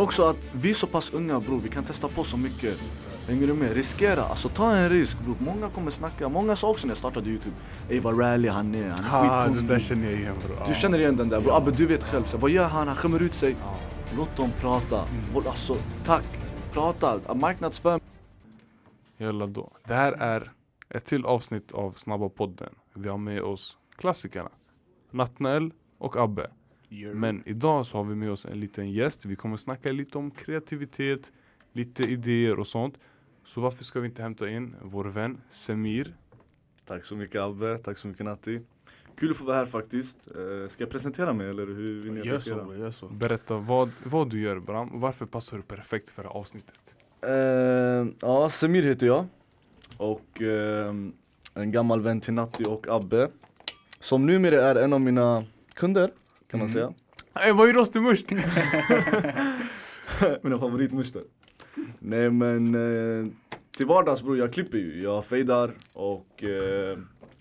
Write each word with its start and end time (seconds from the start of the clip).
Också 0.00 0.22
att 0.28 0.36
vi 0.52 0.70
är 0.70 0.74
så 0.74 0.86
pass 0.86 1.10
unga 1.12 1.40
bror, 1.40 1.60
vi 1.60 1.68
kan 1.68 1.84
testa 1.84 2.08
på 2.08 2.24
så 2.24 2.36
mycket. 2.36 2.78
Hänger 3.28 3.46
du 3.46 3.54
med? 3.54 3.72
Riskera, 3.72 4.22
alltså 4.24 4.48
ta 4.48 4.76
en 4.76 4.90
risk 4.90 5.20
bror. 5.20 5.36
Många 5.40 5.70
kommer 5.70 5.90
snacka, 5.90 6.28
många 6.28 6.56
sa 6.56 6.70
också 6.70 6.86
när 6.86 6.90
jag 6.90 6.98
startade 6.98 7.30
youtube 7.30 7.56
Ey 7.90 8.00
vad 8.00 8.20
rally 8.20 8.48
han 8.48 8.74
är, 8.74 8.88
han 8.90 8.98
är 9.04 9.08
Ha, 9.08 9.22
det 9.22 9.28
skitkonstig. 9.42 9.68
där 9.68 9.78
känner 9.78 10.10
jag 10.10 10.20
igen 10.20 10.34
bror. 10.46 10.56
Du 10.66 10.74
känner 10.74 10.98
igen 10.98 11.16
den 11.16 11.28
där 11.28 11.40
bror, 11.40 11.56
Abbe 11.56 11.70
du 11.70 11.86
vet 11.86 12.04
själv, 12.04 12.24
så, 12.24 12.38
vad 12.38 12.50
gör 12.50 12.64
han? 12.68 12.86
Han 12.88 12.96
skämmer 12.96 13.22
ut 13.22 13.32
sig. 13.32 13.56
Ja. 13.60 13.74
Låt 14.16 14.36
dem 14.36 14.50
prata. 14.60 15.04
Våld- 15.34 15.46
Alltså 15.46 15.76
tack, 16.04 16.24
prata, 16.72 17.34
marknadsför. 17.34 18.00
Jalla 19.18 19.46
då. 19.46 19.70
Det 19.86 19.94
här 19.94 20.12
är 20.12 20.52
ett 20.88 21.04
till 21.04 21.24
avsnitt 21.26 21.72
av 21.72 21.92
Snabba 21.92 22.28
podden. 22.28 22.74
Vi 22.94 23.08
har 23.08 23.18
med 23.18 23.42
oss 23.42 23.78
klassikerna. 23.96 24.50
Natnael 25.10 25.70
och 25.98 26.16
Abbe. 26.16 26.50
Men 27.14 27.42
idag 27.46 27.86
så 27.86 27.96
har 27.96 28.04
vi 28.04 28.14
med 28.14 28.30
oss 28.30 28.46
en 28.46 28.60
liten 28.60 28.90
gäst. 28.92 29.24
Vi 29.24 29.36
kommer 29.36 29.56
snacka 29.56 29.92
lite 29.92 30.18
om 30.18 30.30
kreativitet, 30.30 31.32
lite 31.72 32.02
idéer 32.02 32.58
och 32.58 32.66
sånt. 32.66 32.98
Så 33.44 33.60
varför 33.60 33.84
ska 33.84 34.00
vi 34.00 34.08
inte 34.08 34.22
hämta 34.22 34.50
in 34.50 34.76
vår 34.82 35.04
vän 35.04 35.40
Semir? 35.50 36.16
Tack 36.84 37.04
så 37.04 37.16
mycket 37.16 37.40
Abbe, 37.40 37.78
tack 37.78 37.98
så 37.98 38.08
mycket 38.08 38.24
Natti. 38.24 38.60
Kul 39.16 39.30
att 39.30 39.36
få 39.36 39.44
vara 39.44 39.56
här 39.56 39.66
faktiskt. 39.66 40.28
Eh, 40.28 40.68
ska 40.68 40.82
jag 40.82 40.90
presentera 40.90 41.32
mig 41.32 41.50
eller 41.50 41.66
hur 41.66 42.02
vill 42.02 42.12
ni 42.12 42.20
att 42.20 42.26
jag 42.26 42.42
ska 42.42 42.50
så, 42.54 42.56
göra? 42.56 42.78
gör 42.78 42.90
så. 42.90 43.08
Berätta 43.08 43.56
vad, 43.56 43.90
vad 44.04 44.30
du 44.30 44.40
gör 44.40 44.58
Bram 44.58 44.88
och 44.88 45.00
varför 45.00 45.26
passar 45.26 45.56
du 45.56 45.62
perfekt 45.62 46.10
för 46.10 46.22
det 46.22 46.28
här 46.28 46.36
avsnittet? 46.36 46.96
Eh, 47.26 47.32
ja, 48.20 48.48
Semir 48.48 48.82
heter 48.82 49.06
jag. 49.06 49.26
Och 49.96 50.42
eh, 50.42 50.94
en 51.54 51.70
gammal 51.72 52.00
vän 52.00 52.20
till 52.20 52.34
Natti 52.34 52.64
och 52.64 52.86
Abbe. 52.88 53.30
Som 54.00 54.26
numera 54.26 54.70
är 54.70 54.74
en 54.74 54.92
av 54.92 55.00
mina 55.00 55.44
kunder, 55.74 56.10
kan 56.50 56.58
man 56.60 56.66
Mhm. 56.68 56.72
säga. 56.72 56.92
Ey 57.40 57.52
vad 57.52 57.68
är 57.68 57.72
rostig 57.72 58.02
must? 58.02 58.30
mina 60.42 60.58
favoritmuster. 60.58 61.22
Nej 61.98 62.30
men 62.30 62.74
eh, 62.74 63.26
till 63.76 63.86
vardags 63.86 64.22
bror, 64.22 64.38
jag 64.38 64.52
klipper 64.52 64.78
ju. 64.78 65.02
Jag 65.02 65.24
fejdar 65.24 65.74
och 65.92 66.44
eh, 66.44 66.98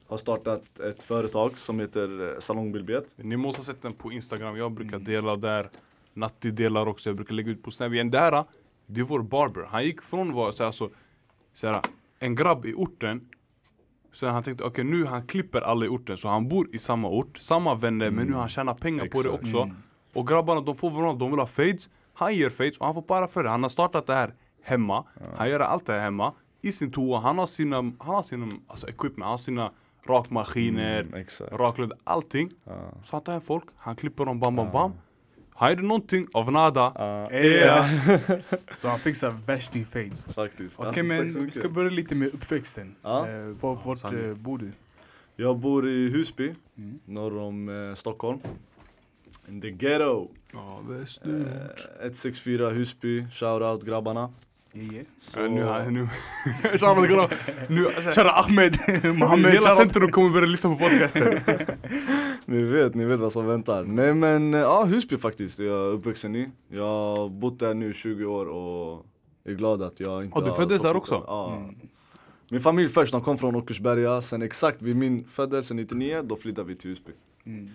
har 0.07 0.17
startat 0.17 0.79
ett 0.79 1.03
företag 1.03 1.57
som 1.57 1.79
heter 1.79 2.33
eh, 2.33 2.39
Salongbillbiet. 2.39 3.13
Ni 3.17 3.37
måste 3.37 3.59
ha 3.59 3.65
sett 3.65 3.81
den 3.81 3.93
på 3.93 4.11
Instagram, 4.11 4.57
jag 4.57 4.71
brukar 4.71 4.99
dela 4.99 5.35
där 5.35 5.69
Natti 6.13 6.51
delar 6.51 6.87
också, 6.87 7.09
jag 7.09 7.15
brukar 7.15 7.33
lägga 7.35 7.51
ut 7.51 7.63
på 7.63 7.71
Snap 7.71 7.93
igen. 7.93 8.11
Det 8.11 8.19
här, 8.19 8.43
det 8.85 8.99
är 9.01 9.05
vår 9.05 9.21
barber. 9.21 9.65
Han 9.69 9.83
gick 9.83 10.01
från 10.01 10.29
att 10.29 10.35
vara 10.35 10.51
såhär, 10.51 10.71
så, 10.71 10.89
såhär, 11.53 11.81
en 12.19 12.35
grabb 12.35 12.65
i 12.65 12.73
orten 12.73 13.29
Sen 14.15 14.33
han 14.33 14.43
tänkte 14.43 14.63
okej 14.63 14.83
nu 14.83 15.05
han 15.05 15.27
klipper 15.27 15.61
alla 15.61 15.85
i 15.85 15.89
orten 15.89 16.17
så 16.17 16.27
han 16.27 16.47
bor 16.47 16.67
i 16.75 16.79
samma 16.79 17.07
ort, 17.07 17.37
samma 17.37 17.75
vänner 17.75 18.11
men 18.11 18.27
nu 18.27 18.33
han 18.33 18.49
tjänar 18.49 18.73
pengar 18.73 19.05
på 19.07 19.21
det 19.21 19.29
Exakt. 19.29 19.43
också. 19.43 19.71
Och 20.13 20.27
grabbarna 20.27 20.61
de 20.61 20.75
får 20.75 20.89
varandra, 20.89 21.13
de 21.19 21.31
vill 21.31 21.39
ha 21.39 21.47
fades. 21.47 21.89
Han 22.13 22.33
ger 22.33 22.49
fades 22.49 22.77
och 22.77 22.85
han 22.85 22.93
får 22.93 23.01
bara 23.01 23.27
för 23.27 23.43
det, 23.43 23.49
han 23.49 23.63
har 23.63 23.69
startat 23.69 24.07
det 24.07 24.13
här 24.13 24.33
hemma. 24.63 25.05
Han 25.37 25.49
gör 25.49 25.59
allt 25.59 25.85
det 25.85 25.93
här 25.93 25.99
hemma 25.99 26.33
I 26.61 26.71
sin 26.71 26.91
toa, 26.91 27.19
han 27.19 27.37
har 27.37 27.45
sina, 27.45 27.75
han 27.75 27.93
har 27.99 28.23
sina 28.23 28.47
alltså 28.67 28.87
equipment, 28.87 29.23
han 29.23 29.31
har 29.31 29.37
sina 29.37 29.71
rakmaskiner, 30.07 31.01
Mm, 31.01 31.13
exakt. 31.13 31.51
raklödder, 31.53 31.97
allting. 32.03 32.49
Ja. 32.63 32.73
så 33.03 33.15
han 33.15 33.23
tar 33.23 33.31
hem 33.33 33.41
folk, 33.41 33.63
han 33.77 33.95
klipper 33.95 34.25
dem 34.25 34.39
bam 34.39 34.55
bam 34.55 34.71
bam 34.71 34.91
Han 35.57 35.69
gjorde 35.69 35.81
någonting 35.83 36.27
av 36.33 36.51
nada 36.51 36.91
Ja, 36.95 37.33
Ja. 37.39 37.89
Så 38.73 38.87
han 38.87 38.99
fixar 38.99 39.37
värsting 39.45 39.85
fades. 39.85 40.25
faktiskt. 40.25 40.79
Okej 40.79 40.87
Alltså, 40.87 41.01
tack 41.01 41.07
men 41.07 41.45
vi 41.45 41.51
ska 41.51 41.69
börja 41.69 41.89
lite 41.89 42.15
med 42.15 42.27
uppväxten. 42.33 42.95
Ja. 43.01 43.27
Eh, 43.29 43.45
var, 43.45 43.79
vart 43.85 44.03
eh, 44.13 44.33
bor 44.33 44.57
du? 44.57 44.71
Jag 45.35 45.57
bor 45.57 45.89
i 45.89 46.09
Husby, 46.09 46.53
Mm. 46.77 46.99
norr 47.05 47.37
om 47.37 47.89
eh, 47.89 47.95
Stockholm. 47.95 48.39
In 49.51 49.61
the 49.61 49.69
ghetto. 49.69 50.29
Ja, 50.53 50.79
Eh, 50.89 51.31
164 52.01 52.69
Husby, 52.69 53.25
shoutout 53.31 53.85
grabbarna. 53.85 54.29
Grabbar. 54.75 55.91
nu, 55.91 57.85
alltså, 57.85 58.01
Shoutout 58.11 58.33
Ahmed, 58.35 58.77
Mohammed, 59.15 59.51
Hela 59.51 59.61
shoutout. 59.61 59.77
centrum 59.77 60.11
kommer 60.11 60.47
lyssna 60.47 60.69
på 60.69 60.75
podcasten 60.75 61.39
ni 62.45 62.61
vet, 62.63 62.95
ni 62.95 63.05
vet 63.05 63.19
vad 63.19 63.33
som 63.33 63.45
väntar. 63.45 63.83
Nej 63.83 64.13
men, 64.13 64.53
eh, 64.53 64.59
ja 64.59 64.83
Husby 64.83 65.17
faktiskt 65.17 65.59
är 65.59 65.63
jag 65.63 65.93
uppvuxen 65.93 66.35
i. 66.35 66.49
Jag 66.69 66.83
har 66.83 67.29
bott 67.29 67.59
där 67.59 67.73
nu 67.73 67.93
20 67.93 68.25
år 68.25 68.45
och 68.45 69.05
är 69.43 69.53
glad 69.53 69.81
att 69.81 69.99
jag 69.99 70.23
inte 70.23 70.39
Ja, 70.39 70.45
du 70.45 70.53
föddes 70.53 70.81
där 70.81 70.95
också? 70.95 71.23
Ja. 71.27 71.55
Mm. 71.57 71.75
Min 72.49 72.61
familj 72.61 72.89
först, 72.89 73.11
de 73.11 73.21
kom 73.21 73.37
från 73.37 73.55
Åkersberga. 73.55 74.21
Sen 74.21 74.41
exakt 74.41 74.81
vid 74.81 74.95
min 74.95 75.25
födelse 75.27 75.73
99, 75.73 76.21
då 76.21 76.35
flyttade 76.35 76.67
vi 76.67 76.75
till 76.75 76.89
Husby. 76.89 77.11
Mm. 77.45 77.67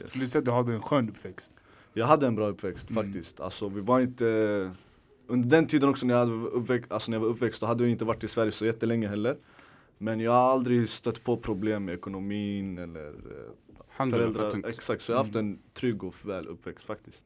Yes. 0.00 0.12
Du 0.12 0.26
säger 0.26 0.38
att 0.38 0.44
du 0.44 0.50
hade 0.50 0.72
en 0.74 0.82
skön 0.82 1.08
uppväxt. 1.08 1.52
Jag 1.94 2.06
hade 2.06 2.26
en 2.26 2.34
bra 2.34 2.48
uppväxt 2.48 2.90
Mm. 2.90 3.04
faktiskt. 3.04 3.40
Alltså 3.40 3.68
vi 3.68 3.80
var 3.80 4.00
inte... 4.00 4.70
Under 5.30 5.48
den 5.48 5.66
tiden 5.66 5.88
också 5.88 6.06
när 6.06 6.14
jag, 6.14 6.26
hade 6.26 6.32
uppväxt, 6.32 6.92
alltså, 6.92 7.10
när 7.10 7.18
jag 7.18 7.22
var 7.22 7.28
uppväxt, 7.28 7.60
då 7.60 7.66
hade 7.66 7.84
jag 7.84 7.90
inte 7.90 8.04
varit 8.04 8.24
i 8.24 8.28
Sverige 8.28 8.52
så 8.52 8.66
jättelänge 8.66 9.08
heller. 9.08 9.36
Men 9.98 10.20
jag 10.20 10.32
har 10.32 10.52
aldrig 10.52 10.88
stött 10.88 11.24
på 11.24 11.36
problem 11.36 11.84
med 11.84 11.94
ekonomin 11.94 12.78
eller 12.78 13.08
eh, 13.08 13.14
Alhamdulillah, 13.88 14.32
föräldrar. 14.32 14.70
Exakt, 14.70 15.02
så 15.02 15.12
jag 15.12 15.16
har 15.16 15.24
haft 15.24 15.36
en 15.36 15.58
trygg 15.74 16.04
och 16.04 16.14
väl 16.22 16.48
uppväxt 16.48 16.84
faktiskt. 16.84 17.22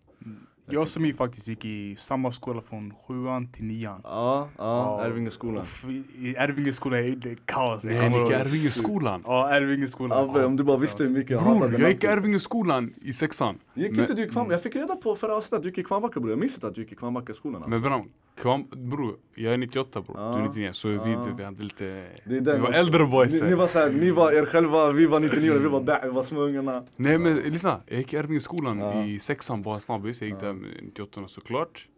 Jag 0.67 0.81
och 0.83 0.89
Samir 0.89 1.15
faktiskt 1.15 1.49
gick 1.49 1.65
i 1.65 1.97
samma 1.99 2.33
skola 2.33 2.61
från 2.69 2.95
sjuan 2.95 3.49
till 3.53 3.65
nian. 3.65 4.01
Ja, 4.05 4.49
ja. 4.59 5.01
Ärvingeskolan. 5.05 5.65
I 5.89 5.93
i 6.29 6.35
Ärvingeskolan 6.39 6.99
är 6.99 7.11
det 7.17 7.47
kaos. 7.47 7.85
Nej, 7.85 7.95
Jag 7.97 8.11
ni 8.13 8.19
gick 8.19 8.31
i. 8.31 8.33
Ärvingeskolan 8.35 9.23
Ja, 9.27 9.51
Ärvingeskolan. 9.51 10.31
Abbe, 10.31 10.45
om 10.45 10.57
du 10.57 10.65
bara 10.65 10.77
visste 10.77 11.05
hur 11.05 11.11
mycket 11.11 11.31
jag 11.31 11.43
Bror, 11.43 11.55
hatade 11.55 11.79
jag 11.79 11.91
gick 11.91 12.05
i 12.05 12.07
Natti. 12.07 12.19
Ärvingeskolan 12.19 12.95
i 13.03 13.13
sexan 13.13 13.59
Gick 13.75 13.91
Men- 13.91 14.01
inte 14.01 14.15
du 14.15 14.25
i 14.25 14.29
Kvarn? 14.29 14.51
Jag 14.51 14.63
fick 14.63 14.77
reda 14.77 14.97
på 14.97 15.17
förra 15.17 15.37
avsnittet 15.37 15.57
att 15.57 15.63
du 15.63 15.69
gick 15.69 15.79
i 15.79 15.83
Kvarnbacka 15.85 16.21
bror. 16.21 16.31
Jag 16.33 16.39
minns 16.39 16.55
inte 16.55 16.67
att 16.67 16.75
du 16.75 16.81
gick 16.81 16.93
i 16.93 16.95
Kvarnbackaskolan 16.95 17.57
alltså. 17.57 17.71
Men 17.71 17.83
Bram, 17.83 18.09
Kvam, 18.37 18.65
bror, 18.77 19.17
jag 19.35 19.55
är 19.55 19.59
98 19.59 20.01
bror, 20.03 20.17
Ja. 20.21 20.35
du 20.37 20.43
är 20.43 20.47
99 20.49 20.73
så 20.73 20.89
vi, 20.89 20.95
Ja. 20.97 21.35
vi 21.39 21.45
hade 21.45 21.63
lite 21.63 21.85
Det 22.25 22.37
är 22.37 22.41
Vi 22.41 22.41
var 22.41 22.69
också. 22.69 22.73
äldre 22.73 23.07
boys 23.07 23.43
Ni, 23.43 23.49
ni 23.49 23.55
var 23.55 23.67
såhär, 23.67 23.91
ni 23.91 24.11
var 24.11 24.33
er 24.33 24.45
själva, 24.45 24.93
vi 24.93 25.07
var 25.07 25.21
99 25.21 25.53
vi 25.63 25.69
var 25.69 25.81
bä, 25.81 26.01
vi 26.05 26.11
var 26.11 26.23
små 26.23 26.41
ungarna. 26.41 26.85
Nej 26.97 27.19
men 27.19 27.37
lyssna, 27.37 27.81
jag 27.87 27.99
gick 27.99 28.13
i 28.13 28.17
Ärvingeskolan 28.17 28.79
Ja. 28.79 29.05
i 29.05 29.19
sexan 29.19 29.63
bara 29.63 29.81
snabbis, 29.81 30.21
jag 30.21 30.29
gick 30.31 30.39
Ja. 30.43 30.47
där 30.47 30.53
med 30.53 30.71
98 30.83 31.29
såklart 31.29 31.89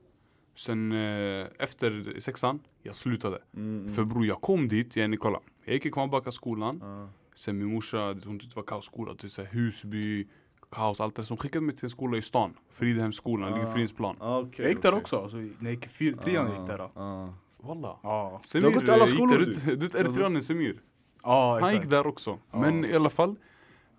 Sen 0.56 0.92
eh, 0.92 1.46
efter 1.58 2.20
sexan, 2.20 2.58
jag 2.82 2.94
slutade 2.94 3.38
Mm, 3.56 3.88
För 3.94 4.04
bror 4.04 4.26
jag 4.26 4.40
kom 4.40 4.68
dit, 4.68 4.96
jag, 4.96 5.18
kolla 5.20 5.40
Jag 5.64 5.74
gick 5.74 5.86
i 5.86 5.90
Kvarnbacka 5.90 6.30
skolan 6.32 6.78
Ja. 6.82 7.08
Sen 7.34 7.58
min 7.58 7.72
morsa, 7.74 7.98
hon 8.24 8.38
tyckte 8.38 8.54
det 8.54 8.56
var 8.56 8.62
kaosskola, 8.62 9.14
typ 9.14 9.30
såhär 9.30 9.48
Husby, 9.52 10.26
kaos, 10.70 11.00
allt 11.00 11.16
det. 11.16 11.24
Så 11.24 11.32
hon 11.34 11.38
skickade 11.38 11.64
mig 11.66 11.74
till 11.76 11.84
en 11.84 11.90
skola 11.90 12.16
i 12.16 12.22
stan, 12.22 12.54
Fridhemsskolan, 12.72 13.52
ligger 13.52 13.66
Ah. 13.66 13.72
Fridhemsplan 13.72 14.16
Ah, 14.20 14.38
okej, 14.40 14.64
Jag 14.64 14.68
gick 14.72 14.82
där 14.82 14.94
också. 14.94 15.16
Alltså, 15.22 15.36
när 15.36 15.48
jag 15.60 15.72
gick 15.72 15.84
i 15.86 15.88
fyr- 15.88 16.16
trean 16.22 16.46
gick 16.58 16.66
där. 16.66 16.78
då. 16.78 17.00
Ah. 17.00 17.28
Walla 17.58 17.96
Ja, 18.02 18.40
Semir, 18.42 18.62
Du 18.62 18.74
har 18.74 18.80
gått 18.80 18.88
i 18.88 18.92
alla 18.92 19.06
skolor, 19.06 19.38
du. 19.38 19.44
du, 19.76 19.76
vet 19.86 19.94
eritreanen 19.94 20.42
Semir, 20.42 20.80
ja 21.22 21.50
han 21.52 21.58
exakt. 21.64 21.74
gick 21.82 21.90
där 21.90 22.06
också 22.06 22.38
Ja. 22.52 22.58
Men 22.58 22.84
i 22.84 22.94
alla 22.94 23.10
fall 23.10 23.36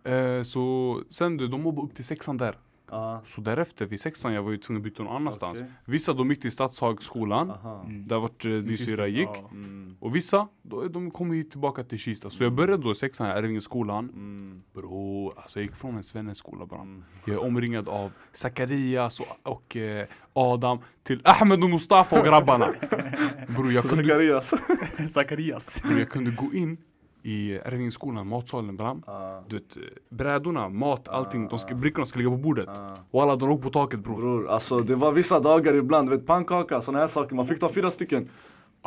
eh, 0.03 0.41
Så 0.43 1.01
sen 1.09 1.37
du, 1.37 1.47
de 1.47 1.61
mobbade 1.61 1.87
upp 1.87 1.95
till 1.95 2.05
sexan 2.05 2.37
där 2.37 2.55
Ah. 2.89 3.19
Så 3.23 3.41
därefter, 3.41 3.85
vid 3.85 3.99
sexan, 3.99 4.33
jag 4.33 4.43
var 4.43 4.51
ju 4.51 4.57
tvungen 4.57 4.79
att 4.79 4.83
byta 4.83 5.03
någon 5.03 5.15
annanstans 5.15 5.59
Okej. 5.61 5.71
Vissa 5.85 6.13
de 6.13 6.29
gick 6.29 6.41
till 6.41 6.51
Stadshagsskolan, 6.51 7.51
Aha. 7.51 7.83
Mm. 7.85 8.07
där 8.07 8.19
vart 8.19 8.45
eh, 8.45 8.51
din 8.51 8.77
syrra 8.77 9.07
gick 9.07 9.29
ja. 9.33 9.49
Mm. 9.51 9.97
Och 9.99 10.15
vissa, 10.15 10.47
då, 10.61 10.87
de 10.87 11.11
kom 11.11 11.35
ju 11.35 11.43
tillbaka 11.43 11.83
till 11.83 11.99
Kista 11.99 12.29
Så 12.29 12.43
jag 12.43 12.53
började 12.53 12.83
då 12.83 12.91
i 12.91 12.95
sexan 12.95 13.27
här, 13.27 13.35
Ärvingeskolan 13.35 14.09
Mm. 14.09 14.63
Bro, 14.73 15.33
alltså 15.35 15.59
jag 15.59 15.65
gick 15.65 15.75
från 15.75 15.95
en 15.95 16.03
svenneskola 16.03 16.65
bara 16.65 16.81
Mm. 16.81 17.03
Jag 17.25 17.35
är 17.35 17.43
omringad 17.47 17.89
av 17.89 18.11
Zacharias 18.31 19.19
och, 19.19 19.27
och 19.43 19.77
eh, 19.77 20.07
Adam 20.33 20.79
till 21.03 21.21
Ahmed 21.23 21.63
och 21.63 21.69
Mustafa 21.69 22.19
och 22.19 22.25
grabbarna 22.25 22.73
Bror 23.47 23.71
jag 23.71 23.83
kunde, 23.83 24.03
Zacharias. 24.03 24.53
Zacharias. 25.13 25.81
bro, 25.83 25.97
jag 25.97 26.09
kunde 26.09 26.31
gå 26.31 26.53
in 26.53 26.77
i 27.23 27.53
Ärvingeskolan, 27.65 28.27
matsalen 28.27 28.77
bram 28.77 29.03
Ah. 29.07 29.39
Du 29.47 29.55
vet, 29.55 29.77
brädorna, 30.09 30.69
mat, 30.69 31.07
allting, 31.07 31.47
de 31.47 31.59
ska, 31.59 31.75
brickorna 31.75 32.05
ska 32.05 32.19
ligga 32.19 32.31
på 32.31 32.37
bordet 32.37 32.69
Ah. 32.69 32.95
Och 33.11 33.23
alla 33.23 33.35
de 33.35 33.49
låg 33.49 33.61
på 33.61 33.69
taket 33.69 33.99
bror 33.99 34.17
Bror, 34.17 34.49
alltså 34.49 34.79
det 34.79 34.95
var 34.95 35.11
vissa 35.11 35.39
dagar 35.39 35.73
ibland, 35.73 36.09
du 36.09 36.17
vet 36.17 36.25
pannkaka, 36.25 36.81
såna 36.81 36.99
här 36.99 37.07
saker, 37.07 37.35
man 37.35 37.47
fick 37.47 37.59
ta 37.59 37.69
fyra 37.69 37.91
stycken. 37.91 38.29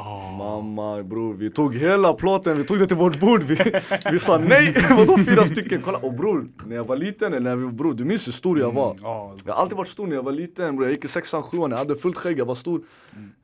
Ah. 0.00 0.36
Mamma 0.38 1.02
bror, 1.02 1.34
vi 1.34 1.50
tog 1.50 1.74
hela 1.74 2.12
plåten, 2.12 2.56
vi 2.56 2.64
tog 2.64 2.78
det 2.78 2.86
till 2.86 2.96
vårt 2.96 3.20
bord. 3.20 3.42
Vi, 3.42 3.72
vi 4.12 4.18
sa 4.18 4.38
nej, 4.38 4.74
vadå 4.90 5.18
fyra 5.18 5.46
stycken? 5.46 5.82
Kolla, 5.84 5.98
och 5.98 6.12
bror, 6.14 6.48
när 6.66 6.76
jag 6.76 6.84
var 6.84 6.96
liten, 6.96 7.34
eller 7.34 7.50
när 7.50 7.56
vi, 7.56 7.66
bror 7.72 7.94
du 7.94 8.04
minns 8.04 8.26
hur 8.26 8.32
stor 8.32 8.58
jag 8.58 8.72
var. 8.72 8.96
Ja, 9.02 9.34
Jag 9.44 9.52
har 9.54 9.62
alltid 9.62 9.76
varit 9.76 9.88
stor 9.88 10.06
när 10.06 10.16
jag 10.16 10.22
var 10.22 10.32
liten 10.32 10.76
bror, 10.76 10.86
jag 10.86 10.94
gick 10.94 11.04
i 11.04 11.08
sexan, 11.08 11.42
sjuan, 11.42 11.70
jag 11.70 11.78
hade 11.78 11.96
fullt 11.96 12.16
skägg, 12.16 12.38
jag 12.38 12.44
var 12.44 12.54
stor. 12.54 12.80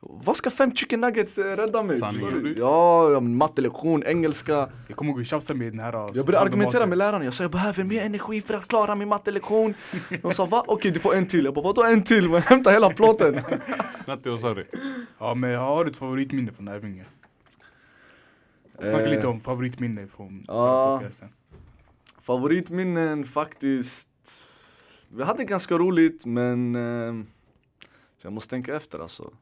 Vad 0.00 0.36
ska 0.36 0.50
fem 0.50 0.74
chicken 0.74 1.00
nuggets 1.00 1.38
eh, 1.38 1.56
rädda 1.56 1.82
mig? 1.82 2.00
Ja, 2.56 3.20
mattelektion, 3.20 4.02
engelska. 4.06 4.68
jag 4.88 4.96
kommer 4.96 5.10
ihåg 5.10 5.18
vi 5.18 5.24
tjafsade 5.24 5.58
med 5.58 5.72
den 5.72 5.80
här. 5.80 5.92
Jag 5.92 6.26
började 6.26 6.40
argumentera 6.40 6.86
med 6.86 6.98
läraren, 6.98 7.24
jag 7.24 7.34
sa 7.34 7.44
jag 7.44 7.50
behöver 7.50 7.84
mer 7.84 8.02
energi 8.02 8.40
för 8.40 8.54
att 8.54 8.68
klara 8.68 8.94
min 8.94 9.08
mattelektion. 9.08 9.74
De 10.22 10.32
sa 10.32 10.46
va? 10.46 10.64
Okej 10.66 10.90
du 10.90 11.00
får 11.00 11.14
en 11.14 11.26
till. 11.26 11.44
Jag 11.44 11.54
bara 11.54 11.64
vadå 11.64 11.82
en 11.84 12.02
till? 12.02 12.28
Men 12.28 12.42
hämta 12.42 12.70
hela 12.70 12.90
plåten. 12.90 13.40
Natti 14.06 14.28
vad 14.30 14.40
sa 14.40 14.54
du? 14.54 14.66
Ja 15.18 15.34
men 15.34 15.50
jag 15.50 15.60
har 15.60 15.84
ett 15.84 15.96
favoritminne 15.96 16.45
från 16.52 16.68
Arvinge. 16.68 17.04
Snacka 18.74 19.04
Eh, 19.04 19.10
lite 19.10 19.26
om 19.26 19.40
favoritminne 19.40 20.06
från 20.06 20.44
ja. 20.46 20.98
podcasten. 20.98 21.28
Favoritminnen 22.20 23.24
faktiskt. 23.24 24.08
Vi 25.08 25.22
hade 25.22 25.44
ganska 25.44 25.74
roligt 25.74 26.26
men 26.26 26.74
eh, 26.74 27.24
Jag 28.22 28.32
måste 28.32 28.50
tänka 28.50 28.76
efter 28.76 28.98
alltså. 28.98 29.32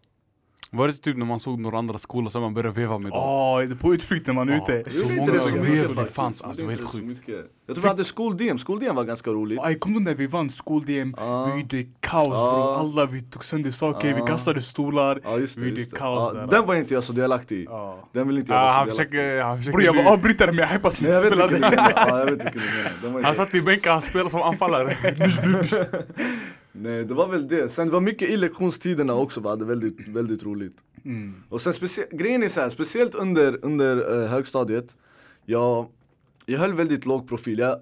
Var 0.70 0.88
det 0.88 0.94
typ 0.94 1.16
när 1.16 1.26
man 1.26 1.40
såg 1.40 1.60
några 1.60 1.78
andra 1.78 1.98
skolor 1.98 2.28
som 2.28 2.42
man 2.42 2.54
började 2.54 2.80
veva 2.80 2.98
med 2.98 3.12
dem? 3.12 3.60
Är 3.60 3.74
på 3.74 3.94
utflykt 3.94 4.26
när 4.26 4.34
man 4.34 4.48
är 4.48 4.56
ute. 4.56 4.90
Så 4.90 5.02
många 5.08 5.20
inte 5.22 5.32
det 5.94 6.06
fanns, 6.06 6.42
alltså 6.42 6.60
det 6.60 6.66
var 6.66 6.74
helt 6.74 6.88
sjukt. 6.88 7.20
Jag 7.66 7.76
tror 7.76 7.82
vi 7.82 7.88
hade 7.88 8.04
skol-DM, 8.04 8.58
skol-DM 8.58 8.94
var 8.94 9.04
ganska 9.04 9.30
roligt. 9.30 9.58
Aj, 9.62 9.78
kommer 9.78 9.98
du 9.98 10.04
när 10.04 10.14
vi 10.14 10.26
vann 10.26 10.50
skol-DM? 10.50 11.14
Vi 11.54 11.60
gjorde 11.60 11.84
kaos 12.00 12.28
bro. 12.28 12.72
Alla 12.72 13.06
vi 13.06 13.22
tog 13.22 13.44
sönder 13.44 13.70
saker, 13.70 14.14
vi 14.14 14.20
kastade 14.20 14.62
stolar. 14.62 15.20
Ja 15.24 15.38
just 15.38 15.58
det, 15.58 15.64
Vi 15.64 15.68
gjorde 15.70 15.80
just 15.80 15.92
det. 15.92 15.98
kaos 15.98 16.32
den 16.50 16.66
var 16.66 16.74
inte 16.74 16.94
jag 16.94 17.04
så 17.04 17.12
delaktig 17.12 17.58
i. 17.58 17.66
Den 18.12 18.28
vill 18.28 18.38
inte 18.38 18.52
jag 18.52 18.60
Ah, 18.60 18.64
vara 18.64 18.78
så 18.78 18.84
delaktig 18.84 19.16
i. 19.16 19.20
försöker, 19.20 19.42
han 19.42 19.58
försöker 19.58 19.78
Bror 19.78 19.96
jag 19.96 20.04
var 20.04 20.12
avbrytare 20.12 20.46
men 20.52 20.58
jag 20.58 20.66
hypade 20.66 20.94
som 20.94 21.06
du 21.06 21.12
menar. 21.12 23.12
Den 23.12 23.24
Han 23.24 23.34
satt 23.34 23.54
i 23.54 23.62
bänken, 23.62 23.92
han 23.92 24.02
spelade 24.02 24.30
som 24.30 24.42
anfallare. 24.42 24.94
Nej 26.76 27.04
det 27.04 27.14
var 27.14 27.28
väl 27.28 27.48
det. 27.48 27.68
Sen 27.68 27.86
det 27.86 27.92
var 27.92 28.00
mycket 28.00 28.30
i 28.30 28.36
lektionstiderna 28.36 29.14
också, 29.14 29.40
vi 29.40 29.48
hade 29.48 29.64
väldigt, 29.64 30.08
väldigt 30.08 30.42
roligt. 30.42 30.76
Mm. 31.04 31.34
Och 31.48 31.60
sen 31.60 31.72
grejen 32.10 32.42
är 32.42 32.48
så 32.48 32.60
här, 32.60 32.70
speciellt 32.70 33.14
under, 33.14 33.58
under 33.62 34.22
eh, 34.22 34.28
högstadiet, 34.28 34.96
jag, 35.44 35.86
jag 36.46 36.58
höll 36.58 36.74
väldigt 36.74 37.06
låg 37.06 37.28
profil. 37.28 37.58
Jag, 37.58 37.80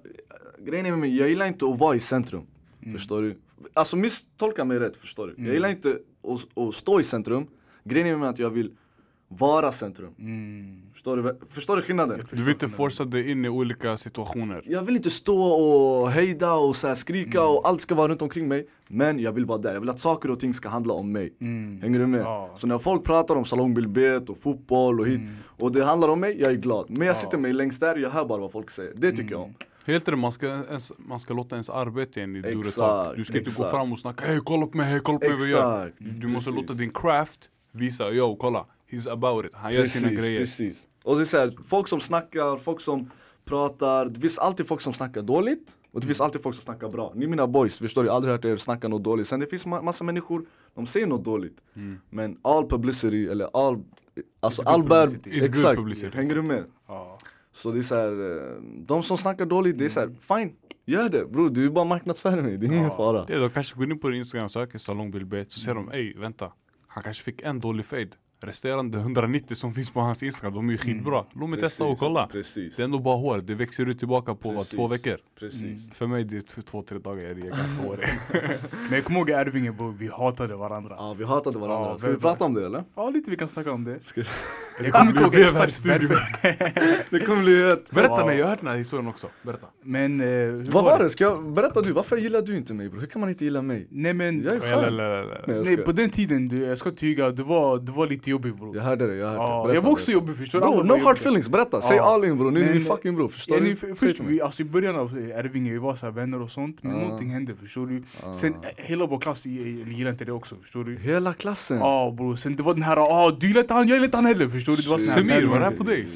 grejen 0.65 0.85
är 0.85 0.91
med 0.91 0.99
mig, 0.99 1.17
jag 1.17 1.29
gillar 1.29 1.45
inte 1.45 1.65
att 1.65 1.79
vara 1.79 1.95
i 1.95 1.99
centrum. 1.99 2.45
Förstår 2.93 3.21
du? 3.21 3.35
Alltså 3.73 3.97
misstolka 3.97 4.65
mig 4.65 4.79
rätt, 4.79 4.97
förstår 4.97 5.27
du? 5.27 5.43
Jag 5.43 5.53
gillar 5.53 5.69
inte 5.69 5.97
att, 6.23 6.57
att 6.57 6.75
stå 6.75 6.99
i 6.99 7.03
centrum. 7.03 7.47
Grejen 7.83 8.07
är 8.07 8.11
med 8.11 8.19
mig 8.19 8.29
att 8.29 8.39
jag 8.39 8.49
vill 8.49 8.71
vara 9.37 9.71
centrum. 9.71 10.13
Mm. 10.19 10.81
Förstår 10.93 11.17
du, 11.17 11.39
förstår 11.49 11.75
du 11.75 11.81
skillnaden? 11.81 12.27
Du 12.31 12.43
vill 12.43 12.53
inte 12.53 12.69
forsa 12.69 13.05
dig 13.05 13.31
in 13.31 13.45
i 13.45 13.49
olika 13.49 13.97
situationer. 13.97 14.61
Jag 14.65 14.83
vill 14.83 14.95
inte 14.95 15.09
stå 15.09 15.41
och 15.43 16.11
hejda 16.11 16.53
och 16.53 16.75
så 16.75 16.95
skrika 16.95 17.43
och 17.45 17.67
allt 17.67 17.81
ska 17.81 17.95
vara 17.95 18.07
runt 18.07 18.21
omkring 18.21 18.47
mig. 18.47 18.67
Men 18.87 19.19
jag 19.19 19.31
vill 19.31 19.45
vara 19.45 19.57
där, 19.57 19.73
jag 19.73 19.79
vill 19.79 19.89
att 19.89 19.99
saker 19.99 20.31
och 20.31 20.39
ting 20.39 20.53
ska 20.53 20.69
handla 20.69 20.93
om 20.93 21.11
mig. 21.11 21.33
Mm. 21.41 21.81
Hänger 21.81 21.99
du 21.99 22.07
med? 22.07 22.21
Ja. 22.21 22.51
Så 22.55 22.67
när 22.67 22.77
folk 22.77 23.03
pratar 23.03 23.35
om 23.35 23.45
salongbildbet 23.45 24.29
och 24.29 24.37
fotboll 24.37 24.99
och 24.99 25.07
hit 25.07 25.21
och 25.45 25.71
det 25.71 25.83
handlar 25.85 26.07
om 26.07 26.19
mig, 26.19 26.41
jag 26.41 26.51
är 26.51 26.55
glad. 26.55 26.85
Men 26.89 27.07
jag 27.07 27.17
sitter 27.17 27.37
mig 27.37 27.53
längst 27.53 27.79
där, 27.79 27.95
jag 27.95 28.09
hör 28.09 28.25
bara 28.25 28.41
vad 28.41 28.51
folk 28.51 28.69
säger. 28.69 28.93
Det 28.95 29.11
tycker 29.11 29.31
jag 29.31 29.41
om. 29.41 29.53
Helt 29.85 30.07
rätt, 30.07 30.19
man 30.19 30.31
ska, 30.31 30.47
ens, 30.47 30.91
man 30.97 31.19
ska 31.19 31.33
låta 31.33 31.55
ens 31.55 31.69
arbete 31.69 32.21
in 32.21 32.35
i 32.35 32.39
Exakt, 32.39 32.53
Duretalk. 32.55 33.17
Du 33.17 33.23
ska 33.25 33.37
inte 33.37 33.49
gå 33.49 33.51
exakt. 33.51 33.69
fram 33.71 33.91
och 33.91 33.99
snacka 33.99 34.25
hej 34.27 34.39
kolla 34.43 34.67
på 34.67 34.77
mig, 34.77 34.85
hej 34.85 34.99
kolla 35.03 35.19
på 35.19 35.29
mig 35.29 35.37
vad 35.37 35.47
jag 35.47 35.49
gör. 35.49 35.87
Exakt, 35.87 36.21
Du 36.21 36.27
måste 36.27 36.51
precis. 36.51 36.61
låta 36.69 36.73
din 36.73 36.91
craft 36.93 37.49
visa, 37.71 38.11
yo 38.11 38.35
kolla, 38.35 38.65
he's 38.91 39.11
about 39.11 39.45
it, 39.45 39.53
han 39.53 39.73
gör 39.73 39.85
sina 39.85 40.11
grejer. 40.11 40.39
precis. 40.39 40.87
Och 41.03 41.15
det 41.15 41.21
är 41.23 41.25
så 41.25 41.37
här, 41.37 41.53
folk 41.67 41.87
som 41.87 41.99
snackar, 41.99 42.57
folk 42.57 42.81
som 42.81 43.11
pratar, 43.45 44.05
det 44.05 44.19
finns 44.19 44.37
alltid 44.37 44.67
folk 44.67 44.81
som 44.81 44.93
snackar 44.93 45.21
dåligt 45.21 45.77
och 45.91 46.01
det 46.01 46.07
finns 46.07 46.21
alltid 46.21 46.41
folk 46.43 46.55
som 46.55 46.63
snackar 46.63 46.89
bra. 46.89 47.11
Ni 47.15 47.25
är 47.25 47.29
mina 47.29 47.47
boys, 47.47 47.77
förstår? 47.77 48.05
Jag 48.05 48.11
har 48.11 48.15
aldrig 48.15 48.31
hört 48.33 48.45
er 48.45 48.57
snacka 48.57 48.87
något 48.87 49.03
dåligt. 49.03 49.27
Sen 49.27 49.39
det 49.39 49.47
finns 49.47 49.65
ma- 49.65 49.81
massa 49.81 50.03
människor, 50.03 50.45
de 50.75 50.85
säger 50.85 51.07
något 51.07 51.25
dåligt. 51.25 51.63
Men 52.09 52.37
all 52.41 52.69
publicity, 52.69 53.27
eller 53.27 53.49
all, 53.67 53.83
alltså 54.39 54.61
It's 54.61 54.65
all 54.69 54.83
bad, 54.83 55.27
exakt, 55.27 55.77
publicity. 55.77 56.17
hänger 56.17 56.35
du 56.35 56.41
med? 56.41 56.63
Ja. 56.87 57.17
Så 57.51 57.71
det 57.71 57.79
är 57.79 57.83
så 57.83 57.95
här, 57.95 58.37
eh, 58.37 58.61
de 58.87 59.03
som 59.03 59.17
snackar 59.17 59.45
dåligt, 59.45 59.77
det 59.77 59.85
är 59.85 59.89
så 59.89 59.99
här, 59.99 60.15
fine, 60.21 60.55
gör 60.85 61.09
det 61.09 61.25
bror, 61.25 61.49
du 61.49 61.65
är 61.65 61.69
bara 61.69 61.85
marknadsför 61.85 62.41
mig, 62.41 62.57
det 62.57 62.65
är 62.67 62.73
ingen 62.73 62.91
fara. 62.91 63.23
Det, 63.23 63.37
de 63.37 63.49
kanske 63.49 63.75
går 63.75 63.91
in 63.91 63.99
på 63.99 64.09
din 64.09 64.17
instagram 64.17 64.45
och 64.45 64.51
söker 64.51 64.77
salongbildbet, 64.77 65.51
så 65.51 65.59
ser 65.59 65.73
de 65.73 65.91
ey 65.91 66.13
vänta, 66.17 66.51
han 66.87 67.03
kanske 67.03 67.23
fick 67.23 67.41
en 67.41 67.59
dålig 67.59 67.85
fade. 67.85 68.09
Resterande 68.45 68.97
190 68.97 69.55
som 69.55 69.73
finns 69.73 69.91
på 69.91 69.99
hans 69.99 70.23
instagram, 70.23 70.53
de 70.53 70.67
är 70.67 70.71
ju 70.71 70.77
skitbra. 70.77 71.25
Låt 71.33 71.49
mig 71.49 71.59
testa 71.59 71.83
och 71.83 71.99
kolla. 71.99 72.27
Precis, 72.27 72.75
Det 72.75 72.81
är 72.81 72.85
ändå 72.85 72.99
bara 72.99 73.17
hår, 73.17 73.41
det 73.43 73.55
växer 73.55 73.89
ut 73.89 73.99
tillbaka 73.99 74.35
på 74.35 74.49
vad, 74.49 74.57
Precis. 74.57 74.75
två 74.75 74.87
veckor. 74.87 75.17
precis. 75.39 75.89
För 75.93 76.07
mig 76.07 76.23
det 76.23 76.37
är 76.37 76.41
två, 76.41 76.61
två 76.61 76.81
tre 76.83 76.97
dagar, 76.97 77.21
det 77.23 77.29
är 77.41 77.57
ganska 77.57 77.81
hårigt. 77.87 78.07
Men 78.71 78.91
jag 78.91 79.03
kommer 79.03 79.19
ihåg 79.19 79.29
i 79.29 79.33
Arvinge 79.33 79.71
bror, 79.71 79.91
vi 79.91 80.07
hatade 80.07 80.55
varandra. 80.55 80.95
Ja, 80.97 81.13
vi 81.13 81.23
hatade 81.25 81.59
varandra. 81.59 81.89
Ja, 81.89 81.97
Ska 81.97 82.09
vi 82.09 82.17
prata 82.17 82.45
om 82.45 82.53
det 82.53 82.65
eller? 82.65 82.83
Ja 82.95 83.09
lite 83.09 83.31
vi 83.31 83.37
kan 83.37 83.47
snacka 83.47 83.71
om 83.71 83.83
det. 83.83 83.99
Jag 84.83 84.91
kommer 84.93 85.11
inte 85.11 85.21
ihåg 85.23 85.31
Vi 85.35 85.41
är 85.41 85.43
här 85.43 85.49
i 85.49 85.67
exakt 85.67 85.73
studion. 85.73 86.09
varför. 86.09 87.09
Det 87.09 87.19
kommer 87.19 87.43
bli 87.43 87.71
ett... 87.71 87.91
Berätta 87.91 88.13
Ja. 88.17 88.25
nej, 88.25 88.37
jag 88.37 88.45
har 88.45 88.49
hört 88.49 88.59
den 88.59 88.69
här 88.69 88.77
historien 88.77 89.07
också. 89.07 89.27
Berätta. 89.41 89.67
Men 89.83 90.21
eh, 90.21 90.71
Vad 90.71 90.83
var 90.83 90.99
det? 90.99 91.09
Ska 91.09 91.23
jag, 91.23 91.53
berätta 91.53 91.81
du, 91.81 91.91
varför 91.91 92.17
gillar 92.17 92.41
du 92.41 92.57
inte 92.57 92.73
mig 92.73 92.89
bror? 92.89 92.99
Hur 92.99 93.07
kan 93.07 93.19
man 93.21 93.29
inte 93.29 93.43
gilla 93.45 93.61
mig? 93.61 93.87
Nej 93.89 94.13
men, 94.13 94.43
Jag 94.43 94.53
är 94.55 94.59
skön. 94.59 94.97
Nej, 95.47 95.61
nej, 95.65 95.77
på 95.77 95.91
den 95.91 96.09
tiden, 96.09 96.47
du, 96.47 96.57
jag 96.63 96.77
ska 96.77 96.91
tyga, 96.91 97.29
du 97.29 97.43
var, 97.43 97.77
du 97.77 97.91
var 97.91 98.07
lite 98.07 98.29
jobbig 98.29 98.55
bror. 98.55 98.75
Jag 98.75 98.83
hörde 98.83 99.07
det, 99.07 99.15
jag 99.15 99.27
hörde 99.27 99.39
det. 99.39 99.43
Ja, 99.43 99.63
Berätta, 99.63 99.75
jag 99.75 99.81
var 99.81 99.91
också 99.91 100.11
jobbig 100.11 100.37
förstår 100.37 100.59
du? 100.59 100.65
Bro, 100.65 100.83
no 100.83 101.03
hard 101.03 101.17
feelings, 101.17 101.49
berätta! 101.49 101.81
Säg 101.81 101.99
all 101.99 102.25
in 102.25 102.37
bror, 102.37 102.51
nu 102.51 102.69
är 102.69 102.73
ni 102.73 102.79
fucking 102.79 103.15
bror, 103.15 103.29
förstår 103.29 103.57
Ja, 103.57 103.75
du? 103.81 103.95
först, 103.95 104.19
vi, 104.19 104.41
alltså 104.41 104.61
i 104.61 104.65
början 104.65 104.95
av 104.95 105.17
Ervinge, 105.35 105.71
vi 105.71 105.77
var 105.77 105.95
så 105.95 106.05
här 106.05 106.13
vänner 106.13 106.41
och 106.41 106.51
sånt, 106.51 106.77
men 106.83 106.91
någonting 106.91 107.29
hände 107.29 107.55
förstår 107.55 107.87
du. 107.87 108.03
Sen 108.33 108.53
eh, 108.53 108.59
hela 108.75 109.05
vår 109.05 109.19
klass 109.19 109.45
i- 109.45 109.49
gillade 109.87 110.09
inte 110.11 110.25
det 110.25 110.31
också, 110.31 110.55
förstår 110.61 110.83
du. 110.83 110.95
Hela 110.97 111.33
klassen? 111.33 111.77
Ja 111.77 112.13
bror, 112.17 112.35
sen 112.35 112.55
det 112.55 112.63
var 112.63 112.73
den 112.73 112.83
här, 112.83 112.97
ah 112.97 113.31
du 113.39 113.47
gillar 113.47 113.61
inte 113.61 113.73
han, 113.73 113.87
jag 113.87 113.95
gillar 113.95 114.05
inte 114.05 114.17
han 114.17 114.25
heller, 114.25 114.47
förstår 114.65 114.75
du. 114.75 114.81
Det 114.81 114.89
var 114.89 114.97
Semir, 114.97 115.33
vänner- 115.35 115.47
var 115.47 115.59
det 115.59 115.65
här 115.65 115.71
på 115.71 115.83
dig? 115.83 116.07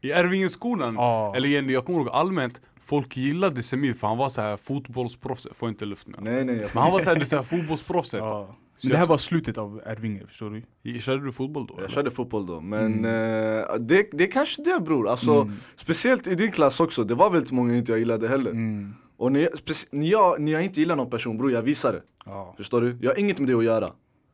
I 0.00 0.10
Ärvingeskolan, 0.10 0.94
Ja. 0.94 1.32
eller 1.36 1.48
igen, 1.48 1.70
jag 1.70 1.84
kommer 1.84 1.98
ihåg 1.98 2.08
allmänt, 2.08 2.60
folk 2.80 3.16
gillade 3.16 3.62
Semir 3.62 3.92
för 3.92 4.06
han 4.06 4.16
var 4.18 4.28
så 4.28 4.40
här 4.40 4.56
fotbollsproffs, 4.56 5.46
får 5.54 5.68
inte 5.68 5.84
luften. 5.84 6.14
Nej 6.20 6.44
nej, 6.44 6.56
jag 6.56 6.70
Men 6.74 6.82
han 6.82 6.92
var 6.92 7.00
så 7.00 7.10
här, 7.10 7.16
är 7.16 7.24
så 7.24 7.36
här 7.36 7.42
fotbollsproffset. 7.42 8.20
Så 8.20 8.86
Men 8.86 8.90
det 8.90 8.96
här 8.96 9.02
jag- 9.04 9.08
var 9.08 9.18
slutet 9.18 9.58
av 9.58 9.82
Ervinge, 9.86 10.26
förstår 10.26 10.62
du. 10.82 11.00
Körde 11.00 11.24
du 11.24 11.32
fotboll 11.32 11.66
då? 11.66 11.74
Jag 11.74 11.78
eller? 11.78 11.88
körde 11.88 12.10
fotboll 12.10 12.46
då, 12.46 12.60
men 12.60 13.04
eh, 13.04 13.74
det, 13.80 14.08
det 14.12 14.24
är 14.24 14.30
kanske 14.30 14.62
det 14.62 14.80
bror. 14.80 15.08
Alltså, 15.08 15.32
Mm. 15.32 15.54
Speciellt 15.76 16.26
i 16.26 16.34
din 16.34 16.52
klass 16.52 16.80
också, 16.80 17.04
det 17.04 17.14
var 17.14 17.30
väldigt 17.30 17.52
många 17.52 17.76
inte 17.76 17.92
jag 17.92 17.98
gillade 17.98 18.28
heller. 18.28 18.50
Mm. 18.50 18.94
Och 19.16 19.32
när 19.32 19.40
jag, 19.40 19.52
speci- 19.52 19.86
när, 19.90 20.06
jag, 20.06 20.40
när 20.40 20.52
jag 20.52 20.64
inte 20.64 20.80
gillar 20.80 20.96
någon 20.96 21.10
person 21.10 21.38
bror, 21.38 21.52
jag 21.52 21.62
visar 21.62 21.92
det. 21.92 22.02
Ja. 22.24 22.54
Förstår 22.56 22.80
du? 22.80 22.98
Jag 23.00 23.10
har 23.10 23.18
inget 23.18 23.38
med 23.38 23.48
det 23.48 23.54
att 23.54 23.64
göra. 23.64 23.90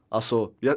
Alltså, 0.09 0.51
jag, 0.61 0.75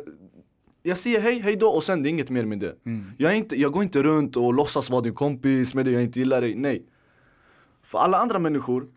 jag 0.85 0.97
säger 0.97 1.21
hej, 1.21 1.39
hej 1.39 1.55
då 1.55 1.67
och 1.69 1.83
sen 1.83 2.03
det 2.03 2.09
är 2.09 2.11
inget 2.11 2.29
mer 2.29 2.45
med 2.45 2.59
det. 2.59 2.75
Mm. 2.85 3.05
Jag, 3.17 3.37
inte, 3.37 3.55
jag 3.61 3.71
går 3.71 3.83
inte 3.83 4.03
runt 4.03 4.37
och 4.37 4.53
låtsas 4.53 4.89
vara 4.89 5.01
din 5.01 5.13
kompis 5.13 5.73
med 5.73 5.85
dig 5.85 5.93
jag 5.93 6.03
inte 6.03 6.19
gillar 6.19 6.41
dig, 6.41 6.55
nej. 6.55 6.83
För 7.83 7.99
alla 7.99 8.17
andra 8.17 8.39
människor, 8.39 8.87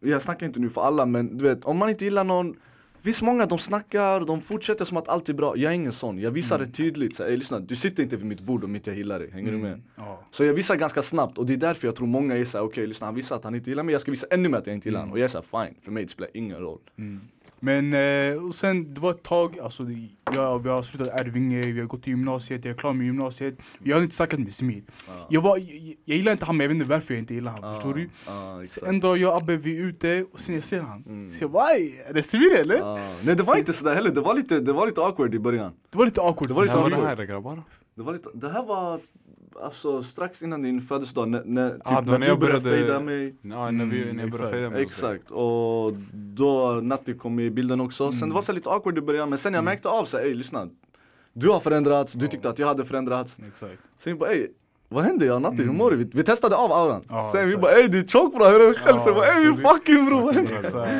jag 0.00 0.22
snackar 0.22 0.46
inte 0.46 0.60
nu 0.60 0.70
för 0.70 0.80
alla 0.80 1.06
men 1.06 1.38
du 1.38 1.44
vet, 1.44 1.64
om 1.64 1.76
man 1.76 1.90
inte 1.90 2.04
gillar 2.04 2.24
någon 2.24 2.56
Visst 3.04 3.22
många 3.22 3.46
de 3.46 3.58
snackar, 3.58 4.20
de 4.20 4.40
fortsätter 4.40 4.84
som 4.84 4.96
att 4.96 5.08
allt 5.08 5.28
är 5.28 5.34
bra. 5.34 5.56
Jag 5.56 5.70
är 5.72 5.74
ingen 5.74 5.92
sån, 5.92 6.18
jag 6.18 6.30
visar 6.30 6.58
det 6.58 6.66
tydligt. 6.66 7.16
Så, 7.16 7.22
här, 7.22 7.30
"Ey, 7.30 7.36
lyssna, 7.36 7.60
du 7.60 7.76
sitter 7.76 8.02
inte 8.02 8.16
vid 8.16 8.26
mitt 8.26 8.40
bord 8.40 8.64
om 8.64 8.74
inte 8.76 8.90
jag 8.90 8.96
gillar 8.96 9.18
dig, 9.18 9.30
hänger 9.30 9.52
du 9.52 9.58
med? 9.58 9.82
Ja. 9.96 10.20
Så 10.30 10.44
jag 10.44 10.54
visar 10.54 10.76
ganska 10.76 11.02
snabbt 11.02 11.38
och 11.38 11.46
det 11.46 11.52
är 11.52 11.56
därför 11.56 11.88
jag 11.88 11.96
tror 11.96 12.06
många 12.06 12.36
är 12.36 12.44
såhär, 12.44 12.64
okej 12.64 12.86
lyssna 12.86 13.06
han 13.06 13.14
visar 13.14 13.36
att 13.36 13.44
han 13.44 13.54
inte 13.54 13.70
gillar 13.70 13.82
mig, 13.82 13.92
jag 13.92 14.00
ska 14.00 14.10
visa 14.10 14.26
ännu 14.30 14.48
mer 14.48 14.58
att 14.58 14.66
jag 14.66 14.74
inte 14.76 14.88
gillar 14.88 15.00
honom. 15.00 15.12
Och 15.12 15.18
jag 15.18 15.24
är 15.24 15.28
såhär, 15.28 15.66
fine, 15.66 15.76
för 15.82 15.92
mig 15.92 16.04
det 16.04 16.10
spelar 16.10 16.30
ingen 16.34 16.58
roll. 16.58 16.78
Men 17.64 17.94
eh, 17.94 18.44
och 18.44 18.54
sen, 18.54 18.94
det 18.94 19.00
var 19.00 19.10
ett 19.10 19.22
tag, 19.22 19.58
alltså 19.58 19.82
det- 19.82 20.08
jag, 20.34 20.62
vi 20.62 20.68
har 20.68 20.82
slutat 20.82 21.20
Ervinge, 21.20 21.60
vi 21.72 21.80
har 21.80 21.86
gått 21.86 22.02
till 22.02 22.10
gymnasiet, 22.10 22.64
jag 22.64 22.72
är 22.74 22.78
klar 22.78 22.92
med 22.92 23.06
gymnasiet. 23.06 23.54
Jag 23.82 23.96
har 23.96 24.02
inte 24.02 24.14
snackat 24.16 24.40
med 24.40 24.54
Smid. 24.54 24.84
Jag, 25.28 25.40
var, 25.40 25.58
jag, 25.58 25.96
jag 26.04 26.16
gillar 26.16 26.32
inte 26.32 26.44
han 26.44 26.56
men 26.56 26.64
jag 26.64 26.68
vet 26.68 26.74
inte 26.82 26.90
varför 26.94 27.14
jag 27.14 27.18
inte 27.22 27.34
gillar 27.34 27.52
han, 27.60 27.74
förstår 27.74 27.94
du? 27.94 28.08
Ja, 28.26 28.62
Så 28.66 28.86
en 28.86 29.00
dag 29.00 29.18
jag 29.18 29.30
och 29.30 29.42
Abbe 29.42 29.56
vi 29.56 29.76
är 29.78 29.82
ute 29.84 30.26
och 30.32 30.40
sen 30.40 30.54
jag 30.54 30.64
ser 30.64 30.80
han. 30.80 31.30
Så 31.30 31.44
jag 31.44 31.50
bara 31.50 31.64
"Aj, 31.64 32.02
är 32.08 32.12
det 32.14 32.22
Smid 32.22 32.52
eller? 32.52 32.78
Ja. 32.78 32.96
Nej 33.24 33.36
det 33.36 33.42
var 33.42 33.56
inte 33.56 33.72
sådär 33.72 33.94
heller, 33.94 34.10
det 34.10 34.20
var 34.20 34.34
lite, 34.34 34.60
det 34.60 34.72
var 34.72 34.86
lite 34.86 35.00
awkward 35.00 35.34
i 35.34 35.38
början. 35.38 35.72
Det 35.90 35.98
var 35.98 36.04
lite 36.04 36.20
awkward. 36.20 36.48
Det 36.48 36.54
var 36.54 36.62
lite 36.62 36.76
var 36.76 36.84
awkward. 36.84 37.02
det 37.02 37.06
här 37.22 37.24
grabbar? 37.24 37.62
Det, 37.94 38.02
var 38.02 38.12
lite, 38.12 38.28
det 38.34 38.48
här 38.50 38.62
var 38.66 39.00
alltså 39.62 40.02
strax 40.02 40.42
innan 40.42 40.62
din 40.62 40.80
födelsedag, 40.80 41.28
när, 41.28 41.42
när, 41.44 41.70
typ, 41.70 41.80
Ah, 41.84 42.00
när 42.00 42.12
när 42.12 42.18
du 42.18 42.26
jag 42.26 42.38
började 42.38 42.60
började- 42.60 42.82
fejda 42.82 43.00
mig. 43.00 43.34
Ja, 43.42 43.70
när 43.70 43.84
vi, 43.84 44.02
Mm, 44.02 44.16
när 44.16 44.22
jag 44.22 44.28
exakt. 44.28 44.40
började 44.42 44.56
fejda 44.56 44.70
med 44.70 44.80
Exakt, 44.80 45.30
och 45.30 45.92
då 46.12 46.80
Natti 46.82 47.14
kom 47.14 47.34
med 47.34 47.44
i 47.46 47.50
bilden 47.50 47.80
också. 47.80 48.12
Sen 48.12 48.28
det 48.28 48.34
var 48.34 48.42
så 48.42 48.52
lite 48.52 48.70
awkward 48.70 48.98
i 48.98 49.00
början, 49.00 49.28
men 49.28 49.38
sen 49.38 49.54
jag 49.54 49.64
märkte 49.64 49.88
av 49.88 50.04
såhär, 50.04 50.24
ey 50.24 50.34
lyssna. 50.34 50.68
Du 51.32 51.48
har 51.48 51.60
förändrats, 51.60 52.12
du 52.12 52.28
tyckte 52.28 52.48
att 52.50 52.58
jag 52.58 52.66
hade 52.66 52.84
förändrats. 52.84 53.38
Exakt. 53.48 53.78
Sen 53.98 54.12
vi 54.12 54.18
bara 54.18 54.30
ey, 54.30 54.46
vad 54.88 55.04
hände 55.04 55.24
jag 55.26 55.42
Natti, 55.42 55.62
hur 55.62 55.72
mår 55.72 55.90
du? 55.90 55.96
Vi, 55.96 56.10
vi 56.12 56.24
testade 56.24 56.56
av 56.56 56.72
auran. 56.72 57.02
Ja, 57.08 57.28
sen 57.32 57.40
vi 57.40 57.44
exakt. 57.44 57.62
bara 57.62 57.72
ey 57.72 57.88
du 57.88 57.98
är 57.98 58.06
tjock 58.06 58.34
bra, 58.34 58.48
hur 58.50 58.60
är 58.60 58.66
det 58.66 58.74
själv? 58.74 58.98
Sen 58.98 59.14
bara 59.14 59.26
ey 59.26 59.46
vi- 59.50 59.54
fucking 59.54 60.06
bro, 60.06 60.20
vad 60.20 60.34
hände? 60.34 60.54
Exakt. 60.58 60.92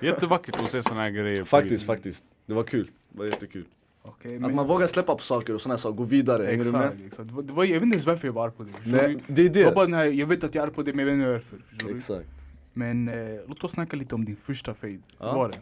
Jättevackert 0.00 0.60
att 0.62 0.70
se 0.70 0.82
såna 0.82 1.00
här 1.00 1.10
grejer. 1.10 1.44
Faktiskt, 1.44 1.86
faktiskt. 1.86 2.24
Det 2.46 2.54
var 2.54 2.62
kul. 2.62 2.90
Det 3.12 3.18
var 3.18 3.24
jättekul. 3.26 3.64
Okej, 4.02 4.34
Att 4.34 4.40
men- 4.40 4.54
man 4.54 4.66
vågar 4.66 4.86
släppa 4.86 5.14
på 5.14 5.22
saker 5.22 5.54
och 5.54 5.60
här 5.66 5.76
saker, 5.76 5.96
gå 5.96 6.04
vidare. 6.04 6.46
Exakt, 6.48 6.96
exakt. 7.06 7.30
Det 7.42 7.52
var, 7.52 7.64
jag 7.64 7.72
vet 7.74 7.82
inte 7.82 7.94
ens 7.94 8.06
varför 8.06 8.28
jag 8.28 8.32
var 8.32 8.44
arg 8.44 8.52
på 8.52 8.62
dig. 8.62 8.72
Nej, 8.84 9.16
det 9.26 9.42
är 9.42 9.48
Det 9.48 9.64
det. 9.64 9.72
bara 9.74 9.86
den 9.86 10.16
jag 10.18 10.26
vet 10.26 10.44
att 10.44 10.54
jag 10.54 10.62
är 10.62 10.66
arg 10.66 10.74
på 10.74 10.82
dig 10.82 10.94
men 10.94 11.06
jag 11.20 11.32
vet 11.32 11.42
inte 11.42 11.54
varför. 11.82 11.96
Exakt. 11.96 12.28
Men 12.72 13.08
eh, 13.08 13.40
låt 13.46 13.64
oss 13.64 13.72
snacka 13.72 13.96
lite 13.96 14.14
om 14.14 14.24
din 14.24 14.36
första 14.36 14.74
fade. 14.74 14.98
Ja. 15.18 15.26
Hur 15.30 15.38
var 15.38 15.48
det? 15.48 15.58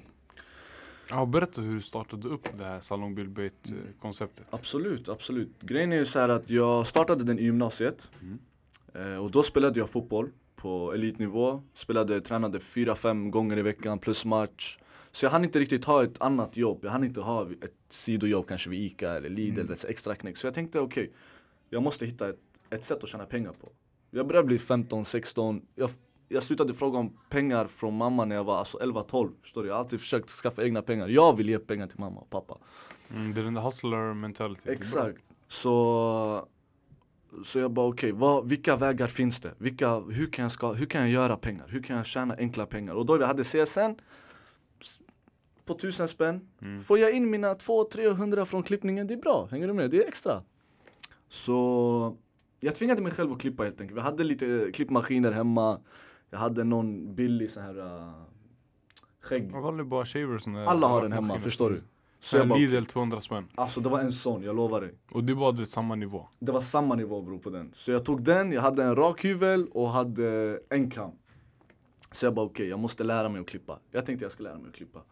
Ja, 1.11 1.27
berätta 1.27 1.61
hur 1.61 1.75
du 1.75 1.81
startade 1.81 2.29
upp 2.29 2.49
det 2.59 2.65
här 2.65 2.81
salongbildbait-konceptet. 2.81 4.47
Absolut, 4.51 5.09
absolut. 5.09 5.61
Grejen 5.61 5.93
är 5.93 5.97
ju 5.97 6.05
så 6.05 6.19
här 6.19 6.29
att 6.29 6.51
jag 6.51 6.87
startade 6.87 7.25
den 7.25 7.39
i 7.39 7.43
gymnasiet. 7.43 8.09
Eh, 8.95 9.15
och 9.17 9.31
då 9.31 9.43
spelade 9.43 9.81
jag 9.81 9.91
fotboll 9.91 10.31
på 10.57 10.93
elitnivå. 10.95 11.63
Spelade, 11.75 12.21
tränade 12.21 12.61
fyra, 12.61 12.95
fem 12.95 13.31
gånger 13.31 13.59
i 13.59 13.63
veckan 13.63 13.99
plus 13.99 14.25
match. 14.25 14.79
Så 15.13 15.27
jag 15.27 15.31
hann 15.31 15.45
inte 15.45 15.59
riktigt 15.59 15.85
ha 15.85 16.05
ett 16.05 16.23
annat 16.23 16.57
jobb. 16.57 16.79
Jag 16.83 16.91
hann 16.91 17.05
inte 17.05 17.21
ha 17.21 17.51
ett 17.51 17.75
sidojobb 17.89 18.49
kanske 18.49 18.71
vid 18.71 18.81
ICA 18.81 19.17
eller 19.17 19.29
Lidl, 19.29 19.61
mm. 19.61 19.73
ett 19.73 19.85
extra 19.85 20.15
knäck. 20.15 20.37
Så 20.37 20.47
jag 20.47 20.55
tänkte 20.55 20.81
okej, 20.81 21.03
okay, 21.03 21.15
jag 21.71 21.83
måste 21.83 22.07
hitta 22.07 22.29
ett, 22.29 22.39
ett 22.71 22.85
sätt 22.85 23.03
att 23.03 23.09
tjäna 23.09 23.27
pengar 23.27 23.53
på. 23.53 23.73
Jag 24.11 24.27
började 24.27 24.47
bli 24.47 24.59
15, 24.59 25.05
16. 25.05 25.63
Jag, 25.75 25.91
jag 26.29 26.43
slutade 26.43 26.75
fråga 26.75 26.99
om 26.99 27.19
pengar 27.29 27.67
från 27.67 27.97
mamma 27.97 28.25
när 28.25 28.37
jag 28.37 28.45
var 28.45 28.59
alltså 28.59 28.79
11-12 28.79 29.33
Förstår 29.43 29.63
du? 29.63 29.69
Jag 29.69 29.75
har 29.75 29.81
alltid 29.81 30.01
försökt 30.01 30.31
skaffa 30.31 30.65
egna 30.65 30.83
pengar 30.83 31.09
Jag 31.09 31.37
vill 31.37 31.49
ge 31.49 31.59
pengar 31.59 31.87
till 31.87 32.01
mamma 32.01 32.21
och 32.21 32.31
pappa 32.31 32.59
Mm, 33.15 33.35
det 33.35 33.41
är 33.41 33.45
den 33.45 33.55
där 33.55 33.63
hustler 33.63 34.15
mentality. 34.15 34.71
Exakt 34.71 35.19
Så 35.49 36.49
Så 37.45 37.59
jag 37.59 37.71
bara 37.71 37.87
okej, 37.87 38.13
okay, 38.13 38.49
vilka 38.49 38.77
vägar 38.77 39.07
finns 39.07 39.41
det? 39.41 39.55
Vilka, 39.59 40.01
hur, 40.01 40.27
kan 40.27 40.43
jag 40.43 40.53
ska, 40.53 40.73
hur 40.73 40.87
kan 40.87 41.01
jag 41.01 41.11
göra 41.11 41.37
pengar? 41.37 41.67
Hur 41.69 41.83
kan 41.83 41.97
jag 41.97 42.07
tjäna 42.07 42.35
enkla 42.39 42.67
pengar? 42.67 42.95
Och 42.95 43.07
då 43.07 43.17
vi 43.17 43.25
hade 43.25 43.45
CSN 43.45 43.95
På 45.69 45.75
tusen 45.75 46.09
spänn 46.09 46.49
Mm. 46.63 46.81
Får 46.81 46.99
jag 46.99 47.13
in 47.13 47.31
mina 47.31 47.55
200-300 47.55 48.45
från 48.45 48.63
klippningen, 48.63 49.07
det 49.07 49.15
är 49.15 49.19
bra, 49.19 49.49
hänger 49.51 49.67
du 49.67 49.73
med? 49.73 49.91
Det 49.91 50.03
är 50.05 50.09
extra 50.09 50.43
Så 51.29 52.17
jag 52.61 52.75
tvingade 52.75 53.03
mig 53.03 53.13
själv 53.13 53.33
att 53.33 53.41
klippa 53.41 53.63
helt 53.65 53.81
enkelt. 53.81 53.99
Vi 53.99 54.03
hade 54.03 54.25
lite 54.25 54.71
klippmaskiner 54.75 55.33
hemma 55.33 55.81
Jag 56.31 56.39
hade 56.39 56.65
någon 56.65 57.15
billig 57.15 57.51
sån 57.51 57.63
här 57.63 57.79
uh, 57.79 58.13
skägg 59.21 59.53
valde 59.53 59.85
bara 59.85 60.05
shavers. 60.05 60.47
när- 60.47 60.65
Alla 60.67 60.87
har 60.87 61.03
den 61.03 61.13
hemma, 61.13 61.41
förstår 61.41 61.71
du? 61.71 61.83
Så 62.21 62.37
jag 62.37 62.43
en 62.43 62.49
bara, 62.49 62.59
Lidl 62.59 62.85
200 62.85 63.21
spänn. 63.21 63.49
alltså 63.55 63.81
det 63.81 63.89
var 63.89 64.01
en 64.01 64.13
sån, 64.13 64.43
jag 64.43 64.57
lovar 64.57 64.81
dig 64.81 64.95
Och 65.13 65.25
det 65.25 65.35
var 65.35 65.53
det 65.53 65.67
samma 65.67 65.95
nivå. 65.95 66.27
Det 66.39 66.53
var 66.53 66.61
samma 66.61 66.95
nivå 66.95 67.23
bror 67.23 67.39
på 67.39 67.51
den. 67.51 67.71
Så 67.75 67.91
jag 67.91 68.05
tog 68.05 68.23
den, 68.23 68.53
jag 68.53 68.63
hade 68.63 68.85
en 68.85 68.97
rakhyvel 68.97 69.69
och 69.69 69.89
hade 69.91 70.61
en 70.71 70.91
kam. 70.91 71.11
Så 72.13 72.27
jag 72.27 72.35
bara 72.35 72.47
okej, 72.47 72.69
jag 72.69 72.79
måste 72.79 73.05
lära 73.05 73.29
mig 73.29 73.41
att 73.41 73.47
klippa. 73.49 73.79
Jag 73.91 74.07
tänkte 74.07 74.25
jag 74.25 74.33
ska 74.33 74.43
lära 74.43 74.59
mig 74.59 74.69
att 74.69 74.75
klippa. 74.75 75.03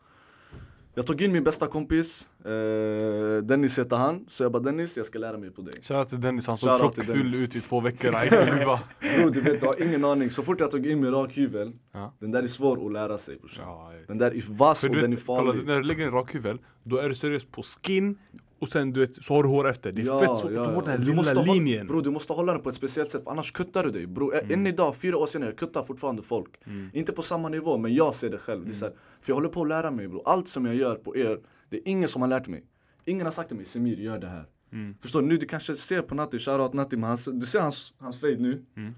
Jag 0.99 1.07
tog 1.07 1.23
in 1.23 1.33
min 1.33 1.45
bästa 1.45 1.67
kompis, 1.67 2.29
eh, 2.45 3.43
Dennis 3.43 3.79
heter 3.79 3.97
han. 3.97 4.27
Så 4.29 4.43
jag 4.43 4.53
bara 4.53 4.63
Dennis, 4.63 4.97
jag 4.97 5.07
ska 5.07 5.19
lära 5.19 5.39
mig 5.39 5.51
på 5.51 5.63
dig. 5.63 5.75
Shoutout 5.83 6.09
till 6.09 6.21
Dennis, 6.21 6.47
han 6.47 6.59
såg 6.59 6.79
tjockfull 6.79 7.35
ut 7.35 7.57
i 7.57 7.61
två 7.61 7.81
veckor. 7.81 8.11
Bro 9.21 9.29
du 9.29 9.41
vet, 9.41 9.61
du 9.61 9.67
har 9.67 9.83
ingen 9.83 10.05
aning. 10.05 10.31
Så 10.31 10.43
fort 10.43 10.61
jag 10.61 10.71
tog 10.71 10.87
in 10.87 11.01
min 11.01 11.11
rakhyvel, 11.11 11.73
Ja. 11.93 12.15
den 12.21 12.31
där 12.31 12.43
är 12.43 12.49
svår 12.49 12.87
att 12.87 12.93
lära 12.93 13.19
sig 13.19 13.37
brorsan. 13.37 13.65
Ja. 13.67 13.93
Den 14.09 14.19
där 14.19 14.31
är 14.37 14.45
vass 14.49 14.85
och 14.85 14.91
du 14.91 15.01
den 15.01 15.13
är 15.13 15.17
vet, 15.17 15.27
kolla, 15.27 15.53
farlig. 15.53 15.67
när 15.67 15.77
du 15.77 15.83
lägger 15.83 16.07
en 16.07 16.13
rakhyvel, 16.13 16.59
då 16.83 16.99
är 16.99 17.09
du 17.09 17.15
seriös 17.15 17.45
på 17.45 17.63
skin 17.63 18.19
och 18.59 18.69
sen 18.69 18.93
du 18.93 19.01
vet, 19.01 19.25
så 19.25 19.35
har 19.35 19.43
du 19.43 19.49
hår 19.49 19.69
efter. 19.69 19.93
Det 19.93 20.03
är 20.03 20.19
fett 20.21 20.39
svårt 20.39 20.53
att 20.53 20.67
ha 20.75 20.81
den 20.81 20.91
här 20.91 20.99
Du 20.99 21.05
lilla 21.05 21.17
måste 21.17 21.35
hålla- 21.39 21.53
linjen. 21.53 21.87
Bro, 21.87 22.01
du 22.01 22.11
måste 22.11 22.33
hålla 22.33 22.53
den 22.53 22.63
på 22.63 22.69
ett 22.69 22.75
speciellt 22.75 23.11
sätt 23.11 23.23
annars 23.27 23.53
kuttar 23.53 23.85
du 23.85 23.91
dig. 23.91 24.07
Bro, 24.07 24.33
Mm. 24.33 24.51
än 24.53 24.67
idag, 24.67 24.97
fyra 24.97 25.17
år 25.19 25.27
senare, 25.27 25.51
jag 25.51 25.59
kuttar 25.59 25.83
fortfarande 25.83 26.23
folk. 26.23 26.55
Inte 26.93 27.13
på 27.13 27.23
samma 27.23 27.49
nivå, 27.49 27.79
men 27.79 27.95
jag 27.95 28.15
ser 28.15 28.31
det 28.31 28.39
själv. 28.39 28.61
Det 28.65 28.71
Mm. 28.71 28.83
här, 28.83 28.91
för 29.21 29.31
jag 29.31 29.35
håller 29.35 29.49
på 29.49 29.63
att 29.63 29.69
lära 29.69 29.91
mig 29.91 30.09
bro. 30.09 30.23
Allt 30.25 30.49
som 30.49 30.67
jag 30.67 30.75
gör 30.75 30.95
på 30.95 31.17
er, 31.17 31.41
det 31.71 31.77
är 31.77 31.83
ingen 31.89 32.09
som 32.09 32.23
har 32.23 32.29
lärt 32.29 32.47
mig. 32.49 32.65
Ingen 33.05 33.27
har 33.27 33.33
sagt 33.33 33.49
till 33.49 33.57
mig, 33.57 33.67
Semir 33.67 33.97
gör 33.97 34.19
det 34.19 34.27
här. 34.29 34.45
Mm. 34.73 34.95
Förstår 35.01 35.21
du? 35.23 35.27
Nu 35.29 35.37
du 35.37 35.47
kanske 35.47 35.77
ser 35.77 36.03
på 36.03 36.15
Natti, 36.15 36.39
shoutout 36.39 36.73
Natti, 36.73 36.97
men 36.97 37.09
hans, 37.09 37.25
du 37.25 37.47
ser 37.47 37.61
hans, 37.61 37.93
hans 37.99 38.21
fade 38.21 38.37
nu. 38.37 38.65
Mm. 38.77 38.95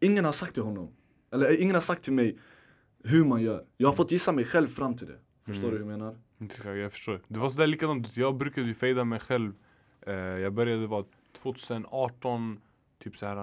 Ingen 0.00 0.24
har 0.24 0.32
sagt 0.32 0.54
till 0.54 0.62
honom, 0.62 0.88
eller 1.32 1.60
ingen 1.60 1.74
har 1.74 1.80
sagt 1.80 2.02
till 2.04 2.12
mig 2.12 2.38
hur 3.04 3.24
man 3.24 3.42
gör. 3.42 3.64
Jag 3.76 3.88
har 3.88 3.94
fått 3.94 4.10
gissa 4.12 4.32
mig 4.32 4.44
själv 4.44 4.66
fram 4.66 4.96
till 4.96 5.06
det. 5.06 5.18
Förstår 5.46 5.68
Mm. 5.68 5.70
du 5.78 5.84
hur 5.84 5.90
jag 5.90 5.98
menar? 5.98 6.16
Inte 6.40 6.54
ska- 6.54 6.74
Jag 6.74 6.92
förstår. 6.92 7.20
Det 7.28 7.38
var 7.38 7.48
sådär 7.48 7.66
likadant, 7.66 8.16
jag 8.16 8.36
brukade 8.36 8.68
ju 8.68 8.74
fejda 8.74 9.04
mig 9.04 9.20
själv. 9.20 9.52
Eh, 10.06 10.14
jag 10.14 10.52
började 10.52 10.86
vara 10.86 11.04
2018, 11.42 12.60
typ 13.02 13.16
såhär 13.16 13.36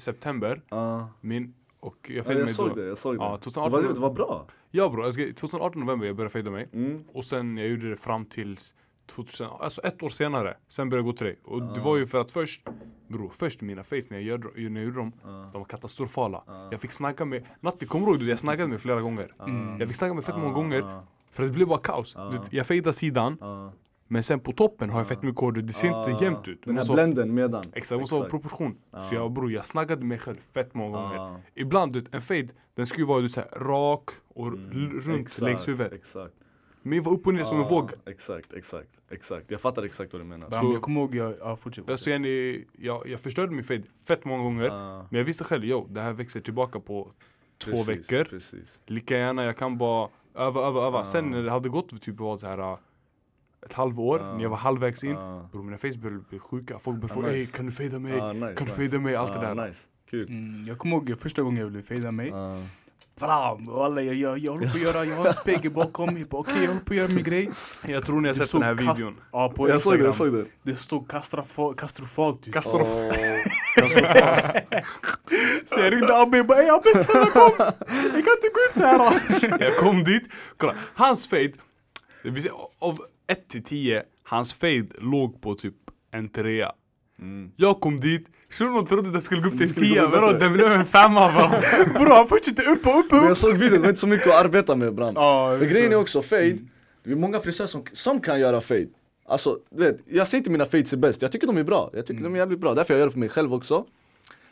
september. 0.00 0.62
Ja. 0.68 1.08
Min, 1.20 1.54
och 1.80 1.96
jag 2.02 2.16
Ja, 2.16 2.22
fejdade 2.22 2.38
jag 2.40 2.44
mig 2.46 2.54
såg 2.54 2.68
då. 2.68 2.74
det, 2.74 2.86
jag 2.86 2.98
såg 2.98 3.14
det. 3.18 3.24
Ja, 3.24 3.30
det, 3.36 3.50
2018 3.50 3.72
var, 3.82 3.94
det 3.94 4.00
var 4.00 4.12
bra. 4.12 4.46
Ja 4.70 4.88
ska, 5.12 5.22
2018 5.32 5.80
november 5.80 6.06
jag 6.06 6.16
började 6.16 6.32
fejda 6.32 6.50
mig. 6.50 6.68
Mm. 6.72 7.04
Och 7.12 7.24
sen 7.24 7.56
jag 7.56 7.68
gjorde 7.68 7.90
det 7.90 7.96
fram 7.96 8.24
tills 8.24 8.74
2000, 9.06 9.46
alltså 9.60 9.80
ett 9.80 10.02
år 10.02 10.08
senare, 10.08 10.56
sen 10.68 10.88
började 10.88 11.08
jag 11.08 11.14
gå 11.14 11.18
till 11.18 11.26
dig. 11.26 11.38
Och 11.44 11.62
det 11.62 11.80
Ah. 11.80 11.84
var 11.84 11.96
ju 11.96 12.06
för 12.06 12.20
att 12.20 12.30
först, 12.30 12.66
bror, 13.08 13.30
först 13.34 13.60
mina 13.60 13.84
face 13.84 13.96
när 14.10 14.18
jag, 14.18 14.22
gjorde, 14.22 14.48
när 14.70 14.80
jag 14.80 14.84
gjorde 14.84 14.98
dem, 14.98 15.12
Ah. 15.24 15.28
de 15.52 15.58
var 15.58 15.64
katastrofala. 15.64 16.42
Ah. 16.46 16.68
Jag 16.70 16.80
fick 16.80 16.92
snacka 16.92 17.24
med, 17.24 17.46
Natti 17.60 17.86
kommer 17.86 18.06
du 18.06 18.12
ihåg 18.12 18.20
det? 18.20 18.26
Jag 18.26 18.38
snackade 18.38 18.68
med 18.68 18.80
flera 18.80 19.00
gånger. 19.00 19.30
Mm. 19.40 19.80
Jag 19.80 19.88
fick 19.88 19.96
snacka 19.96 20.14
med 20.14 20.24
fett 20.24 20.36
många 20.38 20.52
gånger, 20.54 21.00
för 21.32 21.42
det 21.42 21.48
blev 21.50 21.68
bara 21.68 21.78
kaos. 21.78 22.16
Ah. 22.16 22.32
Jag 22.50 22.66
fejdade 22.66 22.92
sidan, 22.96 23.38
ah. 23.42 23.70
men 24.08 24.22
sen 24.22 24.40
på 24.40 24.52
toppen 24.52 24.90
har 24.90 24.98
jag 25.00 25.08
fett 25.08 25.22
mycket 25.22 25.40
hår, 25.40 25.52
det 25.52 25.72
ser 25.72 25.88
inte 26.10 26.24
jämnt 26.24 26.48
ut. 26.48 26.62
Den 26.64 26.76
här 26.76 26.84
vara- 26.84 26.94
blenden 26.94 27.34
medan. 27.34 27.64
Exakt, 27.72 27.88
det 27.90 28.00
måste 28.00 28.14
vara 28.14 28.28
proportion. 28.28 28.76
Så 29.02 29.14
jag 29.14 29.32
bror, 29.32 29.52
jag 29.52 29.64
snackade 29.64 30.04
mig 30.04 30.18
själv 30.18 30.36
fett 30.54 30.74
många 30.74 30.96
gånger. 30.98 31.18
Ah. 31.18 31.40
Ibland, 31.54 31.92
du 31.92 32.04
en 32.12 32.20
fade, 32.22 32.48
den 32.74 32.86
skulle 32.86 33.02
ju 33.02 33.06
vara 33.08 33.20
du, 33.20 33.28
så 33.28 33.40
här, 33.40 33.48
rak 33.60 34.10
och 34.28 34.46
Mm, 34.46 35.00
runt 35.00 35.20
exakt, 35.20 35.42
längs 35.42 35.68
huvudet. 35.68 35.92
Exakt. 35.92 36.34
Men 36.84 36.96
jag 36.96 37.04
var 37.04 37.12
upp 37.12 37.26
och 37.26 37.34
ner 37.34 37.44
som 37.44 37.56
en 37.60 37.68
våg. 37.68 37.90
Exakt, 38.06 38.52
exakt, 38.52 39.00
exakt. 39.10 39.50
Jag 39.50 39.60
fattar 39.60 39.82
exakt 39.82 40.12
vad 40.12 40.22
du 40.22 40.26
menar. 40.26 40.50
Så- 40.50 40.72
jag 40.72 40.82
kommer 40.82 41.00
ihåg, 41.00 41.14
jag, 41.14 41.34
ja, 41.40 41.56
fortsätt. 41.56 41.90
Alltså, 41.90 42.10
yani, 42.10 42.64
jag, 42.78 43.08
jag 43.08 43.20
förstörde 43.20 43.52
min 43.52 43.64
fade 43.64 43.82
fett 44.06 44.24
många 44.24 44.42
gånger. 44.42 44.68
Ah, 44.70 45.06
Men 45.10 45.18
jag 45.18 45.24
visste 45.24 45.44
själv, 45.44 45.64
jo, 45.64 45.86
det 45.90 46.00
här 46.00 46.12
växer 46.12 46.40
tillbaka 46.40 46.80
på 46.80 47.12
två 47.58 47.70
precis, 47.70 47.88
veckor. 47.88 48.24
Precis. 48.24 48.82
Lika 48.86 49.16
gärna, 49.18 49.44
jag 49.44 49.56
kan 49.56 49.78
bara 49.78 50.08
öva, 50.34 50.60
öva, 50.66 50.86
öva. 50.86 50.98
Ah. 50.98 51.04
Sen 51.04 51.30
när 51.30 51.42
det 51.42 51.50
hade 51.50 51.68
gått 51.68 52.00
typ 52.02 52.20
var 52.20 52.38
så 52.38 52.46
här 52.46 52.58
uh, 52.60 52.76
ett 53.66 53.72
halvår, 53.72 54.20
Ah. 54.22 54.34
när 54.36 54.42
jag 54.42 54.50
var 54.50 54.56
halvvägs 54.56 55.04
in. 55.04 55.16
Ah, 55.16 55.48
Bror 55.52 55.62
mina 55.62 55.78
face 55.78 55.98
började 55.98 56.22
bli 56.30 56.38
sjuka. 56.38 56.78
Folk 56.78 56.96
började 56.96 57.14
fråga, 57.14 57.32
ey 57.32 57.38
nice. 57.38 57.56
kan 57.56 57.66
du 57.66 57.72
fejda 57.72 57.98
mig? 57.98 58.20
ah, 58.20 58.32
nice, 58.32 58.46
kan 58.46 58.54
du 58.56 58.64
nice. 58.64 58.76
fejda 58.76 58.98
mig? 58.98 59.16
Allt 59.16 59.32
det 59.32 59.40
där. 59.40 59.66
Nice, 59.66 59.86
kul. 60.10 60.28
Mm, 60.28 60.66
jag 60.66 60.78
kommer 60.78 60.96
ihåg 60.96 61.14
första 61.20 61.42
gången 61.42 61.58
jag 61.60 61.66
ville 61.66 61.82
fejda 61.82 62.12
mig. 62.12 62.32
Bram, 63.18 63.64
walla, 63.64 64.02
jag, 64.02 64.14
jag, 64.14 64.38
jag 64.38 64.52
håller 64.52 64.66
på 64.66 64.72
att 64.76 64.82
göra, 64.82 65.04
jag 65.04 65.16
har 65.16 65.26
en 65.26 65.32
spegel 65.32 65.72
bakom. 65.72 66.06
Bara 66.30 66.40
okej, 66.40 66.54
jag 66.60 66.66
håller 66.68 66.80
på 66.80 66.92
att 66.92 66.96
göra 66.96 67.08
min 67.08 67.24
grej. 67.24 67.50
Jag 67.86 68.06
tror 68.06 68.20
ni 68.20 68.28
har 68.28 68.34
Det 68.34 68.44
sett 68.44 68.52
den 68.52 68.62
här 68.62 68.76
kast- 68.76 69.00
videon. 69.00 69.16
Ja, 69.32 69.52
på 69.56 69.68
jag 69.68 69.82
såg 69.82 69.92
det, 69.92 70.06
Instagram. 70.06 70.34
jag 70.34 70.44
såg 70.44 70.50
det. 70.64 70.72
Det 70.72 70.76
stod 70.76 71.08
kastrofalt, 71.76 72.46
ut. 72.48 72.54
Kastar 72.54 72.80
Så 75.66 75.80
jag 75.80 75.92
ringde 75.92 76.16
Abbe 76.16 76.40
och 76.40 76.46
bara 76.46 76.62
ey 76.62 76.68
Abbe 76.68 76.88
snälla 76.94 77.26
kom! 77.26 77.52
Jag 77.58 78.24
kan 78.24 78.34
inte 78.36 78.50
gå 78.54 78.60
ut 78.70 78.74
såhär. 78.74 79.60
Jag 79.64 79.76
kom 79.76 80.04
dit, 80.04 80.28
kolla, 80.56 80.74
hans 80.94 81.28
fade, 81.28 81.52
det 82.22 82.30
vill 82.30 82.42
säga 82.42 82.54
av 82.78 82.98
1 83.30 83.48
till 83.48 83.64
10, 83.64 84.02
hans 84.24 84.54
fade 84.54 84.86
låg 84.98 85.40
på 85.42 85.54
typ 85.54 85.74
en 86.12 86.28
trea. 86.28 86.72
Mm. 87.18 87.50
Jag 87.56 87.80
kom 87.80 88.00
dit, 88.00 88.26
shunon 88.50 88.86
trodde 88.86 89.10
det 89.10 89.20
skulle 89.20 89.40
gå 89.40 89.48
upp 89.48 89.58
till 89.58 89.68
en 89.68 89.74
tia, 89.74 90.08
bättre. 90.08 90.38
den 90.38 90.52
blev 90.52 90.72
en 90.72 90.86
femma. 90.86 91.48
Bror 91.94 92.14
han 92.14 92.28
fortsätter 92.28 92.68
upp 92.68 92.86
och 92.86 92.98
upp 92.98 93.06
och 93.06 93.12
Men 93.12 93.18
upp. 93.22 93.28
jag 93.28 93.36
såg 93.36 93.52
videon, 93.52 93.72
det 93.72 93.78
var 93.78 93.88
inte 93.88 94.00
så 94.00 94.06
mycket 94.06 94.26
att 94.28 94.44
arbeta 94.44 94.74
med 94.76 94.94
Bram. 94.94 95.14
Vet 95.60 95.70
grejen 95.70 95.86
är 95.86 95.90
det. 95.90 95.96
också, 95.96 96.22
fade, 96.22 96.58
det 97.04 97.12
är 97.12 97.16
många 97.16 97.40
frisörer 97.40 97.68
som, 97.68 97.84
som 97.92 98.20
kan 98.20 98.40
göra 98.40 98.60
fade. 98.60 98.86
Alltså, 99.26 99.58
du 99.70 99.84
vet, 99.84 99.96
jag 100.06 100.28
säger 100.28 100.38
inte 100.40 100.50
mina 100.50 100.64
fades 100.64 100.92
är 100.92 100.96
bäst, 100.96 101.22
jag 101.22 101.32
tycker 101.32 101.46
de 101.46 101.56
är 101.56 101.64
bra. 101.64 101.90
Jag 101.92 102.06
tycker 102.06 102.22
de 102.22 102.34
är 102.34 102.38
jävligt 102.38 102.58
bra, 102.60 102.74
därför 102.74 102.94
jag 102.94 102.98
gör 102.98 103.06
det 103.06 103.12
på 103.12 103.18
mig 103.18 103.28
själv 103.28 103.54
också. 103.54 103.84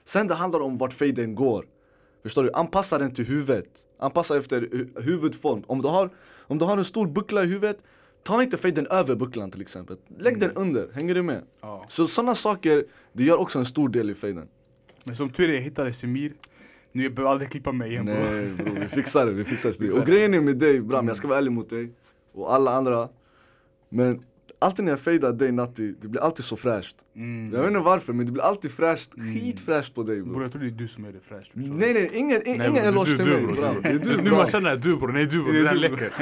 Sen 0.05 0.27
det 0.27 0.35
handlar 0.35 0.61
om 0.61 0.79
vart 0.79 0.93
faden 0.93 1.35
går. 1.35 1.67
Förstår 2.23 2.45
du? 2.45 2.51
Anpassa 2.53 2.99
den 2.99 3.15
till 3.15 3.25
huvudet. 3.27 3.87
Anpassa 3.99 4.37
efter 4.37 4.61
hu- 4.61 5.01
huvudform. 5.03 5.63
Om 5.67 5.83
du, 5.83 5.89
har, 5.89 6.11
om 6.41 6.59
du 6.59 6.65
har 6.65 6.79
en 6.79 6.85
stor 6.85 7.07
buckla 7.07 7.45
i 7.45 7.47
huvudet, 7.47 7.85
ta 8.23 8.43
inte 8.43 8.57
faden 8.57 8.87
över 8.87 9.17
bucklan 9.17 9.51
till 9.51 9.61
exempel. 9.61 9.97
Lägg 10.19 10.41
den 10.41 10.51
under, 10.51 10.91
hänger 10.93 11.15
du 11.15 11.23
med? 11.23 11.43
Ja. 11.61 11.87
Så 11.89 12.07
sådana 12.07 12.35
saker, 12.35 12.85
det 13.13 13.25
gör 13.25 13.37
också 13.41 13.59
en 13.59 13.67
stor 13.67 13.89
del 13.89 14.11
i 14.11 14.15
faden. 14.15 14.49
Men 15.05 15.17
som 15.17 15.31
tur 15.31 15.51
är 15.51 15.55
jag 15.55 15.61
hittade 15.63 15.93
Semir. 15.93 16.33
Nu 16.93 17.03
jag 17.03 17.15
behöver 17.15 17.33
aldrig 17.33 17.51
klippa 17.51 17.73
mig 17.73 17.91
igen 17.91 18.07
bror. 18.07 18.15
Nej 18.15 18.55
bror, 18.57 18.75
vi 18.81 18.89
fixar 18.89 19.27
det, 19.27 19.33
vi 19.33 19.45
fixar 19.45 19.75
det. 19.79 19.95
Och 20.01 20.07
grejen 20.07 20.35
är 20.35 20.41
med 20.41 20.57
dig 20.59 20.81
Bram, 20.81 21.09
jag 21.09 21.17
ska 21.17 21.29
vara 21.29 21.39
ärlig 21.39 21.53
mot 21.53 21.71
dig 21.71 21.93
och 22.33 22.55
alla 22.55 22.71
andra 22.73 23.09
Men 23.89 24.23
alltid 24.61 24.85
när 24.85 24.93
jag 24.93 25.01
fejdar 25.01 25.33
dig 25.33 25.53
Natti, 25.53 25.95
det 26.01 26.09
blir 26.09 26.21
alltid 26.21 26.45
så 26.45 26.57
fräscht 26.57 26.97
Mm. 27.17 27.53
Jag 27.55 27.61
vet 27.61 27.69
inte 27.69 27.81
varför 27.81 28.13
men 28.13 28.27
det 28.27 28.33
blir 28.33 28.43
alltid 28.43 28.71
fräscht, 28.71 29.11
skitfräscht 29.15 29.95
på 29.95 30.03
dig 30.03 30.23
Bror 30.23 30.33
bror 30.33 30.43
jag 30.43 30.53
tror 30.53 30.63
det 30.63 30.69
är 30.69 30.71
du 30.71 30.89
som 30.89 31.05
är 31.05 31.13
det 31.13 31.21
fräscht. 31.21 31.51
Nej 31.55 31.95
nej, 31.95 32.11
ingen, 32.13 32.41
ingen, 32.47 32.67
ingen 32.71 32.85
eloge 32.85 33.17
till 33.17 33.27
mig 33.33 33.47
Bram 33.47 33.83
Det 33.83 33.89
är 33.89 33.99
du 33.99 34.17
Nu 34.23 34.31
man 34.31 34.47
känner 34.47 34.77
du 34.77 34.97
bror, 34.97 35.09
nej 35.13 35.27
du 35.27 35.43
bror, 35.43 35.53
det 35.53 35.63
där 35.63 35.75
läcker. 35.75 36.13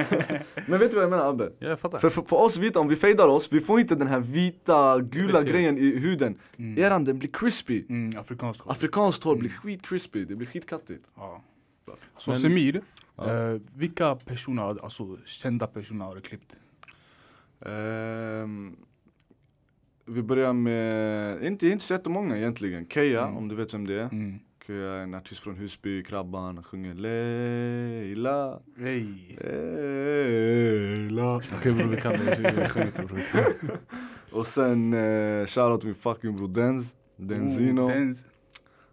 Men 0.71 0.79
vet 0.81 0.91
du 0.91 0.95
vad 0.97 1.05
jag 1.05 1.11
menar 1.11 1.29
Abbe? 1.31 1.51
Ja, 1.59 1.69
jag 1.69 1.81
fattar. 1.81 1.99
För, 1.99 2.11
för 2.11 2.23
på 2.23 2.37
oss 2.39 2.57
vita, 2.59 2.81
om 2.81 2.89
vi 2.89 2.97
fejdar 2.97 3.27
oss, 3.29 3.49
vi 3.53 3.61
får 3.61 3.81
inte 3.81 3.95
den 3.95 4.09
här 4.09 4.21
vita, 4.21 5.01
gula 5.01 5.43
grejen 5.43 5.79
i 5.79 5.99
huden 5.99 6.35
Mm. 6.57 6.79
Eran 6.85 7.05
den 7.05 7.19
blir 7.19 7.29
crispy 7.33 7.85
Mm, 7.89 8.19
afrikansk 8.21 8.65
hår. 8.65 8.73
Afrikanskt 8.73 9.25
hår 9.25 9.37
blir 9.37 9.51
skit 9.51 9.83
crispy, 9.87 10.25
det 10.25 10.37
blir 10.37 10.47
skitkattigt 10.49 11.11
Ja. 11.17 11.43
Så 12.19 12.31
Men- 12.31 12.37
Semir, 12.39 12.81
Ja. 13.17 13.33
eh, 13.53 13.61
vilka 13.75 14.15
personer, 14.15 14.63
alltså 14.85 15.17
kända 15.25 15.67
personer 15.67 16.05
har 16.05 16.15
du 16.15 16.21
klippt? 16.21 16.53
Ehm, 17.61 18.77
vi 20.07 20.23
börjar 20.23 20.53
med, 20.53 21.43
inte, 21.45 21.69
inte 21.69 21.85
så 21.85 21.95
jättemånga 21.95 22.37
egentligen. 22.39 22.89
Keja, 22.89 23.23
Mm. 23.23 23.37
om 23.37 23.49
du 23.49 23.55
vet 23.55 23.75
vem 23.75 23.87
det 23.87 23.95
är. 23.95 24.09
Mm. 24.13 24.39
Keja 24.67 24.93
är 24.93 24.99
en 25.03 25.15
artist 25.15 25.41
från 25.43 25.57
Husby, 25.57 26.03
Krabban, 26.05 26.55
han 26.55 26.65
sjunger 26.65 26.95
Leila. 26.95 28.61
Hey. 28.79 29.05
Leila. 30.19 31.37
Okej 31.37 31.73
bror, 31.73 31.89
vi 31.91 31.97
kan 31.97 32.13
det. 32.13 32.41
Jag 32.59 32.71
sjunger 32.71 32.87
inte 32.87 33.03
bror. 33.03 33.21
Och 34.39 34.47
sen 34.47 34.95
eh, 34.95 35.47
shoutout 35.47 35.85
min 35.85 35.95
fucking 35.95 36.37
bror 36.37 36.49
Denz. 36.49 36.95
Denzino. 37.17 37.81
Oh, 37.81 37.89
Denz. 37.89 38.25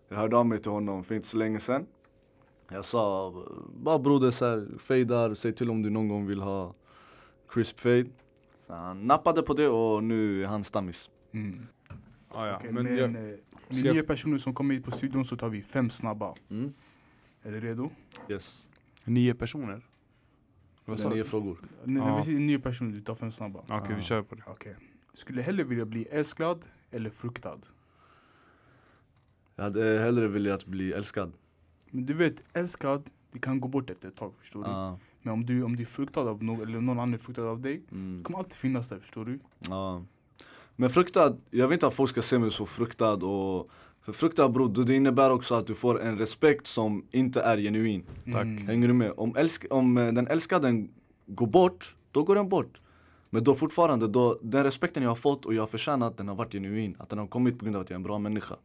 Jag 0.10 0.17
hörde 0.17 0.38
av 0.38 0.45
mig 0.45 0.60
till 0.60 0.72
honom 0.72 1.03
för 1.03 1.15
inte 1.15 1.27
så 1.27 1.38
länge 1.38 1.60
sedan. 1.60 1.86
Jag 2.72 2.86
sa, 2.86 3.34
bara 3.75 4.00
broder 4.00 4.77
fejdar, 4.79 5.34
säg 5.34 5.53
till 5.53 5.69
om 5.69 5.81
du 5.81 5.89
någon 5.89 6.07
gång 6.07 6.27
vill 6.27 6.41
ha 6.41 6.74
crisp 7.50 7.79
fade. 7.79 8.05
Så 8.67 8.74
han 8.74 9.07
nappade 9.07 9.41
på 9.43 9.53
det 9.53 9.67
och 9.67 10.03
nu 10.03 10.43
är 10.43 10.48
han 10.48 10.63
stammis. 10.63 11.10
Mm. 11.31 11.67
Ah, 12.29 12.48
ja. 12.48 12.55
Okej, 12.57 12.72
Men 12.72 12.84
men 12.84 12.95
jag, 12.98 13.03
eh, 13.05 13.12
med 13.12 13.39
jag- 13.69 13.93
nio 13.95 14.03
personer 14.03 14.38
som 14.38 14.53
kommer 14.53 14.74
hit 14.75 14.84
på 14.86 14.91
studion 14.91 15.25
så 15.25 15.38
tar 15.38 15.50
vi 15.50 15.62
fem 15.62 15.89
snabba. 15.89 16.36
Mm. 16.50 16.74
Är 17.43 17.51
du 17.51 17.60
redo? 17.60 17.89
Yes. 18.29 18.69
Nio 19.03 19.34
personer? 19.34 19.81
Vad 20.86 20.98
Det 20.98 21.01
sa 21.01 21.10
nio 21.10 21.24
frågor. 21.24 21.57
N- 21.86 21.95
Ja. 21.98 22.17
Vi 22.17 22.24
säger 22.24 22.38
en 22.38 22.48
ny 22.48 22.57
person, 22.60 22.91
du 22.91 23.01
tar 23.01 23.15
fem 23.15 23.31
snabba. 23.31 23.60
Okej, 23.60 23.81
Ja. 23.89 23.95
vi 23.95 24.01
kör 24.01 24.22
på 24.22 24.36
det. 24.36 24.43
Okej. 24.48 24.75
Skulle 25.13 25.41
hellre 25.41 25.63
vilja 25.63 25.86
bli 25.86 26.05
älskad 26.05 26.65
eller 26.91 27.10
fruktad? 27.10 27.60
Jag 29.55 29.63
hade 29.63 30.00
hellre 30.00 30.27
velat 30.27 30.65
bli 30.65 30.93
älskad. 30.93 31.34
Men 31.91 32.05
du 32.05 32.13
vet, 32.13 32.43
älskad, 32.53 33.10
det 33.31 33.39
kan 33.39 33.60
gå 33.60 33.67
bort 33.67 33.89
efter 33.89 34.07
ett 34.07 34.15
tag, 34.15 34.34
förstår 34.39 34.63
du? 34.63 34.69
Men 35.25 35.34
om 35.34 35.46
du, 35.46 35.63
om 35.63 35.75
du 35.75 35.82
är 35.84 35.88
fruktad 35.88 36.22
av 36.22 36.44
någon, 36.44 36.62
eller 36.62 36.82
någon 36.82 36.89
annan 37.00 37.13
är 37.13 37.17
fruktad 37.17 37.44
av 37.44 37.62
dig, 37.62 37.82
Mm. 37.91 38.17
det 38.17 38.24
kommer 38.24 38.39
alltid 38.39 38.53
finnas 38.53 38.89
där, 38.89 39.00
förstår 39.00 39.25
du? 39.25 39.39
Ja. 39.70 40.03
Men 40.75 40.89
fruktad, 40.89 41.38
jag 41.50 41.67
vill 41.67 41.74
inte 41.74 41.88
att 41.88 41.94
folk 41.94 42.10
ska 42.10 42.22
se 42.22 42.39
mig 42.39 42.51
så 42.51 42.65
fruktad 42.65 43.13
och 43.13 43.70
för 44.01 44.13
fruktad 44.13 44.50
bror, 44.50 44.86
det 44.86 44.96
innebär 44.96 45.32
också 45.32 45.55
att 45.55 45.67
du 45.67 45.75
får 45.75 46.01
en 46.01 46.17
respekt 46.17 46.67
som 46.67 47.05
inte 47.12 47.41
är 47.41 47.58
genuin. 47.58 48.03
Tack. 48.32 48.44
Mm. 48.44 48.67
Hänger 48.67 48.88
du 48.88 48.94
med? 48.94 49.13
Om, 49.17 49.36
älsk, 49.36 49.65
om 49.70 49.98
eh, 49.98 50.13
den 50.13 50.27
älskaden 50.27 50.89
går 51.25 51.48
bort, 51.48 51.96
då 52.12 52.24
går 52.24 52.36
den 52.36 52.50
bort. 52.50 52.82
Men 53.29 53.44
då 53.44 53.55
fortfarande, 53.55 54.08
då, 54.08 54.39
den 54.41 54.63
respekten 54.63 55.03
jag 55.03 55.10
har 55.10 55.15
fått 55.15 55.46
och 55.46 55.53
jag 55.53 55.62
har 55.62 55.67
förtjänat, 55.67 56.17
den 56.17 56.27
har 56.27 56.36
varit 56.36 56.51
genuin. 56.51 56.96
Att 57.00 57.10
den 57.10 57.20
har 57.20 57.27
kommit 57.27 57.60
på 57.60 57.65
grund 57.65 57.75
av 57.75 57.82
att 57.82 57.89
jag 57.89 57.96
är 57.96 58.00
en 58.00 58.03
bra 58.03 58.20
människa. 58.20 58.55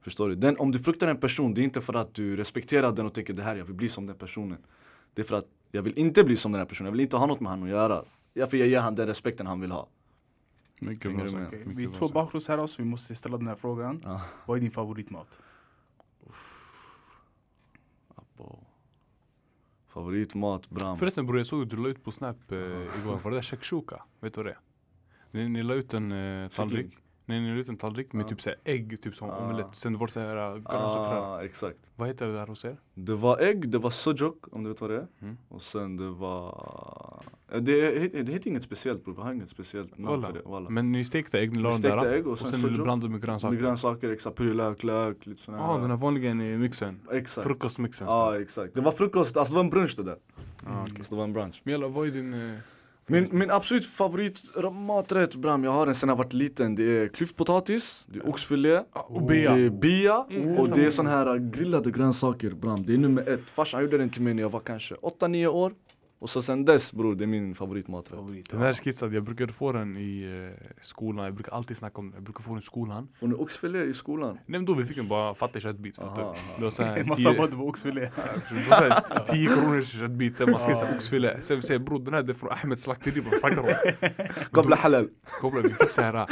Förstår 0.00 0.28
du? 0.28 0.34
Den, 0.34 0.56
om 0.56 0.72
du 0.72 0.78
fruktar 0.78 1.08
en 1.08 1.16
person, 1.20 1.54
det 1.54 1.60
är 1.60 1.64
inte 1.64 1.80
för 1.80 1.94
att 1.94 2.14
du 2.14 2.36
respekterar 2.36 2.92
den 2.92 3.06
och 3.06 3.14
tänker 3.14 3.32
det 3.34 3.42
här, 3.42 3.56
jag 3.56 3.64
vill 3.64 3.74
bli 3.74 3.88
som 3.88 4.06
den 4.06 4.16
personen. 4.16 4.58
Det 5.14 5.22
är 5.22 5.26
för 5.26 5.38
att 5.38 5.46
jag 5.70 5.82
vill 5.82 5.98
inte 5.98 6.24
bli 6.24 6.36
som 6.36 6.52
den 6.52 6.58
här 6.58 6.66
personen, 6.66 6.86
jag 6.86 6.92
vill 6.92 7.00
inte 7.00 7.16
ha 7.16 7.26
något 7.26 7.40
med 7.40 7.50
honom 7.50 7.64
att 7.64 7.70
göra. 7.70 8.04
Ja, 8.34 8.46
för 8.46 8.56
jag 8.56 8.68
ger 8.68 8.80
han 8.80 8.94
den 8.94 9.06
respekten 9.06 9.46
han 9.46 9.60
vill 9.60 9.70
ha. 9.72 9.88
Mycket 10.80 11.16
bra 11.16 11.28
sagt. 11.28 11.52
mycket 11.52 11.66
Vi 11.66 11.84
är 11.84 11.88
två 11.88 11.94
sagt. 12.06 12.14
bakgrundsherrar 12.14 12.66
så 12.66 12.82
vi 12.82 12.88
måste 12.88 13.14
ställa 13.14 13.36
den 13.38 13.46
här 13.46 13.54
frågan. 13.54 14.00
Ja. 14.04 14.22
Vad 14.46 14.56
är 14.56 14.60
din 14.60 14.70
favoritmat? 14.70 15.28
Favoritmat, 19.88 20.70
Bram. 20.70 20.98
Förresten 20.98 21.26
bror 21.26 21.38
jag 21.38 21.46
såg 21.46 21.62
att 21.62 21.70
du 21.70 21.76
la 21.76 21.88
ut 21.88 22.04
på 22.04 22.10
snap 22.10 22.52
eh, 22.52 22.58
igår, 22.58 23.20
var 23.24 23.30
det 23.30 23.36
där 23.36 23.42
shakshuka? 23.42 24.02
Vet 24.20 24.34
du 24.34 24.38
vad 24.42 24.46
det 24.46 24.50
är? 24.50 24.58
Ni, 25.30 25.48
ni 25.48 25.62
la 25.62 25.74
ut 25.74 25.94
en 25.94 26.12
eh, 26.12 26.48
tallrik, 26.48 26.86
Kyckling. 26.86 26.98
Nej 27.30 27.64
en 27.68 27.76
tallrik 27.76 28.12
med 28.12 28.24
Ja. 28.24 28.28
typ 28.28 28.40
såhär 28.40 28.58
ägg, 28.64 29.02
typ 29.02 29.14
som 29.14 29.30
Ah. 29.30 29.36
omelett, 29.44 29.74
sen 29.74 29.98
var 29.98 30.06
det 30.06 30.12
såhär 30.12 30.36
uh, 30.36 30.54
grönsaksrör. 30.54 31.34
Ah, 31.36 31.42
exakt. 31.42 31.90
Vad 31.96 32.08
heter 32.08 32.26
det 32.26 32.32
där 32.32 32.46
hos 32.46 32.64
er? 32.64 32.76
Det 32.94 33.14
var 33.14 33.38
ägg, 33.38 33.68
det 33.68 33.78
var 33.78 33.90
sujuk 33.90 34.34
om 34.52 34.62
du 34.64 34.68
vet 34.70 34.80
vad 34.80 34.90
det 34.90 34.96
är. 34.96 35.06
Mm. 35.22 35.36
Och 35.48 35.62
sen 35.62 35.96
det 35.96 36.08
var... 36.10 37.22
Eh, 37.52 37.60
Det, 37.60 37.72
het- 37.98 38.22
det 38.22 38.32
heter 38.32 38.48
inget 38.48 38.62
speciellt 38.62 39.04
bror, 39.04 39.14
vi 39.14 39.20
har 39.22 39.32
inget 39.32 39.50
speciellt 39.50 39.98
namn 39.98 40.22
för 40.22 40.32
det. 40.32 40.42
Walla. 40.44 40.70
Men 40.70 40.92
ni 40.92 41.04
stekte 41.04 41.38
ägg, 41.38 41.52
ni 41.56 41.58
la 41.62 41.72
stekte 41.72 41.88
där 42.04 42.12
ägg 42.12 42.26
och 42.26 42.32
och 42.32 42.38
sen, 42.38 42.50
sen 42.50 42.60
du 42.60 42.68
sujuk. 42.68 42.84
blandade 42.84 43.12
med 43.12 43.22
grönsaker? 43.22 43.52
Med 43.52 43.60
grönsaker, 43.62 44.10
exakt. 44.12 44.36
Purjolök, 44.36 44.82
lök, 44.82 45.26
lite 45.26 45.42
sån 45.42 45.54
Ja, 45.54 45.60
ah, 45.60 45.72
här. 45.72 45.80
den 45.80 45.90
här 45.90 45.96
vanliga 45.96 46.30
i 46.30 46.34
mixen. 46.34 47.00
Exakt. 47.12 47.46
Frukostmixen. 47.46 48.06
Ja, 48.06 48.40
exakt. 48.40 48.74
Det 48.74 48.80
var 48.80 48.92
frukost, 48.92 49.36
alltså 49.36 49.52
det 49.52 49.56
var 49.56 49.64
en 49.64 49.70
brunch 49.70 49.94
det 49.96 50.02
där. 50.02 50.16
Ah, 50.66 50.82
okej. 50.82 51.04
Så 51.04 51.10
det 51.10 51.16
var 51.16 51.24
en 51.24 51.32
brunch. 51.32 51.60
Men 51.64 51.72
jalla, 51.72 51.88
vad 51.88 52.06
är 52.06 52.10
din... 52.10 52.34
Eh, 52.34 52.58
Min, 53.10 53.28
min 53.32 53.50
absolut 53.50 53.86
favorit 53.86 54.40
maträtt 54.72 55.34
Bram, 55.34 55.64
jag 55.64 55.70
har 55.70 55.86
den 55.86 55.94
sen 55.94 56.08
jag 56.08 56.16
varit 56.16 56.32
liten. 56.32 56.74
Det 56.74 56.82
är 56.82 57.08
klyftpotatis, 57.08 58.06
det 58.08 58.18
är 58.18 58.28
oxfilé, 58.28 58.82
och 58.92 59.22
bea. 59.22 59.54
det 59.54 59.62
är 59.62 59.70
bia 59.70 60.26
Mm, 60.30 60.58
och 60.58 60.68
det 60.70 60.84
är 60.84 60.90
sån 60.90 61.06
här 61.06 61.38
grillade 61.38 61.90
grönsaker 61.90 62.50
Bram. 62.50 62.86
Det 62.86 62.94
är 62.94 62.98
nummer 62.98 63.28
ett. 63.28 63.50
Farsan 63.50 63.82
gjorde 63.82 63.98
den 63.98 64.10
till 64.10 64.22
mig 64.22 64.34
när 64.34 64.42
jag 64.42 64.50
var 64.50 64.60
kanske 64.60 64.94
8-9 64.94 65.46
år. 65.46 65.72
Och 66.22 66.30
så 66.30 66.42
sen 66.42 66.64
dess 66.64 66.92
bror, 66.92 67.14
det 67.14 67.24
är 67.24 67.26
min 67.26 67.54
favoritmaträtt. 67.54 68.14
Favorit, 68.18 68.50
Den 68.50 68.60
här 68.60 68.68
är 68.68 68.74
skissad, 68.74 69.14
jag 69.14 69.22
brukade 69.24 69.52
få 69.52 69.72
den 69.72 69.96
i 69.96 70.22
eh, 70.50 70.66
skolan, 70.82 71.24
jag 71.24 71.34
brukar 71.34 71.52
alltid 71.52 71.76
snacka 71.76 71.98
om 71.98 72.06
den, 72.06 72.14
jag 72.14 72.22
brukar 72.22 72.42
få 72.42 72.50
den 72.50 72.58
i 72.58 72.62
skolan. 72.62 73.08
Får 73.20 73.28
ni 73.28 73.34
oxfilé 73.34 73.84
i 73.84 73.92
skolan? 73.92 74.34
Nej 74.34 74.42
men 74.46 74.64
då 74.64 74.74
vi 74.74 74.84
fick 74.84 74.98
en 74.98 75.08
bara 75.08 75.34
fattig 75.34 75.62
köttbit 75.62 75.96
fattar 75.96 76.22
aha. 76.22 76.34
Det 76.58 76.64
var 76.64 76.70
såhär 76.70 77.04
Man 77.04 77.16
sa 77.16 77.22
bara 77.24 77.34
tio, 77.34 77.44
att 77.44 77.50
det 77.50 77.56
var 77.56 77.64
oxfilé. 77.68 78.10
såhär 78.68 79.24
10 79.26 79.46
kronors 79.48 79.92
köttbit, 80.00 80.36
sen 80.36 80.50
man 80.50 80.60
såhär 80.60 80.94
oxfilé. 80.96 81.40
Sen 81.40 81.56
vi 81.56 81.62
säger 81.62 81.80
bror 81.80 81.98
den 82.04 82.14
här 82.14 82.22
det 82.22 82.32
är 82.32 82.34
från 82.34 82.50
Ahmeds 82.50 82.82
slakteri, 82.82 83.20
vad 83.20 83.40
snackar 83.40 83.62
du 83.62 83.68
om? 83.68 84.28
Qabla 84.52 84.76
halal. 84.76 85.08
Kopplar, 85.40 85.62
vi 85.62 85.68
fick 85.68 85.90
såhär 85.90 86.26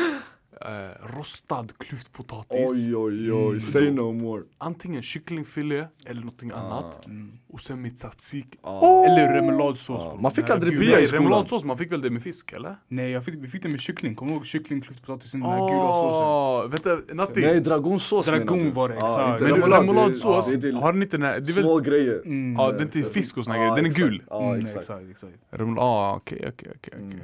eh, 0.60 1.16
rostad 1.16 1.66
klyftpotatis. 1.78 2.70
Oj 2.70 2.96
oj 2.96 3.32
oj, 3.32 3.46
Mm. 3.48 3.60
say 3.60 3.90
no 3.90 4.12
more. 4.12 4.42
Antingen 4.58 5.02
kycklingfilé 5.02 5.84
eller 6.06 6.20
någonting 6.20 6.50
annat. 6.50 7.06
Mm. 7.06 7.32
Och 7.52 7.60
sen 7.60 7.82
med 7.82 7.96
tzatziki. 7.96 8.58
Ah. 8.62 9.04
Eller 9.04 9.34
remouladsås. 9.34 10.02
Ja, 10.04 10.10
bror. 10.10 10.20
man 10.22 10.30
fick 10.32 10.50
aldrig 10.50 10.78
bia 10.78 10.90
i 10.90 10.94
Nej, 10.96 11.06
skolan. 11.06 11.22
remouladsås, 11.24 11.64
man 11.64 11.78
fick 11.78 11.92
väl 11.92 12.00
det 12.02 12.10
med 12.10 12.22
fisk 12.22 12.52
eller? 12.52 12.76
Nej, 12.88 13.10
jag 13.10 13.24
fick, 13.24 13.34
vi 13.34 13.48
fick 13.48 13.62
det 13.62 13.68
med 13.68 13.80
kyckling. 13.80 14.14
Kommer 14.14 14.32
du 14.32 14.36
ihåg 14.36 14.46
kyckling, 14.46 14.80
klyftpotatisen, 14.80 15.40
den 15.40 15.50
här 15.50 15.58
gula 15.68 15.94
såsen? 15.94 16.26
Åh, 16.26 16.66
vänta, 16.68 17.14
Natti. 17.14 17.40
Nej, 17.40 17.60
dragonsås 17.60 18.26
Dragon 18.26 18.46
menar 18.58 18.64
du? 18.64 18.70
var 18.70 18.88
det, 18.88 18.94
Ja, 19.00 19.06
exakt. 19.06 19.32
inte 19.40 19.44
Men 19.44 19.54
remoulad, 19.54 19.80
remouladsås, 19.80 20.50
det 20.50 20.56
är- 20.56 20.60
det 20.60 20.68
är 20.78 20.80
har 20.80 20.92
den 20.92 21.02
inte 21.02 21.16
den 21.16 21.26
här, 21.26 21.40
det 21.40 21.50
är 21.50 21.54
väl, 21.54 21.64
Små 21.64 21.78
grejer. 21.78 22.22
Mm. 22.24 22.54
ja 22.58 22.72
den 22.72 22.88
till 22.88 23.04
fisk 23.04 23.36
och 23.36 23.44
såna 23.44 23.56
grejer, 23.58 23.76
den 23.76 23.86
är 23.86 23.90
gul. 23.90 24.22
Ja, 24.30 24.42
Mm, 24.54 24.66
exakt. 24.66 25.02
exakt, 25.10 25.34
ah 25.78 26.14
okej 26.16 26.44
okej 26.48 26.72
okej. 26.76 26.92
Mm. 27.00 27.20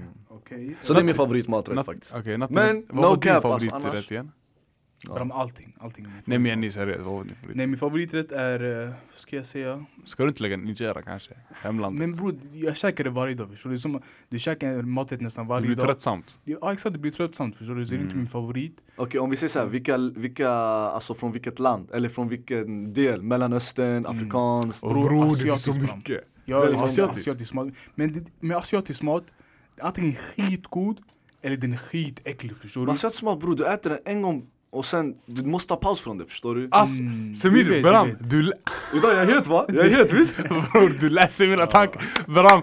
Så 0.83 0.93
det 0.93 1.01
är 1.01 1.05
min 1.05 1.15
favoritmaträtt 1.15 1.87
faktiskt. 1.87 2.15
Men, 2.51 2.87
no 2.93 3.17
din 3.33 3.41
favoriträtt 3.41 3.85
annars- 3.85 4.11
igen? 4.13 4.33
Bram, 5.09 5.33
allting. 5.33 5.77
allting 5.81 6.05
är 6.05 6.09
min 6.09 6.23
Nej 6.25 6.39
men 6.39 6.47
jag 6.51 6.57
favorit. 6.57 6.71
är 6.77 6.81
seriös, 6.81 6.99
vad 7.01 7.15
var 7.15 7.25
din 7.25 7.35
favorit? 7.37 7.57
Nej, 7.57 7.67
min 7.67 7.79
favoriträtt 7.79 8.33
är, 8.33 8.85
eh, 8.89 8.95
ska 9.17 9.37
jag 9.37 9.47
säga? 9.47 9.85
Ska 10.05 10.23
du 10.23 10.29
inte 10.29 10.43
lägga 10.43 10.57
Nigeria 10.57 11.03
kanske? 11.03 11.35
Hemlandet? 11.63 11.99
Men 11.99 12.13
bror, 12.17 12.35
jag 12.53 12.77
käkar 12.77 13.05
det 13.05 13.11
varje 13.11 13.35
dag 13.35 13.51
förstår 13.51 13.71
du? 13.71 13.79
Som, 13.79 14.03
du 14.29 14.39
käkar 14.39 14.83
maträtt 14.83 15.21
nästan 15.21 15.45
Det 15.45 15.49
varje 15.49 15.67
blir 15.67 15.77
dag. 15.77 15.85
tröttsamt. 15.87 16.39
Ja 16.45 16.73
exakt, 16.73 16.93
det 16.93 16.99
blir 16.99 17.13
tröttsamt 17.13 17.57
förstår 17.57 17.75
du? 17.75 17.85
Så 17.85 17.91
det 17.91 17.97
är 17.97 18.01
inte 18.01 18.11
Mm. 18.11 18.19
min 18.19 18.29
favorit. 18.29 18.77
Okej 18.97 19.21
om 19.21 19.31
vi 19.31 19.37
säger 19.37 19.49
såhär, 19.51 19.67
vilka, 19.67 19.99
vilka, 19.99 20.49
alltså 20.51 21.15
från 21.15 21.33
vilket 21.33 21.59
land? 21.59 21.91
Eller 21.93 22.09
från 22.09 22.29
vilken 22.29 22.93
del? 22.93 23.23
Mellanöstern, 23.23 24.07
afrikanskt? 24.07 24.83
Och 24.85 24.91
Bror, 24.93 25.09
bror, 25.09 25.25
det 25.25 25.37
finns 25.37 25.63
så 25.65 25.73
mycket. 25.81 26.21
Är 26.47 26.55
asiatisk. 26.55 26.83
asiatisk. 26.83 27.19
asiatisk 27.29 27.55
mat. 27.55 27.69
Men 27.95 28.13
det, 28.13 28.25
med 28.41 28.57
asiatisk 28.57 29.03
mat, 29.03 29.25
antingen 29.81 30.13
skitgod 30.15 31.01
eller 31.45 31.57
den 31.57 31.73
är 31.73 31.77
skitäcklig 31.77 32.57
förstår 32.57 32.81
du? 32.81 32.87
Man 32.87 32.97
säger 32.99 33.13
som 33.15 33.29
att 33.29 33.41
bror, 33.41 33.55
du 33.57 33.67
äter 33.67 33.91
den 33.91 33.99
en 34.05 34.23
gång 34.23 34.47
och 34.73 34.85
sen, 34.85 35.15
du 35.27 35.43
måste 35.43 35.69
ta 35.69 35.77
paus 35.77 36.01
från 36.01 36.19
det 36.19 36.27
förstår 36.27 36.55
du? 36.55 36.69
Ass, 36.71 36.99
Mm, 36.99 37.29
du 37.29 37.35
Semir, 37.35 37.65
du 37.65 37.83
vet. 37.83 38.31
du, 38.31 38.41
Idag 38.99 39.13
jag 39.15 39.23
är 39.31 39.35
het 39.35 39.47
va? 39.47 39.65
Jag 39.69 39.87
är 39.87 39.91
het 39.97 40.13
visst? 40.13 40.37
bror, 40.49 40.99
du 41.01 41.09
läser 41.09 41.49
mina 41.49 41.67
tankar. 41.67 42.03
Bram, 42.27 42.63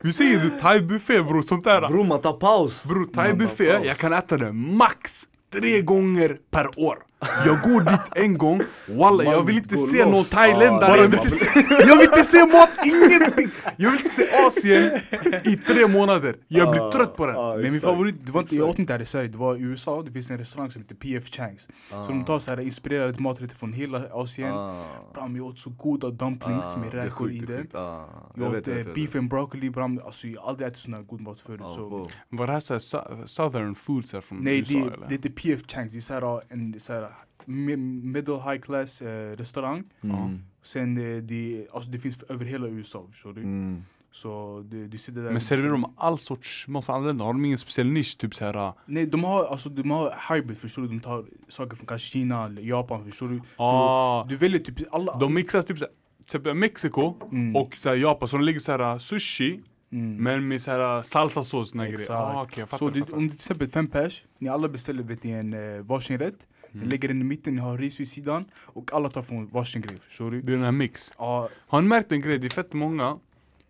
vi 0.00 0.12
säger 0.12 0.38
du 0.38 0.50
thai-buffé 0.60 1.22
bror, 1.22 1.42
sånt 1.42 1.64
där. 1.64 1.88
Bror 1.88 2.04
man 2.04 2.20
tar 2.20 2.32
paus. 2.32 2.84
Bror, 2.84 3.06
thai-buffé, 3.06 3.80
jag 3.86 3.96
kan 3.96 4.12
äta 4.12 4.36
det 4.36 4.52
max 4.52 5.22
tre 5.52 5.80
gånger 5.82 6.36
per 6.50 6.78
år. 6.78 6.98
Jag 7.46 7.60
går 7.62 7.80
dit 7.80 8.00
en 8.16 8.38
gång, 8.38 8.60
walla 8.88 9.24
jag 9.24 9.46
vill 9.46 9.56
inte 9.56 9.76
se 9.76 10.04
loss. 10.04 10.12
någon 10.14 10.24
thailändare. 10.24 10.92
Ah, 10.92 10.96
jag, 10.96 11.08
vill 11.08 11.10
nej, 11.10 11.18
inte 11.18 11.30
se, 11.30 11.46
jag 11.88 11.96
vill 11.96 12.06
inte 12.08 12.24
se 12.24 12.46
mat, 12.46 12.68
ingenting! 12.84 13.50
Jag 13.76 13.90
vill 13.90 13.98
inte 14.00 14.10
se 14.10 14.22
Asien 14.46 15.00
i 15.44 15.56
tre 15.56 15.86
månader. 15.86 16.36
Jag 16.48 16.70
blir 16.70 16.90
trött 16.90 17.16
på 17.16 17.26
det. 17.26 17.38
Ah, 17.38 17.54
Men 17.56 17.70
min 17.70 17.80
favorit, 17.80 18.14
det 18.26 18.32
var 18.32 18.40
inte, 18.40 18.56
jag 18.56 18.68
åt 18.68 18.78
inte 18.78 18.92
här 18.92 19.00
i 19.02 19.04
Sverige, 19.04 19.28
det 19.28 19.38
var 19.38 19.56
i 19.56 19.60
USA, 19.60 20.02
det 20.02 20.12
finns 20.12 20.30
en 20.30 20.38
restaurang 20.38 20.70
som 20.70 20.82
heter 20.82 20.94
PF 20.94 21.30
Changs. 21.30 21.68
Så 21.90 22.02
de 22.08 22.24
tar 22.24 22.38
så 22.38 22.50
här 22.50 22.60
inspirerade 22.60 23.22
maträtter 23.22 23.56
från 23.56 23.72
hela 23.72 24.02
Asien. 24.12 24.52
Ah. 24.54 24.76
Bram, 25.14 25.36
jag 25.36 25.46
åt 25.46 25.58
så 25.58 25.70
goda 25.70 26.10
dumplings 26.10 26.74
Ah, 26.74 26.78
med 26.78 26.94
är 26.94 27.04
räkor 27.04 27.32
i 27.32 27.38
det 27.38 27.54
är. 27.54 27.66
Ah, 27.80 28.04
Jag 28.34 28.48
åt 28.48 28.54
vet, 28.54 28.66
jag 28.66 28.72
eh, 28.72 28.76
vet, 28.78 28.86
jag 28.86 28.94
beef 28.94 29.14
and 29.16 29.28
broccoli, 29.30 29.70
bram. 29.70 30.00
Alltså 30.04 30.28
jag 30.28 30.40
har 30.40 30.48
aldrig 30.48 30.68
ätit 30.68 30.78
sån 30.80 30.94
här 30.94 31.02
god 31.02 31.20
mat 31.20 31.40
förut. 31.40 31.60
Ah, 31.64 31.74
så. 31.74 32.08
Var 32.28 32.46
det 32.46 32.52
här 32.52 32.60
såhär 32.60 33.26
southern 33.26 33.74
foods 33.74 34.12
här 34.12 34.20
från 34.20 34.38
Nej, 34.38 34.58
USA 34.58 34.72
det, 34.74 34.80
eller? 34.80 35.06
det 35.08 35.14
heter 35.14 35.30
PF 35.30 35.60
Changs. 35.66 35.92
Det 35.92 35.98
är 35.98 36.00
så 36.00 36.14
här, 36.14 36.42
en 36.48 36.74
så 36.80 36.92
här, 36.92 37.00
mi- 37.02 37.11
middle 37.46 38.34
high 38.50 38.60
class 38.60 39.02
eh, 39.02 39.36
restaurang. 39.36 39.84
Mm. 40.02 40.42
Sen 40.62 40.98
eh, 41.16 41.22
det, 41.22 41.66
alltså 41.72 41.90
det 41.90 41.98
finns 41.98 42.22
över 42.22 42.44
hela 42.44 42.66
USA, 42.68 43.06
förstår 43.10 43.32
du? 43.32 43.40
Mm. 43.42 43.82
Så 44.14 44.62
du, 44.70 44.88
du 44.88 44.98
sitter 44.98 45.20
där. 45.22 45.30
Men 45.30 45.40
serverar 45.40 45.70
de 45.72 45.92
all 45.96 46.18
sorts 46.18 46.68
mat 46.68 46.84
från 46.84 46.96
andra 46.96 47.06
länder? 47.08 47.24
Har 47.24 47.32
de 47.32 47.44
ingen 47.44 47.58
speciell 47.58 47.86
nisch? 47.86 48.18
Typ 48.18 48.34
såhär... 48.34 48.72
Nej, 48.86 49.06
de 49.06 49.24
har, 49.24 49.44
alltså, 49.44 49.68
de 49.68 49.90
har 49.90 50.34
hybrid, 50.34 50.58
förstår 50.58 50.82
du? 50.82 50.88
De 50.88 51.00
tar 51.00 51.24
saker 51.48 51.76
från 51.76 51.86
kanske 51.86 52.08
Kina 52.08 52.44
eller 52.44 52.62
Japan, 52.62 53.04
förstår 53.04 53.28
du? 53.28 53.38
Så 53.38 53.42
Ah, 53.62 54.24
du 54.28 54.36
väljer 54.36 54.60
typ 54.60 54.94
alla... 54.94 55.18
de 55.18 55.34
mixas 55.34 55.64
typ 55.66 55.78
såhär, 55.78 55.92
typ 56.26 56.56
Mexiko 56.56 57.14
Mm. 57.32 57.56
och 57.56 57.74
såhär 57.76 57.96
Japan, 57.96 58.28
så 58.28 58.36
de 58.36 58.44
lägger 58.44 58.60
såhär 58.60 58.98
sushi 58.98 59.60
Mm. 59.92 60.16
men 60.16 60.48
med 60.48 60.62
såhär 60.62 61.02
salsasås 61.02 61.54
och 61.54 61.68
såna 61.68 61.84
grejer. 61.84 61.98
Exakt. 61.98 62.36
Ah, 62.36 62.42
okay, 62.42 62.66
fattar, 62.66 62.76
så 62.78 62.90
du, 62.90 63.00
fattar. 63.00 63.16
om 63.16 63.22
du 63.22 63.28
till 63.28 63.34
exempel 63.34 63.68
fem 63.68 63.86
pers, 63.86 64.24
ni 64.38 64.48
alla 64.48 64.68
beställer 64.68 65.02
vet 65.02 65.22
ni, 65.22 65.30
en 65.30 65.52
eh, 65.76 65.82
varsin 65.82 66.18
rätt. 66.18 66.46
Mm. 66.74 66.88
lägger 66.88 67.08
den 67.08 67.20
i 67.20 67.24
mitten, 67.24 67.54
ni 67.54 67.60
har 67.60 67.78
ris 67.78 68.00
vid 68.00 68.08
sidan. 68.08 68.44
Och 68.56 68.92
alla 68.92 69.10
tar 69.10 69.22
från 69.22 69.46
varsin 69.48 69.82
grej, 69.82 69.96
förstår 69.96 70.30
du? 70.30 70.42
Det 70.42 70.52
är 70.52 70.56
den 70.56 70.64
här 70.64 70.72
mix. 70.72 71.12
Ja, 71.18 71.48
Har 71.66 71.82
ni 71.82 71.88
märkt 71.88 72.12
en 72.12 72.20
grej? 72.20 72.38
Det 72.38 72.46
är 72.46 72.50
fett 72.50 72.72
många 72.72 73.18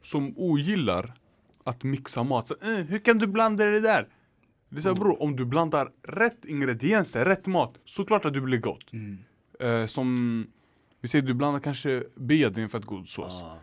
som 0.03 0.35
ogillar 0.37 1.13
att 1.65 1.85
mixa 1.85 2.23
mat. 2.23 2.49
Så, 2.49 2.55
eh, 2.63 2.69
hur 2.77 2.99
kan 2.99 3.19
du 3.19 3.27
blanda 3.27 3.65
det 3.65 3.81
där? 3.81 4.09
Det 4.69 4.77
är 4.77 4.81
såhär 4.81 4.97
bror, 4.97 5.23
om 5.23 5.37
du 5.37 5.45
blandar 5.45 5.91
rätt 6.03 6.45
ingredienser, 6.45 7.25
rätt 7.25 7.47
mat, 7.47 7.75
såklart 7.85 8.25
att 8.25 8.35
det 8.35 8.41
blir 8.41 8.59
gott. 8.59 8.93
mm. 8.93 9.19
Eh, 9.61 9.87
som, 9.87 10.47
vi 11.01 11.09
säger 11.09 11.27
du 11.27 11.35
blandar 11.35 11.61
kanske 11.61 12.05
bea, 12.17 12.51
det 12.51 12.61
är 12.61 12.63
en 12.63 12.69
fett 12.69 12.85
god 12.85 13.09
sås. 13.09 13.43
Ah. 13.43 13.59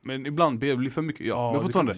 Men 0.00 0.26
ibland 0.26 0.58
bea 0.58 0.76
blir 0.76 0.90
för 0.90 1.02
mycket, 1.02 1.26
ja. 1.26 1.34
Ja, 1.34 1.52
men 1.52 1.60
fortfarande. 1.60 1.92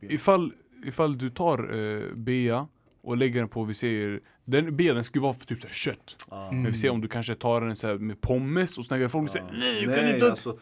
Ifall, 0.00 0.52
ifall 0.84 1.18
du 1.18 1.30
tar 1.30 1.76
eh, 1.78 2.14
bea 2.14 2.68
och 3.02 3.16
lägger 3.16 3.40
den 3.40 3.48
på, 3.48 3.64
vi 3.64 3.74
säger, 3.74 4.20
den 4.44 4.76
benen 4.76 5.04
skulle 5.04 5.22
vara 5.22 5.34
för 5.34 5.46
typ 5.46 5.60
så 5.60 5.66
här 5.66 5.74
kött. 5.74 6.16
Mm. 6.32 6.62
Men 6.62 6.72
vi 6.72 6.78
ser 6.78 6.90
om 6.90 7.00
du 7.00 7.08
kanske 7.08 7.34
tar 7.34 7.60
den 7.60 7.76
så 7.76 7.86
här 7.86 7.94
med 7.98 8.20
pommes 8.20 8.78
och 8.78 8.84
snackar 8.84 9.08
folk 9.08 9.30
säger 9.30 9.46
nej 9.52 9.84
jag 9.84 9.94
kan 9.94 10.04
Nej, 10.04 10.14
inte. 10.14 10.30
alltså, 10.30 10.58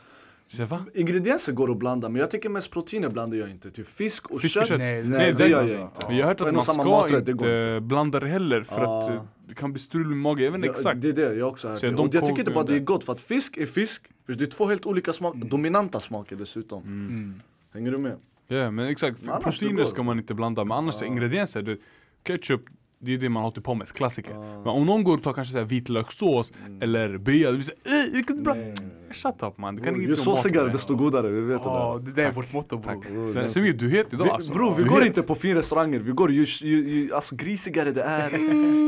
Så, 0.48 0.64
va? 0.64 0.81
ingredienser 0.94 1.53
går 1.53 1.70
att 1.70 1.77
blanda 1.79 2.09
men 2.09 2.20
jag 2.20 2.31
tycker 2.31 2.48
mest 2.48 2.70
proteiner 2.70 3.09
blandar 3.09 3.38
jag 3.38 3.51
inte. 3.51 3.70
Typ 3.70 3.88
fisk 3.88 4.31
och 4.31 4.40
Fisk 4.40 4.57
och 4.57 4.61
kött. 4.62 4.68
kött. 4.68 4.79
Nej, 4.79 5.03
Nej, 5.05 5.33
det- 5.33 5.38
det 5.38 5.48
gör 5.48 5.68
jag 5.68 5.81
inte. 5.83 6.07
Men 6.07 6.16
jag 6.16 6.24
har 6.24 6.29
hört 6.29 6.40
att 6.40 6.46
man 6.46 6.57
och 6.57 6.64
ska 6.64 6.85
maträtt, 6.85 7.29
inte 7.29 7.81
blanda 7.83 8.20
det 8.20 8.29
heller 8.29 8.62
för 8.62 8.81
Ja. 8.83 8.98
att 9.03 9.11
eh, 9.11 9.22
det 9.48 9.55
kan 9.55 9.72
bli 9.72 9.79
strul 9.81 10.07
med 10.07 10.16
magen, 10.16 10.44
jag 10.44 10.51
vet 10.53 10.57
inte 10.59 10.66
Ja, 10.66 10.72
exakt. 10.72 11.01
Det 11.01 11.09
är 11.09 11.12
det 11.12 11.35
jag 11.35 11.48
också 11.48 11.68
har 11.68 11.72
hört. 11.74 11.81
De 11.83 11.94
Och 11.94 12.14
jag 12.14 12.27
tycker 12.27 12.38
inte 12.38 12.51
bara 12.51 12.64
det 12.64 12.74
är 12.74 12.79
gott 12.79 13.05
för 13.05 13.12
att 13.12 13.20
fisk 13.20 13.57
är 13.57 13.66
fisk. 13.66 14.03
För 14.27 14.35
Det 14.35 14.44
är 14.44 14.46
två 14.46 14.66
helt 14.66 14.87
olika 14.87 15.12
smaker, 15.12 15.38
dominanta 15.38 16.01
smaker 16.01 16.37
dessutom. 16.37 16.83
Mm. 16.83 17.40
Hänger 17.74 17.90
du 17.92 17.98
med? 17.98 18.16
Ja 18.51 18.70
men 18.70 18.87
exakt, 18.88 19.22
Men 19.22 19.42
proteiner 19.42 19.85
ska 19.85 20.03
man 20.03 20.18
inte 20.18 20.35
blanda 20.35 20.64
men 20.64 20.77
annars 20.79 20.96
Ja. 21.01 21.07
ingredienser, 21.07 21.62
du, 21.62 21.81
ketchup 22.29 22.61
det 23.01 23.14
är 23.14 23.19
det 23.19 23.29
man 23.29 23.43
har 23.43 23.51
till 23.51 23.62
pommes, 23.62 23.93
klassiker. 23.93 24.31
Ja. 24.33 24.41
Men 24.59 24.69
om 24.69 24.87
någon 24.87 25.05
går 25.05 25.17
och 25.17 25.23
tar 25.23 25.33
kanske 25.33 25.53
så 25.53 25.59
här 25.59 25.64
vitlökssås 25.64 26.53
eller 26.81 27.19
bea, 27.19 27.51
det 27.51 27.57
blir 27.57 27.62
såhär 27.62 28.07
äh, 28.07 28.12
vilket 28.12 28.45
bra! 28.45 28.55
Nej. 28.55 28.75
Shut 29.11 29.43
up 29.43 29.59
man, 29.59 29.77
du 29.77 29.83
kan 29.83 29.95
Bror, 29.95 30.03
Ju 30.03 30.09
om 30.09 30.11
mat. 30.11 30.25
såsigare 30.25 30.67
det. 30.67 30.73
desto 30.73 30.97
godare, 30.97 31.29
vi 31.29 31.41
vet 31.41 31.61
Ja, 31.64 31.99
det 32.05 32.11
det 32.11 32.23
där 32.23 32.29
är 32.29 32.33
vårt 32.33 32.53
motto 32.53 32.79
bror. 32.79 33.05
Bror, 33.11 33.29
Sen, 33.29 33.51
Semir, 33.51 33.73
du 33.73 33.88
het 33.91 34.12
idag 34.12 34.25
vi, 34.25 34.31
alltså. 34.31 34.53
Bro, 34.53 34.75
vi 34.75 34.83
Du 34.83 34.88
går 34.88 34.99
het. 34.99 35.07
inte 35.07 35.23
på 35.23 35.35
fin 35.35 35.55
restauranger, 35.57 35.99
vi 36.01 36.12
går 36.12 36.31
ju, 36.33 36.47
ju, 36.61 36.77
ju 36.88 37.14
alltså 37.14 37.35
grisigare 37.37 37.91
det 37.91 38.03
är. 38.03 38.31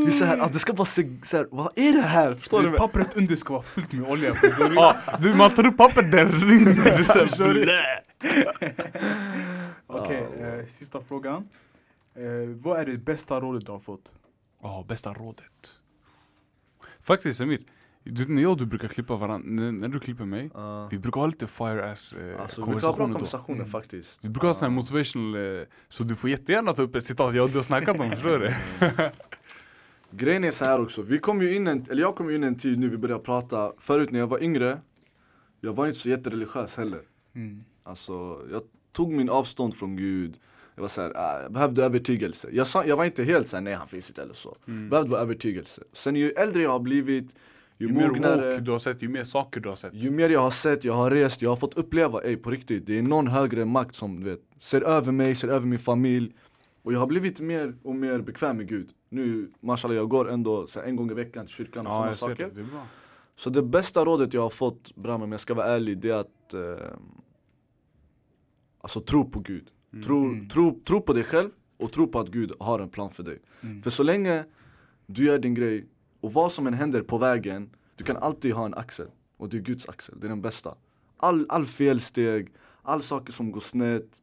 Ju 0.06 0.10
så 0.12 0.24
här, 0.24 0.38
alltså, 0.38 0.52
det 0.52 0.58
ska 0.58 0.72
vara 0.72 0.84
så, 0.84 1.02
så 1.22 1.36
här, 1.36 1.46
vad 1.50 1.72
är 1.78 1.92
det 1.92 2.02
här? 2.02 2.34
Förstår 2.34 2.62
du? 2.62 2.72
Pappret 2.72 3.16
under 3.16 3.36
ska 3.36 3.52
vara 3.52 3.62
fullt 3.62 3.92
med 3.92 4.10
olja. 4.10 4.32
bror. 4.32 4.72
Ja, 4.74 4.96
du 5.20 5.34
man 5.34 5.50
tar 5.50 5.66
upp 5.66 5.80
rinner 5.80 6.98
det 6.98 7.04
såhär 7.04 7.52
blä. 7.52 7.82
Okej, 9.86 10.26
eh, 10.40 10.66
sista 10.68 11.00
frågan. 11.08 11.48
Eh, 12.14 12.48
vad 12.48 12.80
är 12.80 12.86
det 12.86 12.98
bästa 12.98 13.40
rådet 13.40 13.66
du 13.66 13.72
har 13.72 13.78
fått? 13.78 14.08
Ja, 14.62 14.84
bästa 14.88 15.12
rådet. 15.12 15.78
Faktiskt 17.02 17.38
Semir, 17.38 17.60
du, 18.04 18.28
när 18.34 18.42
jag 18.42 18.50
och 18.50 18.56
du 18.58 18.66
brukar 18.66 18.88
klippa 18.88 19.16
varandra, 19.16 19.50
när, 19.50 19.72
när 19.72 19.88
du 19.88 20.00
klipper 20.00 20.24
mig, 20.24 20.50
Ja. 20.54 20.88
vi 20.90 20.98
brukar 20.98 21.20
ha 21.20 21.26
lite 21.26 21.46
fire 21.46 21.90
ass 21.92 22.12
eh, 22.12 22.40
Alltså, 22.40 22.60
vi 22.60 22.70
brukar 22.70 22.86
ha 22.86 22.96
bra 22.96 23.04
konversationer 23.04 23.12
konversationer 23.12 23.56
Mm. 23.58 23.68
faktiskt. 23.70 24.24
Vi 24.24 24.28
brukar 24.28 24.48
ha 24.48 24.54
sån 24.54 24.68
här 24.68 24.74
motivational, 24.76 25.34
eh, 25.60 25.66
så 25.88 26.04
du 26.04 26.16
får 26.16 26.30
jättegärna 26.30 26.72
ta 26.72 26.82
upp 26.82 26.94
ett 26.94 27.04
citat 27.04 27.34
jag 27.34 27.44
och 27.44 27.50
du 27.50 27.58
har 27.58 27.62
snackat 27.62 28.00
om, 28.00 28.10
förstår 28.10 28.38
du? 28.38 28.52
Grejen 30.16 30.44
är 30.44 30.50
så 30.50 30.64
här 30.64 30.80
också, 30.80 31.02
vi 31.02 31.18
kom 31.18 31.42
ju 31.42 31.54
in 31.54 31.66
en, 31.66 31.86
eller 31.90 32.02
jag 32.02 32.16
kom 32.16 32.30
ju 32.30 32.36
in 32.36 32.44
en 32.44 32.56
tid 32.56 32.78
nu 32.78 32.88
vi 32.88 32.96
började 32.96 33.24
prata, 33.24 33.72
förut 33.78 34.10
när 34.10 34.18
jag 34.18 34.26
var 34.26 34.42
yngre, 34.42 34.80
jag 35.60 35.72
var 35.72 35.86
inte 35.86 35.98
så 35.98 36.08
jättereligiös 36.08 36.76
heller. 36.76 37.00
Mm. 37.34 37.64
Alltså, 37.90 38.40
jag 38.50 38.62
tog 38.92 39.12
min 39.12 39.30
avstånd 39.30 39.74
från 39.74 39.96
Gud. 39.96 40.38
Jag 40.74 40.82
var 40.82 40.88
såhär, 40.88 41.12
ah, 41.16 41.42
jag 41.42 41.52
behövde 41.52 41.84
övertygelse. 41.84 42.48
Jag, 42.52 42.66
sa, 42.66 42.84
jag 42.84 42.96
var 42.96 43.04
inte 43.04 43.24
helt 43.24 43.48
såhär, 43.48 43.62
nej 43.62 43.74
han 43.74 43.88
finns 43.88 44.10
inte 44.10 44.22
eller 44.22 44.34
så. 44.34 44.56
Mm. 44.68 44.88
Behövde 44.88 45.10
vara 45.10 45.20
övertygelse. 45.20 45.82
Sen 45.92 46.16
ju 46.16 46.30
äldre 46.30 46.62
jag 46.62 46.70
har 46.70 46.80
blivit, 46.80 47.36
ju, 47.78 47.86
Ju 47.86 47.94
mer 47.94 48.08
mognare, 48.08 48.50
woke 48.50 48.60
du 48.60 48.70
har 48.70 48.78
sett, 48.78 49.02
ju 49.02 49.08
mer 49.08 49.24
saker 49.24 49.60
du 49.60 49.68
har 49.68 49.76
sett. 49.76 49.94
ju 49.94 50.10
mer 50.10 50.28
jag 50.28 50.40
har 50.40 50.50
sett, 50.50 50.84
jag 50.84 50.92
har 50.92 51.10
rest, 51.10 51.42
jag 51.42 51.50
har 51.50 51.56
fått 51.56 51.74
uppleva, 51.74 52.22
ey 52.22 52.36
på 52.36 52.50
riktigt, 52.50 52.86
det 52.86 52.98
är 52.98 53.02
någon 53.02 53.26
högre 53.26 53.64
makt 53.64 53.94
som 53.94 54.20
du 54.24 54.30
vet, 54.30 54.40
ser 54.60 54.82
över 54.82 55.12
mig, 55.12 55.34
ser 55.34 55.48
över 55.48 55.66
min 55.66 55.78
familj. 55.78 56.32
Och 56.82 56.92
jag 56.92 56.98
har 56.98 57.06
blivit 57.06 57.40
mer 57.40 57.74
och 57.82 57.94
mer 57.94 58.18
bekväm 58.18 58.56
med 58.56 58.68
Gud. 58.68 58.88
Nu, 59.08 59.50
mashallah, 59.60 59.96
jag 59.96 60.08
går 60.08 60.30
ändå 60.30 60.66
så 60.66 60.80
här, 60.80 60.86
en 60.86 60.96
gång 60.96 61.10
i 61.10 61.14
veckan 61.14 61.46
till 61.46 61.54
kyrkan 61.54 61.86
och 61.86 61.92
ja, 61.92 61.96
sådana 61.96 62.10
jag 62.10 62.18
saker. 62.18 62.50
det. 62.54 62.62
Det. 62.62 62.68
Så 63.36 63.50
det 63.50 63.62
bästa 63.62 64.04
rådet 64.04 64.34
jag 64.34 64.42
har 64.42 64.50
fått, 64.50 64.94
Bram, 64.94 65.22
om 65.22 65.32
jag 65.32 65.40
ska 65.40 65.54
vara 65.54 65.66
ärlig, 65.66 65.98
det 65.98 66.10
är 66.10 66.14
att 66.14 66.54
eh, 66.54 66.60
Alltså 68.80 69.00
tro 69.00 69.30
på 69.30 69.40
Gud. 69.40 69.70
Tro, 70.04 70.24
Mm. 70.24 70.48
tro, 70.48 70.80
tro 70.84 71.00
på 71.00 71.12
dig 71.12 71.24
själv 71.24 71.50
och 71.76 71.92
tro 71.92 72.06
på 72.06 72.20
att 72.20 72.28
Gud 72.28 72.52
har 72.60 72.78
en 72.80 72.88
plan 72.88 73.10
för 73.10 73.22
dig. 73.22 73.38
Mm. 73.60 73.82
För 73.82 73.90
så 73.90 74.02
länge 74.02 74.44
du 75.06 75.24
gör 75.24 75.38
din 75.38 75.54
grej 75.54 75.86
och 76.20 76.32
vad 76.32 76.52
som 76.52 76.66
än 76.66 76.74
händer 76.74 77.02
på 77.02 77.18
vägen, 77.18 77.70
du 77.96 78.04
kan 78.04 78.16
alltid 78.16 78.52
ha 78.52 78.66
en 78.66 78.74
axel. 78.74 79.06
Och 79.36 79.48
det 79.48 79.56
är 79.56 79.60
Guds 79.60 79.88
axel, 79.88 80.20
det 80.20 80.26
är 80.26 80.28
den 80.28 80.42
bästa. 80.42 80.74
All, 81.16 81.46
all 81.48 81.66
felsteg, 81.66 82.52
all 82.82 83.02
saker 83.02 83.32
som 83.32 83.52
går 83.52 83.60
snett, 83.60 84.22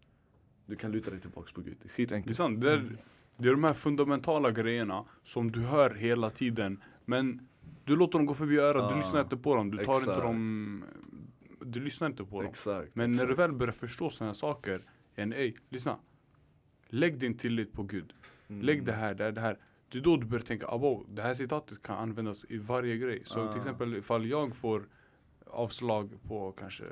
du 0.66 0.76
kan 0.76 0.92
luta 0.92 1.12
dig 1.12 1.20
tillbaks 1.20 1.52
på 1.52 1.62
Gud. 1.62 1.78
Det 1.80 1.84
är 1.84 1.88
Det 1.88 1.88
är 1.88 1.94
skitenkelt. 1.96 2.36
sant, 2.38 2.62
det 2.62 2.72
är, 2.72 2.98
det 3.38 3.48
är 3.48 3.52
de 3.52 3.64
här 3.64 3.74
fundamentala 3.74 4.52
grejerna 4.52 5.06
som 5.24 5.52
du 5.52 5.60
hör 5.60 5.90
hela 5.96 6.30
tiden 6.30 6.82
Men 7.06 7.48
du 7.84 7.96
låter 7.96 8.20
dem 8.20 8.26
gå 8.26 8.34
förbi 8.34 8.58
örat, 8.60 8.90
du 8.90 8.96
Ja, 8.96 8.98
lyssnar 8.98 9.22
inte 9.22 9.38
på 9.38 9.56
dem, 9.56 9.72
du 9.72 9.78
tar 9.78 9.94
inte 9.96 10.12
exakt. 10.12 10.22
dem 10.22 10.84
Du 11.72 11.80
lyssnar 11.80 12.08
inte 12.08 12.24
på 12.26 12.42
dem 12.42 12.50
Exakt. 12.50 12.96
Men 12.96 13.12
när 13.12 13.18
du 13.26 13.32
exakt. 13.32 13.40
väl 13.40 13.58
börjar 13.58 13.72
förstå 13.74 14.10
sådana 14.10 14.34
saker 14.34 14.86
en, 15.16 15.34
ey, 15.34 15.54
lyssna 15.70 15.98
Lägg 16.90 17.18
din 17.20 17.38
tillit 17.38 17.74
på 17.74 17.84
Gud 17.84 18.14
Mm. 18.50 18.62
Lägg 18.62 18.86
det 18.86 18.92
här, 18.92 19.14
det 19.16 19.24
här, 19.24 19.32
det 19.32 19.42
här 19.42 19.58
Det 19.90 19.98
är 19.98 20.02
då 20.02 20.18
du 20.18 20.26
börjar 20.26 20.46
tänka, 20.46 20.68
abo, 20.68 21.06
det 21.10 21.22
här 21.22 21.34
citatet 21.34 21.82
kan 21.82 21.98
användas 21.98 22.46
i 22.50 22.58
varje 22.58 22.98
grej 22.98 23.22
Så 23.26 23.40
Ah. 23.42 23.52
till 23.52 23.58
exempel 23.60 23.96
ifall 23.96 24.26
jag 24.26 24.56
får 24.56 24.88
avslag 25.46 26.18
på 26.28 26.52
kanske 26.52 26.84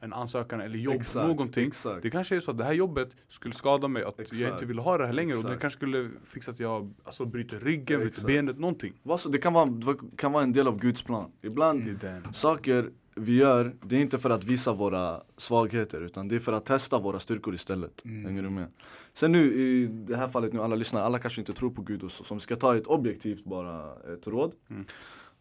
en 0.00 0.12
ansökan 0.12 0.60
eller 0.60 0.78
jobb, 0.78 0.94
Exakt, 0.94 1.26
någonting 1.26 1.66
exakt. 1.66 2.02
Det 2.02 2.10
kanske 2.10 2.36
är 2.36 2.40
så 2.40 2.50
att 2.50 2.58
det 2.58 2.64
här 2.64 2.72
jobbet 2.72 3.16
skulle 3.28 3.54
skada 3.54 3.88
mig, 3.88 4.04
att 4.04 4.14
jag 4.18 4.26
Exakt, 4.26 4.52
inte 4.52 4.64
vill 4.64 4.78
ha 4.78 4.98
det 4.98 5.06
här 5.06 5.12
längre 5.12 5.36
och 5.36 5.44
det 5.44 5.56
kanske 5.56 5.78
skulle 5.78 6.10
fixa 6.24 6.50
att 6.50 6.60
jag 6.60 6.94
alltså, 7.04 7.24
bryter 7.24 7.60
ryggen, 7.60 8.00
bryter 8.00 8.26
benet, 8.26 8.58
någonting 8.58 8.92
Det 9.32 9.38
kan 9.38 9.52
vara, 9.52 9.66
det 9.66 9.96
kan 10.16 10.32
vara 10.32 10.42
en 10.42 10.52
del 10.52 10.68
av 10.68 10.78
Guds 10.78 11.02
plan. 11.02 11.32
Ibland 11.42 12.04
saker 12.34 12.90
vi 13.14 13.36
gör, 13.36 13.74
det 13.82 13.96
är 13.96 14.00
inte 14.00 14.18
för 14.18 14.30
att 14.30 14.44
visa 14.44 14.72
våra 14.72 15.22
svagheter 15.36 16.00
utan 16.00 16.28
det 16.28 16.34
är 16.34 16.40
för 16.40 16.52
att 16.52 16.66
testa 16.66 16.98
våra 16.98 17.20
styrkor 17.20 17.54
istället. 17.54 18.04
Mm. 18.04 18.24
Hänger 18.24 18.42
du 18.42 18.50
med? 18.50 18.66
Sen 19.12 19.32
nu 19.32 19.54
i 19.54 19.86
det 19.86 20.16
här 20.16 20.28
fallet 20.28 20.52
nu, 20.52 20.60
alla 20.62 20.76
lyssnar, 20.76 21.02
alla 21.02 21.18
kanske 21.18 21.40
inte 21.40 21.52
tror 21.52 21.70
på 21.70 21.82
Gud 21.82 22.02
och 22.02 22.10
så. 22.10 22.24
Så 22.24 22.34
om 22.34 22.38
vi 22.38 22.42
ska 22.42 22.56
ta 22.56 22.76
ett 22.76 22.86
objektivt 22.86 23.44
bara, 23.44 23.92
ett 24.14 24.26
råd. 24.26 24.52
Mm. 24.70 24.84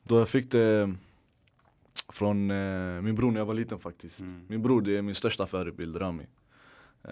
Då 0.03 0.19
jag 0.19 0.29
fick 0.29 0.51
det 0.51 0.95
från 2.09 2.51
eh, 2.51 3.01
min 3.01 3.15
bror 3.15 3.31
när 3.31 3.39
jag 3.39 3.45
var 3.45 3.53
liten 3.53 3.79
faktiskt. 3.79 4.19
Mm. 4.19 4.41
Min 4.47 4.61
bror 4.61 4.81
det 4.81 4.97
är 4.97 5.01
min 5.01 5.15
största 5.15 5.47
förebild, 5.47 6.01
Rami. 6.01 6.27
Eh, 7.03 7.11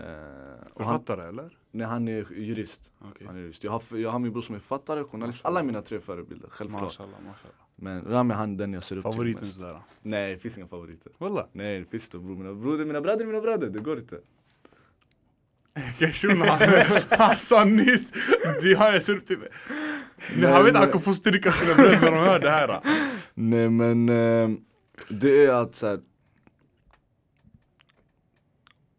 och 0.74 0.86
han, 0.86 1.00
Författare 1.00 1.30
eller? 1.30 1.58
nej, 1.72 1.88
han 1.88 2.08
är 2.08 2.34
jurist. 2.34 2.92
Okej 3.00 3.28
Han 3.28 3.36
är 3.36 3.40
jurist. 3.40 3.64
Jag, 3.64 3.72
har, 3.72 3.98
jag 3.98 4.12
har 4.12 4.20
min 4.20 4.32
bror 4.32 4.42
som 4.42 4.56
är 4.56 4.60
författare, 4.60 5.04
journalist. 5.04 5.46
Alla 5.46 5.64
mina 5.64 5.82
tre 5.82 6.00
förebilder, 6.00 6.50
självklart. 6.50 6.82
Mashallah, 6.82 7.16
mashallah 7.20 7.56
Men 7.76 8.02
Rami 8.06 8.34
han 8.34 8.54
är 8.54 8.58
den 8.58 8.74
jag 8.74 8.84
ser 8.84 8.98
upp 8.98 9.04
Favoriten 9.04 9.40
till 9.40 9.48
mest. 9.48 9.60
sådär 9.60 9.82
Nej 10.02 10.34
det 10.34 10.38
finns 10.40 10.58
inga 10.58 10.68
favoriter. 10.68 11.12
Walla 11.18 11.48
Nej 11.52 11.80
det 11.80 11.86
finns 11.86 12.06
inte 12.06 12.18
bror. 12.20 12.36
Mina, 12.36 12.54
bror, 12.54 12.86
mina 12.86 13.02
bröder 13.02 13.26
mina 13.26 13.42
bröder, 13.42 13.70
det 13.70 13.80
går 13.80 13.98
inte. 14.00 14.20
Kashun 16.00 16.42
han, 17.10 17.38
sa 17.38 17.64
nyss, 17.66 18.12
det 18.62 18.74
har 18.74 18.92
jag 18.92 19.04
sett 19.04 19.28
till 19.28 19.38
Nej, 20.38 20.52
Han 20.52 20.64
vet 20.66 20.76
att 20.76 20.82
han 20.82 20.92
kommer 20.92 21.04
få 21.04 21.14
stryka 21.14 21.52
sina 21.52 21.74
bröder 21.76 22.00
när 22.02 22.12
de 22.12 22.18
hör 22.18 22.40
det 22.40 22.50
här 22.50 22.82
Nej 23.34 23.70
men 23.70 24.10
eh, 24.10 24.50
det 25.10 25.46
är 25.46 25.52
att 25.52 25.76
så 25.76 25.88
här, 25.88 26.02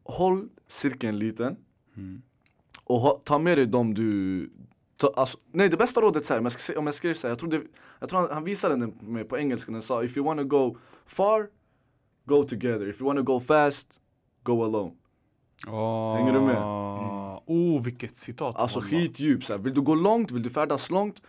Håll 0.05 0.49
cirkeln 0.67 1.19
liten 1.19 1.57
Mm. 1.97 2.23
och 2.85 3.01
ha, 3.01 3.21
ta 3.25 3.39
med 3.39 3.59
dig 3.59 3.67
dem 3.67 3.95
du 3.95 4.51
ta, 4.97 5.13
alltså, 5.17 5.39
Nej 5.53 5.69
det 5.69 5.77
bästa 5.77 6.01
rådet 6.01 6.27
så 6.27 6.35
här, 6.35 6.39
om 6.39 6.45
jag 6.45 6.53
ska, 6.53 6.79
om 6.79 6.87
jag 6.87 6.95
skrev 6.95 7.15
så 7.15 7.27
här, 7.27 7.33
jag 7.33 7.39
tror, 7.39 7.51
det, 7.51 7.63
jag 8.01 8.09
tror 8.09 8.21
han, 8.21 8.31
han 8.31 8.45
visade 8.45 8.77
den 8.77 8.99
med 9.01 9.29
på 9.29 9.39
engelska, 9.39 9.73
den 9.73 9.83
sa 9.83 10.05
If 10.05 10.17
you 10.17 10.27
wanna 10.27 10.43
go 10.43 10.77
far, 11.07 11.49
go 12.25 12.45
together. 12.45 12.89
If 12.89 13.01
you 13.01 13.07
wanna 13.07 13.23
go 13.23 13.41
fast, 13.41 14.01
go 14.43 14.65
alone. 14.65 14.93
Hänger 16.17 16.33
du 16.33 16.41
med? 16.41 16.63
Oh 17.47 17.85
vilket 17.85 18.17
citat 18.17 18.57
Alltså 18.57 18.81
skitdjup 18.81 19.51
vill 19.51 19.75
du 19.75 19.81
gå 19.81 19.95
långt, 19.95 20.31
vill 20.31 20.43
du 20.43 20.51
färdas 20.51 20.91
långt 20.91 21.23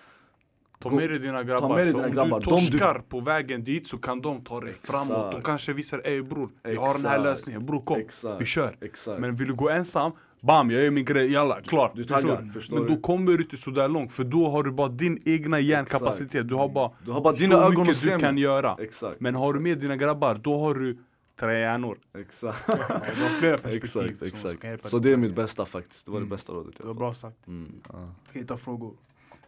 Ta 0.79 0.89
med 0.89 1.09
dig 1.09 1.19
dina 1.19 1.43
grabbar, 1.43 1.69
med 1.75 1.77
dig 1.77 1.93
för 1.93 1.97
dina 2.07 2.07
om 2.07 2.29
grabbar. 2.29 2.39
du 2.39 2.45
De 2.45 2.55
du- 2.59 2.65
torskar 2.71 2.99
på 3.09 3.19
vägen 3.19 3.63
dit 3.63 3.87
så 3.87 3.97
kan 3.97 4.21
de 4.21 4.43
ta 4.43 4.59
dig 4.61 4.69
Exakt. 4.69 4.87
framåt 4.91 5.31
De 5.31 5.41
kanske 5.41 5.73
visar, 5.73 6.01
ey 6.05 6.21
bror, 6.21 6.49
jag 6.63 6.81
har 6.81 6.93
den 6.93 7.05
här 7.05 7.19
lösningen, 7.23 7.65
bror 7.65 7.81
kom, 7.81 7.97
Exakt. 7.99 8.41
vi 8.41 8.45
kör 8.45 8.75
Exakt. 8.81 9.21
Men 9.21 9.35
vill 9.35 9.47
du 9.47 9.53
gå 9.55 9.69
ensam, 9.69 10.11
bam 10.41 10.71
jag 10.71 10.83
gör 10.83 10.91
min 10.91 11.05
grej, 11.05 11.31
jalla, 11.33 11.61
klart 11.61 11.91
Du 11.95 12.03
förstår 12.03 12.15
taggar, 12.29 12.41
du? 12.41 12.51
förstår 12.51 12.77
Men 12.77 12.87
du? 12.87 12.95
då 12.95 13.01
kommer 13.01 13.37
du 13.37 13.43
inte 13.43 13.57
sådär 13.57 13.87
långt 13.87 14.11
för 14.11 14.23
då 14.23 14.49
har 14.49 14.63
du 14.63 14.71
bara 14.71 14.89
din 14.89 15.21
egna 15.25 15.59
hjärnkapacitet 15.59 16.47
Du 16.49 16.55
har 16.55 16.69
bara, 16.69 16.91
Du 17.05 17.11
har 17.11 17.21
bara 17.21 17.33
dina 17.33 17.55
så 17.57 17.63
ögon 17.71 17.87
mycket 17.87 18.03
du 18.03 18.17
kan 18.19 18.37
göra 18.37 18.75
Exakt. 18.79 19.19
Men 19.19 19.35
har 19.35 19.53
du 19.53 19.59
med 19.59 19.79
dina 19.79 19.95
grabbar, 19.95 20.35
då 20.43 20.57
har 20.59 20.75
du 20.75 20.97
tre 21.39 21.59
hjärnor 21.59 21.97
Exakt. 22.19 22.67
Det 22.67 22.73
var 23.21 23.39
flera 23.39 23.57
perspektiv 23.57 24.17
exakt, 24.23 24.63
exakt. 24.63 24.89
Så 24.89 24.99
dig. 24.99 25.09
det 25.11 25.13
är 25.13 25.17
mitt 25.17 25.35
bästa 25.35 25.65
faktiskt. 25.65 26.05
Det 26.05 26.11
var 26.11 26.17
Mm. 26.17 26.29
det 26.29 26.35
bästa 26.35 26.53
rådet 26.53 26.75
Det 26.77 26.81
jag 26.81 26.85
var 26.87 26.93
fått. 26.93 26.99
bra 26.99 27.13
sagt. 27.13 27.47
Mm, 27.47 27.71
ja, 27.93 28.11
Heta 28.33 28.57
frågor. 28.57 28.93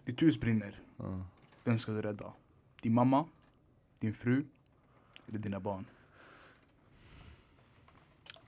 Ditt 0.06 0.22
hus 0.22 0.39
brinner. 0.39 0.80
Ja. 1.02 1.26
Vem 1.64 1.80
ska 1.80 1.92
du 1.92 2.02
rädda? 2.02 2.34
Din 2.82 2.94
mamma? 2.94 3.26
Din 4.00 4.14
fru? 4.14 4.46
Eller 5.28 5.40
dina 5.40 5.60
barn? 5.60 5.86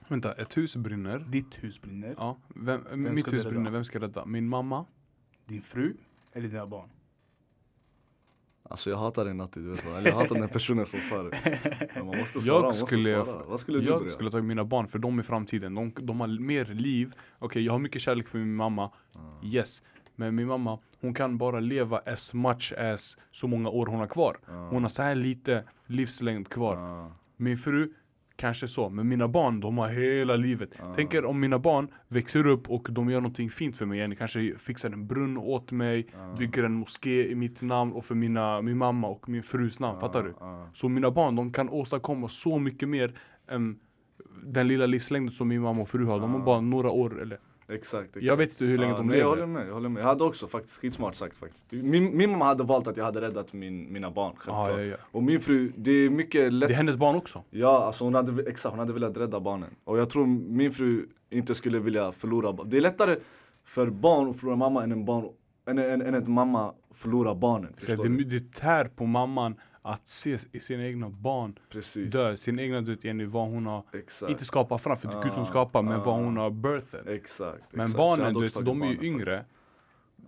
Vänta, 0.08 0.32
ett 0.32 0.56
hus 0.56 0.76
brinner 0.76 1.18
Ditt 1.18 1.64
hus 1.64 1.80
brinner. 1.80 2.14
Ja, 2.18 2.38
vem, 2.48 2.84
ska 2.84 2.96
mitt 2.96 3.26
hus 3.26 3.32
rädda? 3.32 3.50
brinner, 3.50 3.70
vem 3.70 3.84
ska 3.84 3.98
jag 3.98 4.02
rädda? 4.02 4.24
Min 4.26 4.48
mamma? 4.48 4.86
Din 5.46 5.62
fru? 5.62 5.96
Eller 6.32 6.48
dina 6.48 6.66
barn? 6.66 6.88
Alltså 8.68 8.90
jag 8.90 8.96
hatar 8.96 9.24
dig 9.24 9.34
Natti, 9.34 9.60
du 9.60 9.70
vet 9.70 9.84
vad? 9.86 9.98
Eller 9.98 10.10
jag 10.10 10.16
hatar 10.16 10.34
den 10.34 10.48
personen 10.48 10.86
som 10.86 11.00
sa 11.00 11.22
det. 11.22 11.30
Men 11.94 12.06
man 12.06 12.18
måste 12.18 12.40
svara, 12.40 12.60
man 12.60 12.64
Jag 12.64 12.80
måste 12.80 12.86
skulle, 12.86 13.24
svara. 13.24 13.44
Vad 13.44 13.60
skulle 13.60 13.78
du 13.78 13.84
jag 13.84 13.98
börja? 13.98 14.12
skulle 14.12 14.30
ta 14.30 14.42
mina 14.42 14.64
barn 14.64 14.88
för 14.88 14.98
de 14.98 15.18
är 15.18 15.22
framtiden, 15.22 15.74
de, 15.74 15.92
de 15.96 16.20
har 16.20 16.40
mer 16.40 16.64
liv 16.64 17.14
Okej 17.38 17.64
jag 17.64 17.72
har 17.72 17.78
mycket 17.78 18.02
kärlek 18.02 18.28
för 18.28 18.38
min 18.38 18.54
mamma, 18.54 18.90
yes 19.42 19.82
Men 20.16 20.34
min 20.34 20.46
mamma, 20.46 20.78
hon 21.00 21.14
kan 21.14 21.38
bara 21.38 21.60
leva 21.60 21.98
as 22.06 22.34
much 22.34 22.72
as 22.78 23.18
så 23.30 23.46
många 23.46 23.68
år 23.68 23.86
hon 23.86 24.00
har 24.00 24.06
kvar. 24.06 24.36
Hon 24.70 24.82
har 24.82 24.88
så 24.88 25.02
här 25.02 25.14
lite 25.14 25.64
livslängd 25.86 26.48
kvar. 26.48 26.76
Ja. 26.76 27.12
Min 27.36 27.56
fru, 27.56 27.92
kanske 28.36 28.68
så. 28.68 28.88
Men 28.88 29.08
mina 29.08 29.28
barn, 29.28 29.60
de 29.60 29.78
har 29.78 29.88
hela 29.88 30.36
livet. 30.36 30.70
Tänk 30.94 31.14
er 31.14 31.24
om 31.24 31.40
mina 31.40 31.58
barn 31.58 31.88
växer 32.08 32.46
upp 32.46 32.70
och 32.70 32.88
de 32.90 33.10
gör 33.10 33.20
någonting 33.20 33.50
fint 33.50 33.76
för 33.76 33.86
mig. 33.86 33.98
Yani 33.98 34.16
kanske 34.16 34.58
fixar 34.58 34.90
en 34.90 35.06
brunn 35.06 35.36
åt 35.36 35.72
mig, 35.72 36.06
bygger 36.38 36.64
en 36.64 36.72
moské 36.74 37.30
i 37.30 37.34
mitt 37.34 37.62
namn 37.62 37.92
och 37.92 38.04
för 38.04 38.14
mina, 38.14 38.62
min 38.62 38.78
mamma 38.78 39.08
och 39.08 39.28
min 39.28 39.42
frus 39.42 39.80
namn. 39.80 40.00
Fattar 40.00 40.22
du? 40.22 40.34
ja. 40.40 40.68
Så 40.72 40.88
mina 40.88 41.10
barn, 41.10 41.36
de 41.36 41.52
kan 41.52 41.68
åstadkomma 41.68 42.28
så 42.28 42.58
mycket 42.58 42.88
mer 42.88 43.18
än 43.48 43.78
den 44.42 44.68
lilla 44.68 44.86
livslängden 44.86 45.30
som 45.30 45.48
min 45.48 45.62
mamma 45.62 45.82
och 45.82 45.88
fru 45.88 46.04
har. 46.04 46.20
De 46.20 46.32
har 46.32 46.40
bara 46.40 46.60
några 46.60 46.90
år 46.90 47.22
eller 47.22 47.38
Exakt, 47.68 48.08
exakt. 48.08 48.26
Jag 48.26 48.36
vet 48.36 48.50
inte 48.50 48.64
hur 48.64 48.78
länge 48.78 48.92
Ja, 48.92 48.96
de 48.98 49.06
nej, 49.06 49.18
Jag 49.18 49.28
håller 49.28 49.46
lever. 49.46 49.52
med, 49.52 49.68
jag 49.68 49.74
håller 49.74 49.88
med. 49.88 50.00
Jag 50.02 50.06
hade 50.06 50.24
också 50.24 50.46
faktiskt 50.48 50.78
skitsmart 50.78 51.14
sagt 51.14 51.36
faktiskt. 51.36 51.66
Min, 51.72 52.16
min 52.16 52.30
mamma 52.30 52.44
hade 52.44 52.64
valt 52.64 52.88
att 52.88 52.96
jag 52.96 53.04
hade 53.04 53.20
räddat 53.20 53.52
min, 53.52 53.92
mina 53.92 54.10
barn, 54.10 54.32
självklart. 54.36 54.70
Ja, 54.70 54.80
ja. 54.82 54.96
Och 55.10 55.22
min 55.22 55.40
fru, 55.40 55.72
det 55.76 55.90
är 55.90 56.10
mycket 56.10 56.52
lätt. 56.52 56.68
Det 56.68 56.74
är 56.74 56.76
hennes 56.76 56.96
barn 56.96 57.16
också. 57.16 57.42
Ja, 57.50 57.84
alltså 57.86 58.04
hon 58.04 58.14
hade, 58.14 58.50
exakt, 58.50 58.70
hon 58.70 58.78
hade 58.78 58.92
velat 58.92 59.16
rädda 59.16 59.40
barnen. 59.40 59.70
Och 59.84 59.98
jag 59.98 60.10
tror 60.10 60.26
min 60.26 60.72
fru 60.72 61.06
inte 61.30 61.54
skulle 61.54 61.78
vilja 61.78 62.12
förlora 62.12 62.52
barn. 62.52 62.70
Det 62.70 62.76
är 62.76 62.80
lättare 62.80 63.16
för 63.64 63.90
barn 63.90 64.30
att 64.30 64.36
förlora 64.36 64.56
mamma 64.56 64.82
än 64.82 64.92
en 64.92 65.04
barn, 65.04 65.28
än, 65.68 65.78
än, 65.78 66.02
än 66.02 66.14
att 66.14 66.28
mamma 66.28 66.72
förlorar 66.94 67.34
barnen. 67.34 67.72
Förstår 67.76 68.02
det, 68.04 68.08
du? 68.08 68.24
det 68.24 68.52
tär 68.52 68.84
på 68.84 69.06
mamman 69.06 69.54
att 69.86 70.08
se 70.08 70.38
sina 70.38 70.84
egna 70.86 71.10
barn 71.10 71.58
Precis. 71.70 72.12
dö. 72.12 72.36
Sin 72.36 72.58
egna 72.58 72.80
död 72.80 72.98
enligt 73.04 73.28
vad 73.28 73.48
hon 73.48 73.66
har, 73.66 73.82
Exakt. 73.92 74.30
inte 74.30 74.44
skapat 74.44 74.82
fram, 74.82 74.96
för 74.96 75.08
det 75.08 75.14
är 75.14 75.22
Gud 75.22 75.32
som 75.32 75.42
Ah, 75.42 75.46
skapar, 75.46 75.82
men 75.82 76.00
ah. 76.00 76.04
vad 76.04 76.14
hon 76.14 76.36
har 76.36 76.50
birthat. 76.50 77.06
Exakt. 77.06 77.72
Men 77.72 77.92
barnen, 77.92 78.34
du 78.34 78.40
vet, 78.40 78.64
de 78.64 78.82
är 78.82 78.86
ju 78.86 78.98
yngre. 79.06 79.30
faktiskt. 79.30 79.50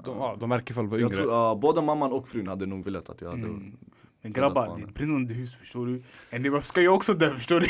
De, 0.05 0.19
ja, 0.19 0.37
de 0.41 0.51
verkar 0.51 0.63
i 0.63 0.73
alla 0.73 0.75
fall 0.75 0.87
vara 0.87 1.01
yngre. 1.01 1.15
tror, 1.15 1.33
ja, 1.33 1.59
både 1.63 1.83
mamman 1.83 2.13
och 2.13 2.29
frun 2.29 2.47
hade 2.49 2.67
nog 2.67 2.85
velat 2.85 3.11
att 3.11 3.21
jag 3.21 3.29
hade... 3.31 3.43
Mm. 3.43 3.77
Men 4.23 4.33
grabbar, 4.33 4.77
det 4.77 4.83
är 4.83 4.87
ett 4.87 4.95
brinnande 4.95 5.35
hus 5.35 5.55
förstår 5.55 5.87
du. 5.87 6.01
En 6.31 6.53
varför 6.53 6.69
ska 6.69 6.83
jag 6.83 6.95
också 6.95 7.15
dö 7.15 7.35
förstår 7.35 7.61
du? 7.61 7.67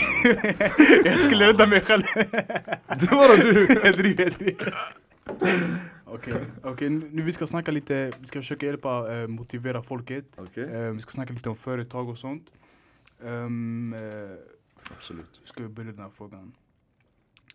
jag 1.11 1.21
skulle 1.21 1.47
rädda 1.47 1.67
mig 1.67 1.81
själv. 1.81 2.03
Det 3.01 3.11
var 3.11 3.37
du! 3.37 3.81
jag 3.85 3.95
driver, 3.95 4.25
jag 4.25 4.33
driver. 4.33 4.93
Okej, 6.09 6.45
okej, 6.63 6.89
nu 6.91 7.23
vi 7.23 7.33
ska 7.33 7.47
snacka 7.47 7.71
lite, 7.71 8.13
vi 8.21 8.27
ska 8.27 8.39
försöka 8.39 8.67
hjälpa, 8.67 9.15
eh, 9.17 9.27
motivera 9.29 9.83
folket. 9.83 10.25
Okej, 10.37 10.65
Eh, 10.65 10.91
vi 10.93 11.01
ska 11.01 11.11
snacka 11.11 11.33
lite 11.33 11.49
om 11.49 11.57
företag 11.57 12.09
och 12.09 12.19
sånt. 12.19 12.51
Um, 13.21 13.95
eh, 13.95 14.01
absolut. 14.97 15.41
ska 15.45 15.63
vi 15.63 15.69
börja 15.69 15.91
den 15.93 16.01
här 16.01 16.11
frågan? 16.11 16.53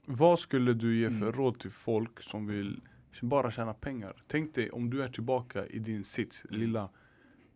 Vad 0.05 0.39
skulle 0.39 0.73
du 0.73 0.95
ge 0.95 1.09
för 1.09 1.15
Mm. 1.17 1.31
råd 1.31 1.59
till 1.59 1.71
folk 1.71 2.23
som 2.23 2.47
vill 2.47 2.81
bara 3.21 3.51
tjäna 3.51 3.73
pengar? 3.73 4.15
Tänk 4.27 4.53
dig 4.55 4.69
om 4.71 4.89
du 4.89 5.03
är 5.03 5.09
tillbaka 5.09 5.65
i 5.65 5.79
din 5.79 6.03
sits, 6.03 6.43
lilla 6.49 6.89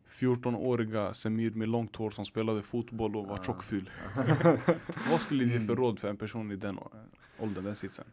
14-åriga 0.08 1.14
Semir 1.14 1.52
med 1.52 1.70
långt 1.70 1.96
hår 1.96 2.10
som 2.12 2.26
spelade 2.26 2.62
fotboll 2.62 3.16
och 3.16 3.28
var 3.28 3.40
Ah. 3.40 3.44
tjockful. 3.44 3.90
Vad 5.12 5.22
skulle 5.22 5.44
du 5.46 5.52
ge 5.54 5.60
för 5.60 5.76
råd 5.76 6.00
för 6.00 6.10
en 6.10 6.18
person 6.18 6.52
i 6.52 6.56
den 6.56 6.78
å- 6.80 6.92
åldern, 7.40 7.64
den 7.64 7.76
sitsen? 7.76 8.06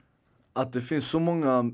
Att 0.53 0.73
det 0.73 0.83
finns 0.83 1.05
så 1.07 1.19
många... 1.21 1.71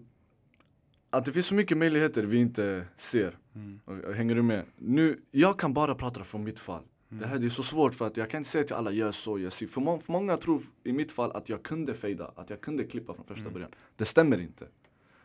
Att 1.10 1.24
det 1.24 1.32
finns 1.32 1.46
så 1.46 1.54
mycket 1.54 1.78
möjligheter 1.78 2.22
vi 2.22 2.38
inte 2.38 2.84
ser. 2.96 3.38
Mm. 3.54 3.80
Hänger 4.14 4.34
du 4.34 4.42
med? 4.42 4.64
Nu, 4.76 5.20
jag 5.30 5.58
kan 5.58 5.74
bara 5.74 5.94
prata 5.94 6.24
från 6.24 6.44
mitt 6.44 6.60
fall. 6.60 6.82
Det 7.08 7.26
här 7.26 7.38
det 7.38 7.46
är 7.46 7.50
så 7.50 7.62
svårt 7.62 7.94
för 7.94 8.06
att 8.06 8.16
jag 8.16 8.30
kan 8.30 8.38
inte 8.38 8.50
säga 8.50 8.64
till 8.64 8.76
alla 8.76 8.90
gör 8.90 9.12
så, 9.12 9.38
gör 9.38 9.50
så. 9.50 9.66
För, 9.66 9.80
må- 9.80 9.98
för 9.98 10.12
många 10.12 10.36
tror 10.36 10.62
i 10.84 10.92
mitt 10.92 11.12
fall 11.12 11.32
att 11.32 11.48
jag 11.48 11.62
kunde 11.62 11.94
fejda, 11.94 12.32
att 12.36 12.50
jag 12.50 12.60
kunde 12.60 12.84
klippa 12.84 13.14
från 13.14 13.24
första 13.24 13.50
början. 13.50 13.70
Det 13.96 14.04
stämmer 14.04 14.40
inte. 14.40 14.66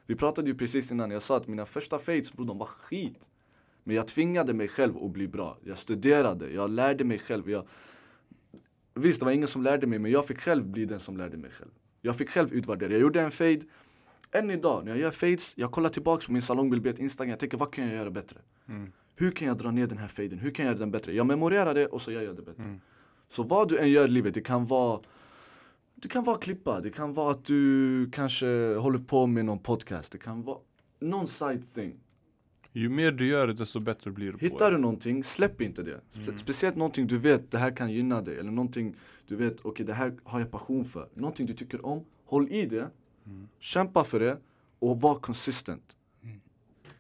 Vi 0.06 0.16
pratade 0.16 0.48
ju 0.50 0.56
precis 0.56 0.92
innan, 0.92 1.12
jag 1.12 1.22
sa 1.22 1.38
att 1.38 1.48
mina 1.48 1.66
första 1.66 2.00
fades 2.00 2.34
bror 2.34 2.46
de 2.46 2.58
var 2.58 2.66
skit. 2.66 3.30
Men 3.84 3.96
jag 3.96 4.08
tvingade 4.08 4.54
mig 4.54 4.68
själv 4.68 4.98
att 4.98 5.12
bli 5.12 5.28
bra. 5.28 5.58
Jag 5.64 5.78
studerade, 5.78 6.50
jag 6.50 6.70
lärde 6.70 7.04
mig 7.04 7.20
själv. 7.20 7.50
Jag... 7.50 7.68
Visst, 8.94 9.20
det 9.20 9.26
var 9.26 9.32
ingen 9.32 9.48
som 9.48 9.64
lärde 9.64 9.88
mig, 9.88 10.00
men 10.00 10.12
jag 10.12 10.28
fick 10.28 10.40
själv 10.40 10.66
bli 10.66 10.86
den 10.86 11.00
som 11.00 11.18
lärde 11.18 11.38
mig 11.38 11.52
själv. 11.52 11.72
Jag 12.02 12.16
fick 12.16 12.30
själv 12.30 12.54
utvärdera. 12.54 12.92
Jag 12.92 13.02
gjorde 13.02 13.22
en 13.22 13.32
fade. 13.32 13.62
Än 14.34 14.50
idag, 14.50 14.86
när 14.86 14.92
jag 14.92 15.00
gör 15.00 15.12
fades, 15.12 15.54
jag 15.56 15.72
kollar 15.72 15.90
tillbaka 15.90 16.26
på 16.26 16.32
min 16.32 16.42
salongbild 16.42 16.84
på 16.84 17.02
Instagram. 17.02 17.30
Jag 17.30 17.40
tänker, 17.40 17.58
vad 17.58 17.74
kan 17.74 17.86
jag 17.86 17.96
göra 17.96 18.12
bättre? 18.12 18.40
Mm. 18.68 18.92
Hur 19.16 19.32
kan 19.32 19.48
jag 19.48 19.58
dra 19.58 19.72
ner 19.72 19.88
den 19.88 19.98
här 19.98 20.08
faden? 20.08 20.40
Hur 20.40 20.52
kan 20.52 20.66
jag 20.66 20.72
göra 20.72 20.80
den 20.80 20.92
bättre? 20.92 21.14
Jag 21.14 21.26
memorerar 21.26 21.74
det 21.74 21.88
och 21.88 22.02
så 22.02 22.12
gör 22.12 22.22
jag 22.22 22.36
det 22.36 22.42
bättre. 22.42 22.64
Mm. 22.64 22.82
Så 23.30 23.44
vad 23.44 23.70
du 23.70 23.80
än 23.80 23.92
gör 23.92 24.06
i 24.06 24.12
livet, 24.12 24.34
det 24.34 24.42
kan 24.42 24.66
vara 24.66 25.00
Det 25.96 26.08
kan 26.08 26.24
vara 26.24 26.38
klippa, 26.38 26.82
det 26.82 26.90
kan 26.90 27.14
vara 27.14 27.32
att 27.32 27.46
du 27.46 28.10
kanske 28.12 28.76
håller 28.76 29.00
på 29.00 29.28
med 29.28 29.46
någon 29.46 29.60
podcast, 29.60 30.12
det 30.12 30.18
kan 30.18 30.44
vara 30.44 30.58
någon 31.00 31.28
side 31.28 31.74
thing. 31.76 32.00
Ju 32.72 32.90
mer 32.90 33.12
du 33.12 33.28
gör 33.28 33.48
det, 33.48 33.54
desto 33.54 33.80
bättre 33.80 34.12
blir 34.12 34.32
du 34.32 34.38
på 34.38 34.46
Hittar 34.46 34.72
du 34.72 34.78
någonting, 34.78 35.24
släpp 35.24 35.62
inte 35.62 35.84
det. 35.84 36.02
Mm. 36.16 36.38
Speciellt 36.38 36.76
någonting 36.76 37.08
du 37.08 37.18
vet, 37.18 37.52
det 37.52 37.58
här 37.58 37.76
kan 37.76 37.92
gynna 37.92 38.22
dig. 38.22 38.40
Eller 38.40 38.52
någonting 38.52 38.96
du 39.28 39.36
vet, 39.36 39.58
okej 39.62 39.86
det 39.86 39.94
här 39.94 40.14
har 40.24 40.40
jag 40.40 40.52
passion 40.52 40.86
för. 40.86 41.10
Någonting 41.14 41.46
du 41.46 41.54
tycker 41.54 41.86
om, 41.86 42.06
håll 42.26 42.52
i 42.52 42.66
det. 42.66 42.90
Mm. 43.26 43.48
Kämpa 43.60 44.04
för 44.04 44.20
det 44.20 44.38
och 44.80 45.02
var 45.02 45.16
consistent. 45.16 45.98
Mm. 46.24 46.42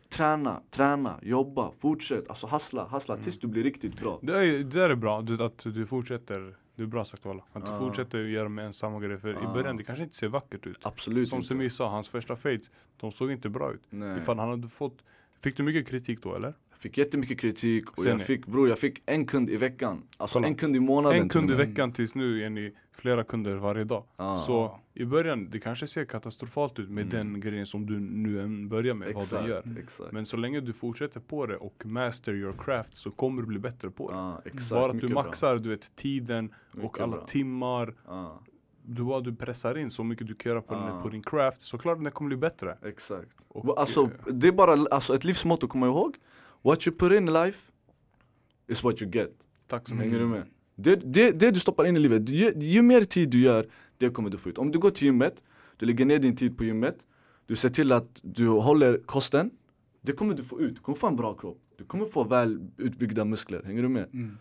Träna, 0.09 0.61
träna, 0.69 1.19
jobba, 1.21 1.71
fortsätt. 1.79 2.29
Alltså 2.29 2.47
hassla, 2.47 2.85
hassla 2.87 3.13
Mm. 3.13 3.23
tills 3.23 3.39
du 3.39 3.47
blir 3.47 3.63
riktigt 3.63 3.99
bra. 4.01 4.19
Det, 4.21 4.33
är, 4.37 4.51
det 4.51 4.63
där 4.63 4.89
är 4.89 4.95
bra, 4.95 5.21
du, 5.21 5.43
att 5.43 5.57
du 5.63 5.85
fortsätter. 5.85 6.55
Det 6.75 6.81
är 6.83 6.87
bra 6.87 7.05
sagt 7.05 7.25
Walla. 7.25 7.43
Att 7.53 7.65
du 7.65 7.71
Ah. 7.71 7.79
fortsätter 7.79 8.17
göra 8.19 8.49
med 8.49 8.65
en 8.65 8.73
samma 8.73 8.99
grej. 8.99 9.17
För 9.17 9.29
i 9.33 9.35
Ah. 9.45 9.53
början, 9.53 9.77
det 9.77 9.83
kanske 9.83 10.03
inte 10.03 10.15
ser 10.15 10.27
vackert 10.27 10.65
ut. 10.67 10.77
Absolut 10.81 11.29
Som. 11.29 11.43
Semir 11.43 11.69
sa, 11.69 11.89
hans 11.89 12.09
första 12.09 12.35
fades, 12.35 12.71
de 12.97 13.11
såg 13.11 13.31
inte 13.31 13.49
bra 13.49 13.71
ut. 13.73 13.81
Nej. 13.89 14.17
Ifall 14.17 14.39
han 14.39 14.49
hade 14.49 14.67
fått 14.69 14.97
Fick 15.39 15.57
du 15.57 15.63
mycket 15.63 15.87
kritik 15.87 16.23
då 16.23 16.35
eller? 16.35 16.53
Fick 16.83 16.97
jättemycket 16.97 17.39
kritik 17.39 17.91
och 17.91 17.99
Ser 17.99 18.09
jag 18.09 18.17
ni? 18.17 18.23
fick, 18.23 18.45
bror 18.45 18.69
jag 18.69 18.79
fick 18.79 19.01
en 19.05 19.25
kund 19.25 19.49
i 19.49 19.57
veckan. 19.57 20.03
Alltså 20.17 20.35
Kolla. 20.39 20.47
en 20.47 20.55
kund 20.55 20.75
i 20.75 20.79
månaden 20.79 21.21
En 21.21 21.29
kund 21.29 21.45
i 21.45 21.47
till 21.47 21.53
och 21.53 21.59
med. 21.59 21.67
veckan 21.67 21.91
tills 21.91 22.15
nu 22.15 22.43
är 22.43 22.49
ni 22.49 22.73
flera 22.91 23.23
kunder 23.23 23.55
varje 23.55 23.83
dag. 23.83 24.03
Ah. 24.15 24.37
Så 24.37 24.79
i 24.93 25.05
början, 25.05 25.49
det 25.49 25.59
kanske 25.59 25.87
ser 25.87 26.05
katastrofalt 26.05 26.79
ut 26.79 26.89
med 26.89 27.13
Mm. 27.13 27.31
den 27.31 27.41
grejen 27.41 27.65
som 27.65 27.85
du 27.85 27.99
nu 27.99 28.41
än 28.41 28.69
börjar 28.69 28.93
med, 28.93 29.13
vad 29.13 29.23
Exakt, 29.23 29.43
du 29.45 29.49
gör. 29.49 29.63
exakt. 29.83 30.11
Men 30.11 30.25
så 30.25 30.37
länge 30.37 30.59
du 30.61 30.73
fortsätter 30.73 31.19
på 31.19 31.45
det 31.45 31.57
och 31.57 31.83
master 31.85 32.33
your 32.33 32.53
craft 32.57 32.97
så 32.97 33.11
kommer 33.11 33.41
du 33.41 33.47
bli 33.47 33.59
bättre 33.59 33.89
på 33.89 34.11
det. 34.11 34.17
Ah, 34.17 34.41
exakt, 34.45 34.69
Bara 34.69 34.85
att 34.85 34.91
du 34.91 34.95
mycket 34.95 35.09
bra. 35.11 35.23
maxar 35.23 35.57
du 35.59 35.69
vet, 35.69 35.95
tiden 35.95 36.53
och 36.71 36.77
Mycket 36.83 36.99
alla 37.01 37.15
bra. 37.15 37.25
timmar. 37.25 37.93
Ah, 38.05 38.29
Du, 38.85 39.03
bara, 39.03 39.21
du 39.21 39.35
pressar 39.35 39.77
in 39.77 39.91
så 39.91 40.03
mycket 40.03 40.27
du 40.27 40.35
kan 40.35 40.49
göra 40.49 40.61
på, 40.61 40.73
den, 40.73 41.01
på 41.01 41.09
din 41.09 41.21
craft, 41.23 41.61
så 41.61 41.77
klart 41.77 42.03
den 42.03 42.11
kommer 42.11 42.27
bli 42.27 42.37
bättre. 42.37 42.77
exakt. 42.85 43.29
Och, 43.47 43.79
alltså, 43.79 44.03
eh, 44.03 44.33
det 44.33 44.47
är 44.47 44.51
bara 44.51 44.73
alltså, 44.91 45.15
ett 45.15 45.23
livsmotto, 45.23 45.67
komma 45.67 45.85
ihåg. 45.87 46.15
What 46.63 46.87
you 46.87 46.95
put 46.97 47.11
in 47.11 47.25
life 47.25 47.59
is 48.67 48.83
what 48.83 49.01
you 49.01 49.11
get. 49.11 49.31
Tack 49.67 49.87
så 49.87 49.95
Hänger 49.95 50.05
mycket. 50.05 50.19
du 50.19 50.27
med? 50.27 50.43
Det, 50.75 50.95
det, 51.13 51.31
det 51.31 51.51
du 51.51 51.59
stoppar 51.59 51.85
in 51.85 51.95
i 51.95 51.99
livet, 51.99 52.29
ju, 52.29 52.53
ju 52.59 52.81
mer 52.81 53.03
tid 53.03 53.29
du 53.29 53.39
gör, 53.41 53.67
det 53.97 54.09
kommer 54.09 54.29
du 54.29 54.37
få 54.37 54.49
ut. 54.49 54.57
Om 54.57 54.71
du 54.71 54.79
går 54.79 54.89
till 54.89 55.03
gymmet, 55.05 55.43
du 55.77 55.85
lägger 55.85 56.05
ner 56.05 56.19
din 56.19 56.35
tid 56.35 56.57
på 56.57 56.63
gymmet, 56.63 56.95
du 57.45 57.55
ser 57.55 57.69
till 57.69 57.91
att 57.91 58.19
du 58.23 58.47
håller 58.47 58.97
kosten, 59.05 59.49
det 60.01 60.11
kommer 60.13 60.33
du 60.33 60.43
få 60.43 60.61
ut. 60.61 60.75
Du 60.75 60.81
kommer 60.81 60.95
få 60.97 61.07
en 61.07 61.15
bra 61.15 61.33
kropp. 61.33 61.59
Du 61.77 61.83
kommer 61.85 62.05
få 62.05 62.23
väl 62.23 62.69
utbyggda 62.77 63.25
muskler. 63.25 63.63
Hänger 63.65 63.81
du 63.83 63.89
med? 63.89 64.09
Mm. 64.13 64.37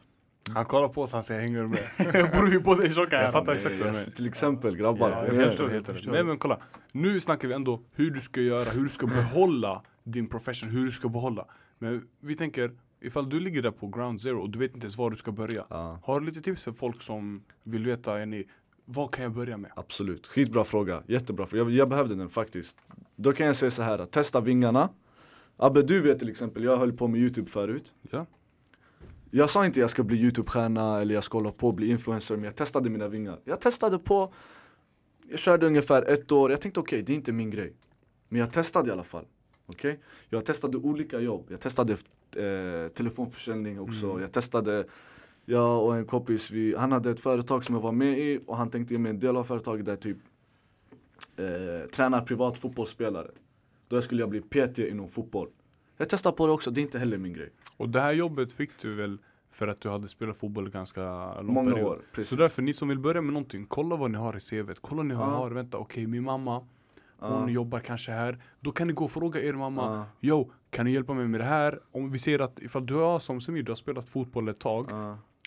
Han 0.54 0.64
kollar 0.64 0.88
på 0.88 1.02
oss, 1.02 1.12
han 1.12 1.22
säger 1.22 1.40
hänger 1.40 1.62
du 1.62 1.68
med? 1.68 2.30
Bror 2.32 2.50
vi 2.50 2.58
båda 2.58 2.82
är 2.84 2.90
tjocka. 2.90 3.22
Jag 3.22 3.32
fattar 3.32 3.52
exakt 3.54 3.72
vad 3.74 3.80
du 3.80 3.86
Jag- 3.86 3.94
menar. 3.94 4.10
Till 4.16 4.26
exempel 4.26 4.76
grabbar. 4.76 5.10
Ja, 5.10 5.14
Hänger 5.16 5.28
jag 5.32 5.36
med? 5.38 5.48
förstår, 5.48 5.68
helt 5.68 5.88
jag 5.88 5.96
rätt. 5.96 6.06
Nej 6.06 6.24
men 6.24 6.38
kolla, 6.38 6.60
nu 6.92 7.20
snackar 7.20 7.48
vi 7.48 7.54
ändå 7.54 7.82
hur 7.92 8.10
du 8.10 8.20
ska 8.20 8.40
göra, 8.40 8.70
hur 8.70 8.82
du 8.82 8.88
ska 8.88 9.06
behålla 9.06 9.82
din 10.04 10.26
profession, 10.28 10.68
hur 10.70 10.84
du 10.84 10.90
ska 10.90 11.08
behålla. 11.08 11.46
Men 11.82 12.08
vi 12.20 12.34
tänker, 12.34 12.72
ifall 13.00 13.28
du 13.28 13.40
ligger 13.40 13.62
där 13.62 13.70
på 13.70 13.86
ground 13.88 14.20
zero 14.20 14.40
och 14.40 14.50
du 14.50 14.58
vet 14.58 14.74
inte 14.74 14.84
ens 14.84 14.96
var 14.96 15.10
du 15.10 15.16
ska 15.16 15.32
börja. 15.32 15.66
Ja, 15.70 16.00
Har 16.04 16.20
du 16.20 16.26
lite 16.26 16.40
tips 16.40 16.64
för 16.64 16.72
folk 16.72 17.02
som 17.02 17.44
vill 17.62 17.84
veta, 17.84 18.20
är 18.20 18.26
ni, 18.26 18.48
vad 18.84 19.14
kan 19.14 19.24
jag 19.24 19.32
börja 19.32 19.56
med? 19.56 19.70
absolut. 19.76 20.26
Skitbra 20.26 20.64
fråga. 20.64 21.02
Jättebra 21.06 21.46
fråga. 21.46 21.62
Jag, 21.62 21.70
jag 21.70 21.88
behövde 21.88 22.14
den 22.14 22.28
faktiskt. 22.28 22.76
Då 23.16 23.32
kan 23.32 23.46
jag 23.46 23.56
säga 23.56 23.70
så 23.70 23.82
här. 23.82 24.06
Testa 24.06 24.40
vingarna. 24.40 24.88
Abbe, 25.56 25.82
du 25.82 26.00
vet 26.00 26.18
till 26.18 26.28
exempel, 26.30 26.64
jag 26.64 26.76
höll 26.76 26.92
på 26.92 27.08
med 27.08 27.20
Youtube 27.20 27.50
förut. 27.50 27.92
Ja. 28.10 28.26
Jag 29.30 29.50
sa 29.50 29.66
inte 29.66 29.80
jag 29.80 29.90
ska 29.90 30.02
bli 30.02 30.16
Youtube-stjärna 30.16 31.00
eller 31.00 31.14
jag 31.14 31.24
ska 31.24 31.38
hålla 31.38 31.52
på 31.52 31.68
och 31.68 31.74
bli 31.74 31.90
influencer, 31.90 32.34
men 32.36 32.44
jag 32.44 32.56
testade 32.56 32.90
mina 32.90 33.08
vingar. 33.08 33.40
Jag 33.44 33.60
testade 33.60 33.98
på, 33.98 34.32
jag 35.28 35.38
körde 35.38 35.66
ungefär 35.66 36.02
ett 36.02 36.32
år, 36.32 36.50
jag 36.50 36.60
tänkte 36.60 36.80
okej, 36.80 37.02
det 37.02 37.12
är 37.12 37.16
inte 37.16 37.32
min 37.32 37.50
grej. 37.50 37.76
Men 38.28 38.40
jag 38.40 38.52
testade 38.52 38.88
i 38.88 38.92
alla 38.92 39.04
fall. 39.04 39.26
Okej? 39.74 40.00
Jag 40.28 40.44
testade 40.44 40.78
olika 40.78 41.20
jobb. 41.20 41.46
Jag 41.48 41.60
testade 41.60 41.92
eh, 41.92 42.88
telefonförsäljning 42.94 43.80
också. 43.80 44.06
Mm. 44.10 44.20
Jag 44.22 44.32
testade, 44.32 44.84
jag 45.44 45.84
och 45.84 45.96
en 45.96 46.06
kompis, 46.06 46.50
vi, 46.50 46.74
han 46.78 46.92
hade 46.92 47.10
ett 47.10 47.20
företag 47.20 47.64
som 47.64 47.74
jag 47.74 47.82
var 47.82 47.92
med 47.92 48.18
i 48.18 48.40
och 48.46 48.56
han 48.56 48.70
tänkte 48.70 48.94
ge 48.94 48.98
mig 49.00 49.10
en 49.10 49.20
del 49.20 49.36
av 49.36 49.44
företaget 49.44 49.86
där 49.86 49.96
typ 49.96 50.18
eh, 51.36 51.88
tränar 51.88 52.20
privat 52.20 52.58
fotbollsspelare. 52.58 53.30
Då 53.88 54.02
skulle 54.02 54.22
jag 54.22 54.30
bli 54.30 54.40
PT 54.40 54.78
inom 54.78 55.08
fotboll. 55.08 55.48
Jag 55.96 56.08
testade 56.08 56.36
på 56.36 56.46
det 56.46 56.52
också, 56.52 56.70
det 56.70 56.80
är 56.80 56.82
inte 56.82 56.98
heller 56.98 57.18
min 57.18 57.32
grej. 57.32 57.50
Och 57.76 57.88
det 57.88 58.00
här 58.00 58.12
jobbet 58.12 58.52
fick 58.52 58.70
du 58.82 58.94
väl 58.94 59.18
för 59.50 59.68
att 59.68 59.80
du 59.80 59.88
hade 59.88 60.08
spelat 60.08 60.36
fotboll 60.36 60.70
ganska 60.70 61.34
lång 61.40 61.54
Många 61.54 61.70
period? 61.72 61.88
år, 61.88 62.00
precis. 62.12 62.30
Så 62.30 62.36
därför, 62.36 62.62
ni 62.62 62.72
som 62.72 62.88
vill 62.88 62.98
börja 62.98 63.22
med 63.22 63.32
någonting, 63.32 63.66
kolla 63.68 63.96
vad 63.96 64.10
ni 64.10 64.18
har 64.18 64.36
i 64.36 64.40
CVt. 64.40 64.78
Kolla 64.80 65.02
ni 65.02 65.14
har, 65.14 65.24
Ja. 65.24 65.30
har 65.36 65.50
vänta 65.50 65.78
okej 65.78 66.06
min 66.06 66.22
mamma 66.22 66.66
hon 67.22 67.48
jobbar 67.52 67.80
kanske 67.80 68.12
här. 68.12 68.38
Då 68.60 68.70
kan 68.72 68.86
ni 68.86 68.92
gå 68.92 69.04
och 69.04 69.10
fråga 69.10 69.40
er 69.42 69.52
mamma, 69.52 70.04
yo, 70.20 70.50
kan 70.70 70.84
ni 70.86 70.92
hjälpa 70.92 71.14
mig 71.14 71.28
med 71.28 71.40
det 71.40 71.44
här? 71.44 71.78
Om 71.92 72.10
vi 72.10 72.18
ser 72.18 72.38
att 72.38 72.58
ifall 72.62 72.86
du 72.86 72.94
har 72.94 73.18
som 73.18 73.40
Semir, 73.40 73.62
du 73.62 73.70
har 73.70 73.76
spelat 73.76 74.08
fotboll 74.08 74.48
ett 74.48 74.60
tag 74.60 74.90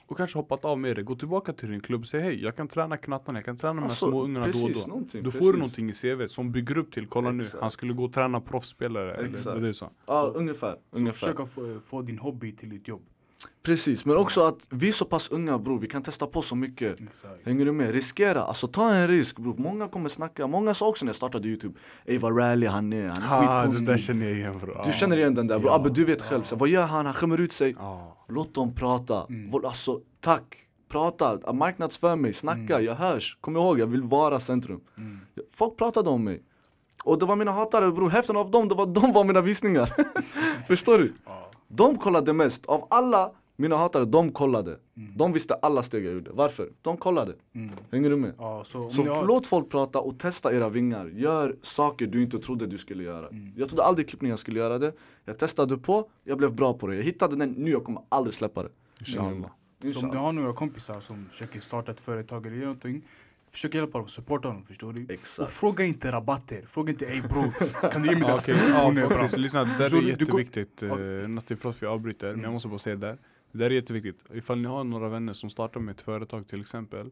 och 0.07 0.17
kanske 0.17 0.39
hoppat 0.39 0.65
av 0.65 0.79
med 0.79 0.95
det, 0.95 1.03
gå 1.03 1.15
tillbaka 1.15 1.53
till 1.53 1.71
din 1.71 1.79
klubb 1.81 2.01
och 2.01 2.07
säg 2.07 2.21
hej, 2.21 2.43
jag 2.43 2.55
kan 2.55 2.67
träna 2.67 2.97
knattarna, 2.97 3.37
jag 3.37 3.45
kan 3.45 3.57
träna 3.57 3.73
med 3.73 3.83
Alltså, 3.83 4.07
små 4.09 4.23
ungarna 4.23 4.45
då 4.53 4.63
och 4.63 4.71
då. 4.71 4.79
någonting, 4.87 5.23
Då 5.23 5.31
får 5.31 5.39
precis. 5.39 5.51
du 5.53 5.57
någonting 5.57 5.89
i 5.89 5.93
CV 5.93 6.27
som 6.27 6.51
bygger 6.51 6.77
upp 6.77 6.91
till, 6.91 7.07
kolla 7.07 7.31
nu, 7.31 7.43
Exakt. 7.43 7.61
han 7.61 7.71
skulle 7.71 7.93
gå 7.93 8.03
och 8.03 8.13
träna 8.13 8.41
proffsspelare. 8.41 9.13
Exakt. 9.27 9.75
så. 9.77 9.89
Ja, 10.05 10.31
ungefär. 10.35 10.71
Så 10.91 10.97
ungefär. 10.99 11.19
försöka 11.19 11.45
få, 11.45 11.79
få 11.85 12.01
din 12.01 12.19
hobby 12.19 12.55
till 12.55 12.69
ditt 12.69 12.87
jobb. 12.87 13.01
Precis, 13.65 14.05
men 14.05 14.17
också 14.17 14.41
att 14.47 14.57
vi 14.69 14.87
är 14.87 14.91
så 14.91 15.05
pass 15.05 15.29
unga 15.31 15.57
bror, 15.59 15.79
vi 15.79 15.87
kan 15.87 16.03
testa 16.03 16.27
på 16.27 16.41
så 16.41 16.55
mycket. 16.55 17.01
Exakt. 17.01 17.45
Hänger 17.45 17.65
du 17.65 17.71
med? 17.71 17.91
Riskera, 17.91 18.43
alltså 18.43 18.67
ta 18.67 18.93
en 18.93 19.07
risk 19.07 19.39
bror. 19.39 19.55
Många 19.57 19.87
kommer 19.87 20.09
snacka, 20.09 20.47
många 20.47 20.73
sa 20.73 20.87
också 20.87 21.05
när 21.05 21.09
jag 21.09 21.15
startade 21.15 21.47
youtube 21.47 21.79
Ey 22.05 22.17
vad 22.17 22.37
rally 22.39 22.67
han 22.67 22.93
är, 22.93 23.07
han 23.07 23.17
är 23.23 23.27
Ha, 23.27 23.41
det 23.41 23.47
där 23.47 23.61
skitkonstig 23.71 23.99
känner 23.99 24.25
jag 24.25 24.37
igen 24.37 24.57
bro. 24.59 24.81
Du 24.85 24.91
känner 24.91 25.17
igen 25.17 25.35
den 25.35 25.47
där 25.47 25.59
bror, 25.59 25.69
Ja. 25.69 25.75
Abbe 25.75 25.89
du 25.89 26.05
vet 26.05 26.21
själv, 26.21 26.43
så, 26.43 26.55
vad 26.55 26.69
gör 26.69 26.83
han? 26.83 27.05
Han 27.05 27.13
skämmer 27.15 27.39
ut 27.39 27.51
sig 27.51 27.75
Ja. 27.79 28.25
Låt 28.27 28.53
dem 28.53 28.75
prata, 28.75 29.25
Mm. 29.29 29.65
Alltså 29.65 29.99
tack 30.19 30.43
Prata, 30.89 31.53
marknadsför 31.53 32.15
mig, 32.15 32.33
snacka, 32.33 32.81
jag 32.81 32.95
hörs 32.95 33.37
Kom 33.41 33.57
ihåg, 33.57 33.79
jag 33.79 33.87
vill 33.87 34.01
vara 34.01 34.39
centrum 34.39 34.81
Mm. 34.97 35.19
Folk 35.53 35.77
pratade 35.77 36.09
om 36.09 36.23
mig 36.23 36.43
Och 37.03 37.19
det 37.19 37.25
var 37.25 37.35
mina 37.35 37.51
hatare 37.51 37.91
bror, 37.91 38.09
hälften 38.09 38.37
av 38.37 38.51
dem, 38.51 38.67
det 38.67 38.75
var, 38.75 38.85
de 38.85 39.13
var 39.13 39.23
mina 39.23 39.41
visningar 39.41 39.89
Förstår 40.67 40.97
du? 40.97 41.13
Ja. 41.25 41.51
De 41.67 41.97
kollade 41.97 42.33
mest, 42.33 42.65
av 42.65 42.87
alla 42.89 43.31
mina 43.55 43.77
hatare, 43.77 44.05
de 44.05 44.31
kollade 44.31 44.77
De 45.15 45.33
visste 45.33 45.53
alla 45.53 45.83
steg 45.83 46.05
jag 46.05 46.13
gjorde, 46.13 46.31
varför? 46.33 46.69
De 46.81 46.97
kollade, 46.97 47.33
Mm. 47.55 47.71
hänger 47.91 48.09
du 48.09 48.15
med? 48.15 48.33
Ja, 48.37 48.63
så 48.63 48.89
Så 48.89 49.03
har- 49.03 49.25
låt 49.25 49.47
folk 49.47 49.69
prata 49.69 49.99
och 49.99 50.19
testa 50.19 50.53
era 50.53 50.69
vingar, 50.69 51.05
gör 51.05 51.55
saker 51.61 52.07
du 52.07 52.21
inte 52.21 52.39
trodde 52.39 52.67
du 52.67 52.77
skulle 52.77 53.03
göra 53.03 53.27
Mm. 53.27 53.51
Jag 53.57 53.69
trodde 53.69 53.83
aldrig 53.83 54.05
i 54.07 54.09
klippning 54.09 54.29
jag 54.29 54.39
skulle 54.39 54.59
göra 54.59 54.77
det 54.79 54.93
Jag 55.25 55.37
testade 55.39 55.77
på, 55.77 56.09
jag 56.23 56.37
blev 56.37 56.53
bra 56.55 56.73
på 56.73 56.87
det, 56.87 56.95
jag 56.95 57.03
hittade 57.03 57.35
den, 57.35 57.49
nu 57.51 57.71
jag 57.71 57.83
kommer 57.83 58.01
aldrig 58.09 58.33
släppa 58.33 58.63
det 58.63 58.69
Inshallah. 58.99 59.49
Så 59.93 60.05
om 60.05 60.11
du 60.11 60.17
har 60.17 60.31
några 60.31 60.53
kompisar 60.53 60.99
som 60.99 61.25
försöker 61.31 61.59
starta 61.59 61.91
ett 61.91 61.99
företag 61.99 62.45
eller 62.45 62.57
någonting 62.57 63.01
Försök 63.51 63.73
hjälpa 63.75 63.97
dem, 63.97 64.07
supporta 64.07 64.47
dem, 64.47 64.65
förstår 64.65 64.93
du? 64.93 65.13
Exakt. 65.13 65.39
Och 65.39 65.53
fråga 65.53 65.83
inte 65.85 66.11
rabatter, 66.11 66.61
fråga 66.67 66.91
inte 66.91 67.05
ey 67.05 67.21
bro, 67.21 67.43
kan 67.91 68.01
du 68.01 68.09
ge 68.09 68.15
mig 68.15 68.33
okej, 68.33 68.55
här 68.55 68.69
ja, 68.83 68.91
för 68.93 69.01
ja, 69.01 69.09
faktiskt, 69.09 69.37
lyssna, 69.37 69.63
det 69.63 69.77
där 69.77 69.97
är 69.97 70.01
jätteviktigt. 70.01 70.83
Uh, 70.83 71.27
Natti, 71.27 71.55
förlåt 71.55 71.75
för 71.75 71.85
jag 71.85 71.93
avbryter, 71.93 72.25
men 72.27 72.33
Mm. 72.33 72.43
jag 72.43 72.53
måste 72.53 72.67
bara 72.67 72.79
säga 72.79 72.95
det 72.95 73.07
där. 73.07 73.17
Det 73.55 73.59
där 73.59 73.69
är 73.69 73.75
jätteviktigt. 73.75 74.25
Ifall 74.33 74.61
ni 74.61 74.67
har 74.67 74.83
några 74.83 75.09
vänner 75.09 75.33
som 75.33 75.49
startar 75.49 75.79
med 75.79 75.93
ett 75.93 76.01
företag 76.01 76.47
till 76.47 76.61
exempel. 76.61 77.11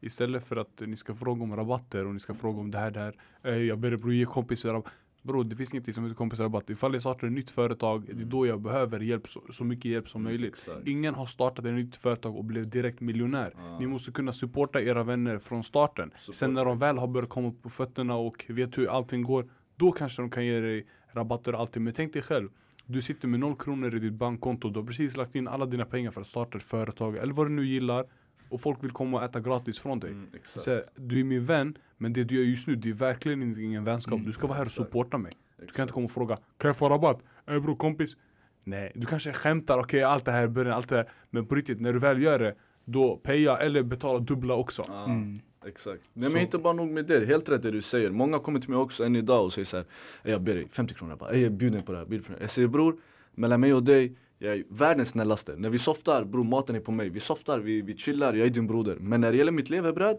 Istället 0.00 0.46
för 0.46 0.56
att 0.56 0.82
ni 0.86 0.96
ska 0.96 1.14
fråga 1.14 1.42
om 1.42 1.56
rabatter 1.56 2.06
och 2.06 2.12
ni 2.12 2.20
ska 2.20 2.34
fråga 2.34 2.60
om 2.60 2.70
det 2.70 2.78
här, 2.78 2.90
det 2.90 3.00
här. 3.00 3.16
Eh, 3.42 3.56
jag 3.56 3.78
ber 3.78 3.96
bror 3.96 4.14
ge 4.14 4.24
kompis 4.24 4.64
rabatt. 4.64 4.92
Bro, 5.22 5.42
det 5.42 5.56
finns 5.56 5.74
ingenting 5.74 5.94
som 5.94 6.04
heter 6.04 6.16
kompisrabatt. 6.16 6.70
Ifall 6.70 6.92
jag 6.92 7.02
startar 7.02 7.26
ett 7.26 7.32
nytt 7.32 7.50
företag, 7.50 8.04
det 8.14 8.22
är 8.22 8.26
då 8.26 8.46
jag 8.46 8.60
behöver 8.60 9.00
hjälp, 9.00 9.28
så, 9.28 9.42
så 9.50 9.64
mycket 9.64 9.84
hjälp 9.84 10.08
som 10.08 10.22
möjligt. 10.22 10.54
Exakt. 10.54 10.88
Ingen 10.88 11.14
har 11.14 11.26
startat 11.26 11.64
ett 11.64 11.74
nytt 11.74 11.96
företag 11.96 12.36
och 12.36 12.44
blev 12.44 12.68
direkt 12.68 13.00
miljonär. 13.00 13.54
Ja. 13.56 13.78
Ni 13.78 13.86
måste 13.86 14.12
kunna 14.12 14.32
supporta 14.32 14.80
era 14.80 15.04
vänner 15.04 15.38
från 15.38 15.64
starten. 15.64 16.10
Sen 16.32 16.54
när 16.54 16.64
de 16.64 16.78
väl 16.78 16.98
har 16.98 17.06
börjat 17.06 17.30
komma 17.30 17.54
på 17.62 17.70
fötterna 17.70 18.16
och 18.16 18.46
vet 18.48 18.78
hur 18.78 18.86
allting 18.86 19.22
går, 19.22 19.50
då 19.76 19.92
kanske 19.92 20.22
de 20.22 20.30
kan 20.30 20.46
ge 20.46 20.60
dig 20.60 20.86
rabatter 21.12 21.54
och 21.54 21.60
allting. 21.60 21.84
Men 21.84 21.92
tänk 21.92 22.12
dig 22.12 22.22
själv, 22.22 22.48
du 22.92 23.02
sitter 23.02 23.28
med 23.28 23.40
noll 23.40 23.56
kronor 23.56 23.94
i 23.94 23.98
ditt 23.98 24.12
bankkonto, 24.12 24.70
du 24.70 24.78
har 24.78 24.86
precis 24.86 25.16
lagt 25.16 25.34
in 25.34 25.48
alla 25.48 25.66
dina 25.66 25.84
pengar 25.84 26.10
för 26.10 26.20
att 26.20 26.26
starta 26.26 26.58
ett 26.58 26.64
företag, 26.64 27.16
eller 27.16 27.32
vad 27.32 27.46
du 27.46 27.50
nu 27.50 27.64
gillar. 27.64 28.04
Och 28.48 28.60
folk 28.60 28.84
vill 28.84 28.90
komma 28.90 29.18
och 29.18 29.24
äta 29.24 29.40
gratis 29.40 29.78
från 29.78 30.00
dig. 30.00 30.10
Mm. 30.10 30.28
Så, 30.44 30.82
du 30.96 31.20
är 31.20 31.24
min 31.24 31.44
vän, 31.44 31.78
men 31.98 32.12
det 32.12 32.24
du 32.24 32.34
gör 32.34 32.42
just 32.42 32.66
nu, 32.66 32.76
det 32.76 32.90
är 32.90 32.94
verkligen 32.94 33.58
ingen 33.60 33.84
vänskap. 33.84 34.14
Mm, 34.14 34.26
Du 34.26 34.32
ska 34.32 34.46
vara 34.46 34.58
här 34.58 34.64
och 34.64 34.72
supporta 34.72 35.18
mig. 35.18 35.32
Du 35.58 35.66
kan 35.66 35.82
inte 35.82 35.92
komma 35.92 36.04
och 36.04 36.10
fråga, 36.10 36.36
kan 36.36 36.68
jag 36.68 36.76
få 36.76 36.88
rabatt? 36.88 37.18
Ey 37.46 37.60
bror 37.60 37.76
kompis. 37.76 38.16
Nej, 38.64 38.92
du 38.94 39.06
kanske 39.06 39.32
skämtar, 39.32 39.78
okej 39.78 40.02
allt 40.02 40.24
det 40.24 40.32
här 40.32 40.44
i 40.44 40.48
början, 40.48 40.74
allt 40.76 40.88
det 40.88 40.96
här. 40.96 41.10
Men 41.30 41.46
på 41.46 41.54
riktigt, 41.54 41.80
när 41.80 41.92
du 41.92 41.98
väl 41.98 42.22
gör 42.22 42.38
det, 42.38 42.54
då 42.84 43.16
paya 43.16 43.56
eller 43.56 43.82
betala 43.82 44.18
dubbla 44.18 44.54
också. 44.54 44.82
Mm. 44.82 45.40
Exakt. 45.66 46.02
Nej 46.12 46.28
Så- 46.28 46.32
men 46.34 46.42
inte 46.42 46.58
bara 46.58 46.72
nog 46.72 46.88
med 46.88 47.06
det, 47.06 47.26
helt 47.26 47.48
rätt 47.48 47.62
det 47.62 47.70
du 47.70 47.82
säger. 47.82 48.10
Många 48.10 48.38
kommer 48.38 48.60
till 48.60 48.70
mig 48.70 48.78
också 48.78 49.04
än 49.04 49.16
idag 49.16 49.44
och 49.44 49.52
säger 49.52 49.66
såhär 49.66 49.84
"Ey, 50.24 50.32
Jag 50.32 50.42
ber 50.42 50.54
dig, 50.54 50.68
50 50.72 50.94
kronor 50.94 51.16
bara, 51.16 51.36
jag 51.36 51.52
bjuder 51.52 51.82
på 51.82 51.92
det 51.92 51.98
här, 51.98 52.04
bjud 52.04 52.24
på 52.26 52.28
det 52.32 52.34
här." 52.36 52.42
Jag 52.42 52.50
säger 52.50 52.68
bror, 52.68 52.96
mellan 53.34 53.60
mig 53.60 53.74
och 53.74 53.82
dig, 53.82 54.16
jag 54.38 54.54
är 54.54 54.64
världens 54.68 55.08
snällaste. 55.08 55.56
När 55.56 55.70
vi 55.70 55.78
softar, 55.78 56.24
bror 56.24 56.44
maten 56.44 56.76
är 56.76 56.80
på 56.80 56.92
mig. 56.92 57.10
Vi 57.10 57.20
softar, 57.20 57.58
vi, 57.58 57.82
vi 57.82 57.96
chillar, 57.96 58.34
jag 58.34 58.46
är 58.46 58.50
din 58.50 58.66
broder. 58.66 58.96
Men 59.00 59.20
när 59.20 59.30
det 59.32 59.38
gäller 59.38 59.52
mitt 59.52 59.70
levebröd, 59.70 60.18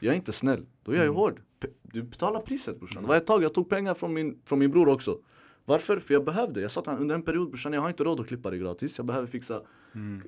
jag 0.00 0.12
är 0.12 0.16
inte 0.16 0.32
snäll. 0.32 0.66
Då 0.84 0.92
är 0.92 0.96
jag 0.96 1.04
ju 1.04 1.10
hård. 1.12 1.40
P- 1.60 1.68
Du 1.82 2.02
betalar 2.02 2.40
priset 2.40 2.78
brorsan. 2.78 3.02
Det 3.02 3.08
var 3.08 3.16
ett 3.16 3.26
tag 3.26 3.42
jag 3.42 3.54
tog 3.54 3.68
pengar 3.68 3.94
från 3.94 4.12
min, 4.14 4.38
från 4.44 4.58
min 4.58 4.70
bror 4.70 4.88
också. 4.88 5.18
Varför? 5.64 5.98
För 5.98 6.14
jag 6.14 6.24
behövde. 6.24 6.60
Jag 6.60 6.70
sa 6.70 6.80
till 6.82 6.90
honom 6.90 7.02
under 7.02 7.14
en 7.14 7.22
period 7.22 7.48
brorsan, 7.48 7.72
jag 7.72 7.80
har 7.80 7.88
inte 7.88 8.04
råd 8.04 8.20
att 8.20 8.26
klippa 8.26 8.50
dig 8.50 8.58
gratis. 8.58 8.98
Jag 8.98 9.06
behöver 9.06 9.26
fixa 9.26 9.62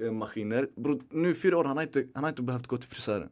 eh, 0.03 0.13
maskiner. 0.13 0.69
Bror, 0.77 1.03
nu 1.11 1.35
fyra 1.35 1.59
år, 1.59 1.65
han 1.65 1.77
har, 1.77 1.83
inte, 1.85 2.07
han 2.15 2.25
har 2.25 2.31
inte 2.31 2.43
behövt 2.43 2.67
gå 2.67 2.77
till 2.77 2.89
frisören. 2.89 3.29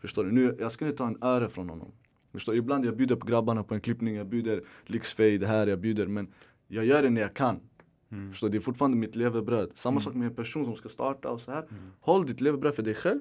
Förstår 0.00 0.24
du? 0.24 0.32
Nu, 0.32 0.56
jag 0.58 0.72
ska 0.72 0.84
inte 0.86 0.98
ta 0.98 1.06
en 1.06 1.22
öre 1.22 1.48
från 1.48 1.68
honom. 1.68 1.92
Förstår 2.32 2.52
du? 2.52 2.58
Ibland 2.58 2.84
jag 2.86 2.96
bjuder 2.96 3.16
på 3.16 3.26
grabbarna 3.26 3.64
på 3.64 3.74
en 3.74 3.80
klippning, 3.80 4.16
jag 4.16 4.26
bjuder 4.26 4.62
lyxfade 4.86 5.46
här, 5.46 5.66
jag 5.66 5.78
bjuder. 5.80 6.06
Men 6.06 6.28
jag 6.68 6.84
gör 6.84 7.02
det 7.02 7.10
när 7.10 7.20
jag 7.20 7.34
kan. 7.34 7.60
Förstår 8.30 8.48
du? 8.48 8.52
Det 8.52 8.58
är 8.58 8.60
fortfarande 8.62 8.96
mitt 8.96 9.16
levebröd. 9.16 9.70
Samma 9.74 10.00
sak 10.00 10.14
med 10.14 10.26
en 10.26 10.34
person 10.34 10.64
som 10.64 10.76
ska 10.76 10.88
starta 10.88 11.30
och 11.30 11.40
så 11.40 11.50
här. 11.50 11.64
Håll 12.00 12.26
ditt 12.26 12.40
levebröd 12.40 12.74
för 12.74 12.82
dig 12.82 12.94
själv. 12.94 13.20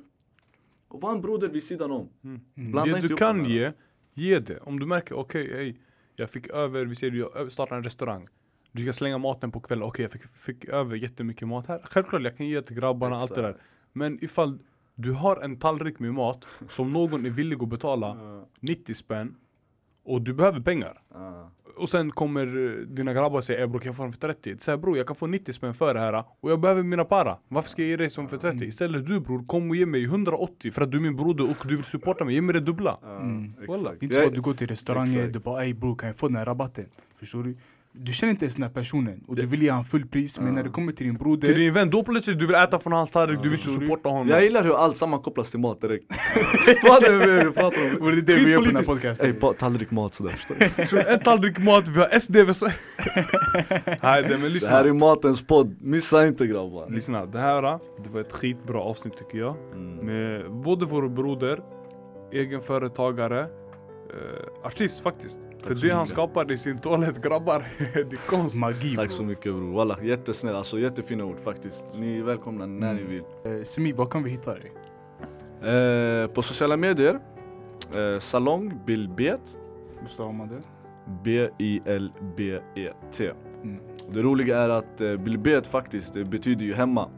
Och 0.88 1.02
var 1.02 1.12
en 1.12 1.22
broder 1.22 1.50
vid 1.50 1.63
sidan 1.63 1.91
om. 1.91 2.10
Blanda 2.56 2.94
Det 2.94 3.08
du 3.08 3.15
kan 3.15 3.46
ge, 3.46 3.72
ge 4.13 4.39
det. 4.39 4.60
Om 4.60 4.80
du 4.80 4.86
märker, 4.86 5.15
okej, 5.15 5.52
ey, 5.54 5.76
jag 6.22 6.30
fick 6.30 6.48
över, 6.48 6.86
vi 6.86 6.96
säger 6.96 7.14
jag 7.14 7.52
startar 7.52 7.76
en 7.76 7.84
restaurang. 7.84 8.28
Du 8.72 8.84
ska 8.84 8.94
slänga 8.94 9.18
maten 9.18 9.52
på 9.52 9.60
kvällen, 9.60 9.84
okej 9.84 10.04
jag 10.04 10.12
fick, 10.12 10.24
fick 10.24 10.66
över 10.66 10.96
jättemycket 10.96 11.48
mat 11.48 11.66
här. 11.66 11.82
Självklart 11.84 12.22
jag 12.22 12.38
kan 12.38 12.48
ge 12.48 12.62
till 12.62 12.76
grabbarna, 12.76 13.16
allt 13.16 13.36
det 13.36 13.42
där. 13.42 13.58
Men 13.94 14.24
ifall 14.24 14.60
du 14.96 15.12
har 15.12 15.38
en 15.38 15.60
tallrik 15.60 16.00
med 16.00 16.14
mat 16.14 16.48
som 16.70 16.92
någon 16.92 17.26
är 17.26 17.30
villig 17.30 17.64
att 17.64 17.70
betala 17.70 18.18
Ja, 18.20 18.48
90 18.60 18.94
spänn 18.94 19.36
och 20.06 20.22
du 20.22 20.34
behöver 20.34 20.60
pengar. 20.60 21.02
ja. 21.14 21.52
Och 21.78 21.90
sen 21.90 22.12
kommer 22.12 22.42
eh, 22.66 22.72
dina 22.88 23.14
grabbar 23.14 23.38
och 23.38 23.44
säger 23.44 23.62
"Ey, 23.62 23.68
bror 23.68 23.80
kan 23.80 23.86
jag 23.90 23.96
få 23.96 24.04
den 24.04 24.12
för 24.12 24.20
30? 24.20 24.56
Säg 24.60 24.78
bror 24.78 24.98
jag 24.98 25.08
kan 25.08 25.16
få 25.16 25.28
90 25.28 25.54
spänn 25.54 25.74
för 25.74 25.94
det 25.94 26.00
här 26.00 26.24
och 26.40 26.52
jag 26.52 26.60
behöver 26.62 26.84
mina 26.84 27.06
para. 27.06 27.38
Varför 27.48 27.70
ska 27.70 27.82
jag 27.82 27.90
ge 27.90 27.98
dig 27.98 28.10
som 28.10 28.28
för 28.28 28.38
30? 28.38 28.66
Istället 28.66 29.06
du 29.08 29.20
bror, 29.20 29.46
kom 29.48 29.70
och 29.70 29.76
ge 29.76 29.86
mig 29.86 30.04
180 30.04 30.72
för 30.72 30.82
att 30.82 30.92
du 30.92 30.98
är 30.98 31.02
min 31.02 31.16
broder 31.16 31.50
och 31.50 31.58
du 31.68 31.76
vill 31.76 31.86
supporta 31.86 32.26
mig. 32.26 32.34
Ge 32.36 32.42
mig 32.42 32.54
det 32.54 32.60
dubbla. 32.60 32.98
Ja, 33.02 33.20
Mm. 33.20 33.54
exakt. 33.62 33.84
Det 33.84 33.90
är 33.90 34.04
inte 34.04 34.16
så 34.16 34.28
att 34.28 34.34
du 34.34 34.42
går 34.42 34.54
till 34.54 34.68
restauranger, 34.68 35.18
Exakt. 35.20 35.34
du 35.34 35.40
bara 35.40 35.66
ey 35.66 35.74
bro 35.74 35.96
kan 35.96 36.08
jag 36.10 36.18
få 36.20 36.28
den 36.28 36.36
här 36.38 36.46
rabatten? 36.46 36.86
Förstår 37.20 37.44
du? 37.44 37.58
Du 37.94 38.12
känner 38.12 38.32
inte 38.32 38.46
ens 38.46 38.56
den 38.56 38.64
här 38.64 38.70
personen 38.70 39.24
och 39.28 39.36
du 39.36 39.46
vill 39.46 39.62
ge 39.62 39.70
han 39.70 39.86
full 39.86 40.08
pris 40.08 40.40
men 40.40 40.56
när 40.56 40.64
det 40.64 40.70
kommer 40.70 40.92
till 40.92 41.06
din 41.06 41.16
broder 41.16 41.48
Till 41.48 41.58
din 41.58 41.74
vän, 41.74 41.90
då 41.90 42.04
plötsligt 42.04 42.40
du 42.40 42.48
vill 42.48 42.56
äta 42.56 42.80
från 42.80 42.94
hans 42.94 43.12
tallrik, 43.12 43.38
du 43.44 43.50
vill 43.50 43.60
inte 43.60 43.72
supporta 43.72 44.10
honom. 44.10 44.28
Jag 44.28 44.44
gillar 44.44 44.64
hur 44.64 44.76
allt 44.76 44.98
sammankopplas 44.98 45.52
till 45.52 45.60
mat 45.60 45.82
direkt. 45.82 46.06
Vad 46.84 47.04
är 47.04 47.28
det 47.28 47.46
vi 47.46 47.52
pratar 47.52 48.00
om? 48.00 48.12
Det 48.12 48.18
är 48.18 48.22
det 48.22 48.36
vi 48.36 48.52
gör 48.52 48.60
på 48.60 48.66
den 48.66 48.76
här 48.76 48.84
podcasten. 48.84 49.36
Ey, 49.44 49.54
tallrik 49.60 49.92
mat 49.92 50.14
sådär 50.14 50.32
förstår 50.32 50.98
du? 50.98 51.14
En 51.14 51.20
tallrik 51.20 51.60
mat, 51.60 51.88
vi 51.88 52.00
har 52.00 52.20
SD 52.20 52.36
vi 52.36 52.54
så... 52.54 52.66
Nej 54.04 54.24
det, 54.24 54.30
men 54.30 54.42
Det 54.42 54.50
lyssna. 54.50 54.70
här 54.70 54.86
är 54.86 54.94
matens 54.94 55.48
podd, 55.48 55.76
missa 55.82 56.28
inte 56.28 56.48
grabbar. 56.48 56.90
Lyssna, 56.90 57.26
det 57.26 57.40
här 57.40 57.80
det 58.04 58.10
var 58.10 58.22
ett 58.22 58.32
skitbra 58.32 58.80
avsnitt 58.82 59.18
tycker 59.18 59.38
jag. 59.38 59.56
Mm. 59.74 59.96
Med 59.96 60.52
både 60.52 60.86
vår 60.86 61.10
broder, 61.10 61.60
egenföretagare, 62.32 63.40
eh, 63.40 63.48
artist 64.64 65.04
faktiskt. 65.04 65.40
För 65.63 65.76
det 65.76 65.89
han 65.93 66.08
skapade 66.08 66.54
i 66.54 66.58
sin 66.58 66.80
toalett 66.80 67.21
grabbar, 67.21 67.63
det 67.93 68.00
är 68.13 68.30
konst. 68.30 68.60
Magi 68.60 68.95
Tack 68.95 69.12
så 69.12 69.24
mycket 69.24 69.43
bror, 69.43 69.74
walla 69.74 70.04
jättesnäll, 70.04 70.56
alltså 70.56 70.80
jättefina 70.80 71.26
ord 71.26 71.39
faktiskt. 71.43 71.86
Ni 71.93 72.17
är 72.17 72.24
välkomna 72.24 72.65
när 72.65 72.93
ni 72.93 73.04
vill. 73.04 73.24
Eh, 73.45 73.63
Semi, 73.63 73.91
var 73.91 74.06
kan 74.06 74.24
vi 74.24 74.30
hitta 74.30 74.54
dig? 74.54 74.71
Eh, 75.62 76.28
på 76.28 76.41
sociala 76.41 76.78
medier, 76.78 77.19
eh, 77.95 78.19
Salong 78.19 78.80
Bilbet, 78.86 79.58
Hur 80.00 80.08
stavar 80.08 80.34
man 80.34 80.47
det? 80.47 80.62
B-I-L-B-E-T. 81.24 83.32
Mm. 83.63 83.76
E 83.76 83.80
Det 84.13 84.21
roliga 84.21 84.58
är 84.58 84.69
att 84.69 85.02
eh, 85.02 85.15
Bilbet 85.15 85.67
faktiskt 85.67 86.13
det 86.13 86.26
betyder 86.26 86.65
ju 86.65 86.74
hemma 86.74 87.10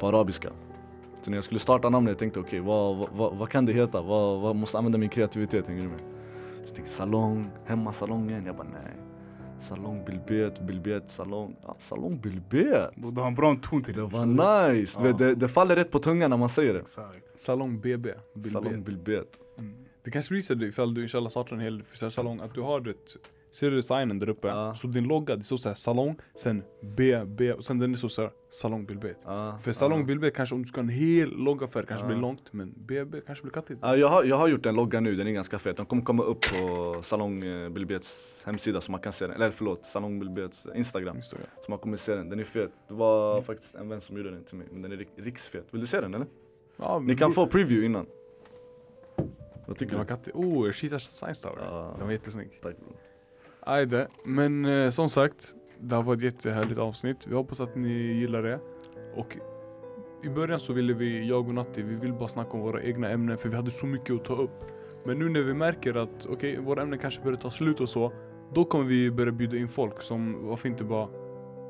på 0.00 0.08
arabiska. 0.08 0.48
Så 1.22 1.30
när 1.30 1.36
jag 1.36 1.44
skulle 1.44 1.60
starta 1.60 1.90
namnet 1.90 2.10
jag 2.10 2.18
tänkte 2.18 2.40
okej 2.40 2.60
vad, 2.60 2.96
vad, 2.96 3.08
vad, 3.12 3.36
vad 3.36 3.48
kan 3.48 3.66
det 3.66 3.72
heta? 3.72 4.02
Vad, 4.02 4.40
vad 4.40 4.56
måste 4.56 4.78
använda 4.78 4.98
min 4.98 5.08
kreativitet? 5.08 5.68
Hänger 5.68 5.82
du 5.82 5.88
med? 5.88 6.00
Så 6.64 6.74
tänkte 6.74 6.92
salong, 6.92 7.50
hemmasalongen. 7.64 8.46
Jag 8.46 8.56
bara 8.56 8.68
nej. 8.68 8.92
Salong 9.58 10.04
Bilbet, 10.04 10.60
Bilbet, 10.60 11.10
salong. 11.10 11.56
Ja, 11.62 11.76
salong 11.78 12.20
Bilbet. 12.20 12.90
Du 13.14 13.20
har 13.20 13.28
en 13.28 13.34
bra 13.34 13.56
ton 13.62 13.82
till 13.82 13.94
Det 13.94 14.00
det. 14.00 14.06
var 14.06 14.72
nice! 14.72 15.02
Vet, 15.02 15.18
det, 15.18 15.34
det 15.34 15.48
faller 15.48 15.76
rätt 15.76 15.90
på 15.90 15.98
tungan 15.98 16.30
när 16.30 16.36
man 16.36 16.48
säger 16.48 16.74
det. 16.74 16.80
Exakt. 16.80 17.40
Salong 17.40 17.80
BB. 17.80 18.12
Bilbet. 18.34 18.52
Salong 18.52 18.82
Bilbet. 18.82 19.40
Mm. 19.58 19.74
Det 20.04 20.10
kanske 20.10 20.32
blir 20.32 20.42
så 20.42 20.54
ifall 20.54 20.94
du 20.94 21.02
inshallah 21.02 21.28
startar 21.28 21.56
en 21.56 21.62
hel 21.62 21.82
frisörsalong 21.82 22.40
att 22.40 22.54
du 22.54 22.60
har 22.60 22.88
ett 22.88 23.16
Ser 23.54 23.70
du 23.70 23.76
designen 23.76 24.18
där 24.18 24.28
uppe? 24.28 24.48
Ja. 24.48 24.74
Så 24.74 24.86
din 24.86 25.04
logga, 25.04 25.36
det 25.36 25.42
står 25.42 25.56
såhär 25.56 25.74
salong, 25.74 26.16
sen 26.34 26.62
B, 26.96 27.20
B, 27.26 27.52
och 27.52 27.64
sen 27.64 27.78
den 27.78 27.92
är 27.92 27.96
så 27.96 28.08
såhär 28.08 28.30
salong 28.50 28.86
Bilbet. 28.86 29.16
Ja, 29.24 29.58
För 29.62 29.72
salong 29.72 29.98
ja. 30.00 30.04
Bilbet 30.06 30.34
kanske 30.34 30.54
om 30.54 30.62
du 30.62 30.68
ska 30.68 30.78
ha 30.80 30.82
en 30.82 30.88
hel 30.88 31.36
loggafärg 31.36 31.86
kanske 31.86 32.04
Ja. 32.04 32.08
blir 32.08 32.16
långt, 32.18 32.52
men 32.52 32.72
BB 32.76 33.20
kanske 33.26 33.42
blir 33.42 33.52
kattigt. 33.52 33.78
Ja, 33.82 33.96
jag, 33.96 34.08
har, 34.08 34.24
jag 34.24 34.36
har 34.36 34.48
gjort 34.48 34.66
en 34.66 34.74
logga 34.74 35.00
nu, 35.00 35.16
den 35.16 35.26
är 35.26 35.32
ganska 35.32 35.58
fet. 35.58 35.76
Den 35.76 35.86
kommer 35.86 36.02
komma 36.02 36.22
upp 36.22 36.40
på 36.40 36.96
Salong 37.02 37.40
Bilbets 37.74 38.42
hemsida 38.46 38.80
så 38.80 38.90
man 38.92 39.00
kan 39.00 39.12
se 39.12 39.26
den. 39.26 39.34
Eller 39.36 39.50
förlåt, 39.50 39.86
Salong 39.86 40.18
Bilbets 40.20 40.66
Instagram. 40.74 41.16
Instagram. 41.16 41.46
Så 41.64 41.70
man 41.70 41.78
kommer 41.78 41.96
se 41.96 42.14
den. 42.14 42.28
Den 42.28 42.40
är 42.40 42.44
fet. 42.44 42.70
Det 42.88 42.94
var 42.94 43.32
Mm. 43.32 43.44
faktiskt 43.44 43.74
en 43.74 43.88
vän 43.88 44.00
som 44.00 44.16
gjorde 44.16 44.30
den 44.30 44.44
till 44.44 44.56
mig. 44.56 44.66
Men 44.72 44.82
den 44.82 44.92
är 44.92 44.96
rik- 44.96 45.08
riksfet. 45.16 45.64
Vill 45.70 45.80
du 45.80 45.86
se 45.86 46.00
den 46.00 46.14
eller? 46.14 46.26
Ja, 46.76 46.98
Ni 46.98 47.16
kan 47.16 47.32
få 47.32 47.46
preview 47.46 47.86
innan. 47.86 48.06
Vad 49.66 49.76
tycker 49.76 49.90
Den 49.90 49.98
var 49.98 50.04
du? 50.04 50.08
kattig. 50.08 50.36
Oh, 50.36 50.70
Cheetah 50.70 50.98
Science 50.98 51.42
Tower. 51.48 51.58
Ja. 51.64 51.94
Den 51.98 52.06
var 52.06 52.12
jättesnygg. 52.12 52.50
Tack 52.62 52.76
bro. 52.78 52.96
Ajde, 53.66 54.08
men 54.24 54.64
eh, 54.64 54.90
som 54.90 55.08
sagt, 55.08 55.54
det 55.80 55.94
här 55.94 56.02
var 56.02 56.14
ett 56.14 56.22
jättehärligt 56.22 56.78
avsnitt. 56.78 57.26
Vi 57.26 57.34
hoppas 57.34 57.60
att 57.60 57.76
ni 57.76 57.88
gillar 57.88 58.42
det. 58.42 58.60
Och 59.16 59.36
i 60.24 60.28
början 60.28 60.60
så 60.60 60.72
ville 60.72 60.94
vi, 60.94 61.28
jag 61.28 61.48
och 61.48 61.54
Natti, 61.54 61.82
vi 61.82 61.94
ville 61.94 62.12
bara 62.12 62.28
snacka 62.28 62.50
om 62.50 62.60
våra 62.60 62.82
egna 62.82 63.08
ämnen 63.08 63.38
för 63.38 63.48
vi 63.48 63.56
hade 63.56 63.70
så 63.70 63.86
mycket 63.86 64.14
att 64.14 64.24
ta 64.24 64.34
upp. 64.34 64.64
Men 65.04 65.18
nu 65.18 65.28
när 65.28 65.42
vi 65.42 65.54
märker 65.54 65.94
att 65.94 66.26
okej, 66.26 66.58
våra 66.60 66.82
ämnen 66.82 66.98
kanske 66.98 67.22
börjar 67.22 67.36
ta 67.36 67.50
slut 67.50 67.80
och 67.80 67.88
så, 67.88 68.12
då 68.54 68.64
kommer 68.64 68.84
vi 68.84 69.10
börja 69.10 69.32
bjuda 69.32 69.56
in 69.56 69.68
folk 69.68 70.02
som, 70.02 70.46
varför 70.46 70.68
inte 70.68 70.84
bara 70.84 71.08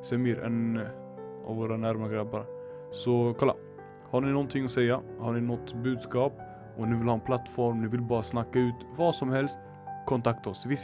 Semir, 0.02 0.38
en 0.38 0.76
eh, 0.76 0.82
av 1.46 1.56
våra 1.56 1.76
närma 1.76 2.08
grabbar. 2.08 2.46
Så 2.92 3.34
kolla, 3.38 3.54
har 4.10 4.20
ni 4.20 4.32
någonting 4.32 4.64
att 4.64 4.70
säga? 4.70 5.00
Har 5.18 5.32
ni 5.32 5.40
något 5.40 5.74
budskap? 5.74 6.32
Och 6.76 6.88
ni 6.88 6.96
vill 6.96 7.06
ha 7.06 7.14
en 7.14 7.20
plattform, 7.20 7.82
ni 7.82 7.88
vill 7.88 8.02
bara 8.02 8.22
snacka 8.22 8.58
ut 8.58 8.74
vad 8.96 9.14
som 9.14 9.30
helst 9.30 9.58
kontakta 10.06 10.50
oss. 10.50 10.62
Det 10.62 10.76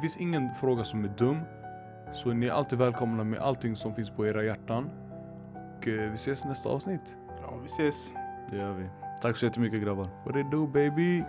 finns, 0.00 0.16
ingen 0.16 0.54
fråga 0.54 0.84
som 0.84 1.04
är 1.04 1.08
dum. 1.08 1.40
Så 2.12 2.32
ni 2.32 2.46
är 2.46 2.52
alltid 2.52 2.78
välkomna 2.78 3.24
med 3.24 3.40
allting 3.40 3.76
som 3.76 3.94
finns 3.94 4.10
på 4.10 4.26
era 4.26 4.44
hjärtan. 4.44 4.90
Och 5.78 5.88
eh, 5.88 6.10
vi 6.10 6.14
ses 6.14 6.44
i 6.44 6.48
nästa 6.48 6.68
avsnitt. 6.68 7.16
Ja, 7.42 7.56
vi 7.62 7.66
ses. 7.66 8.12
Det 8.50 8.56
gör 8.56 8.72
vi. 8.72 8.88
Tack 9.22 9.36
så 9.36 9.46
jättemycket 9.46 9.82
grabbar. 9.82 10.08
What 10.24 10.36
it 10.36 10.50
do 10.50 10.66
baby? 10.66 11.24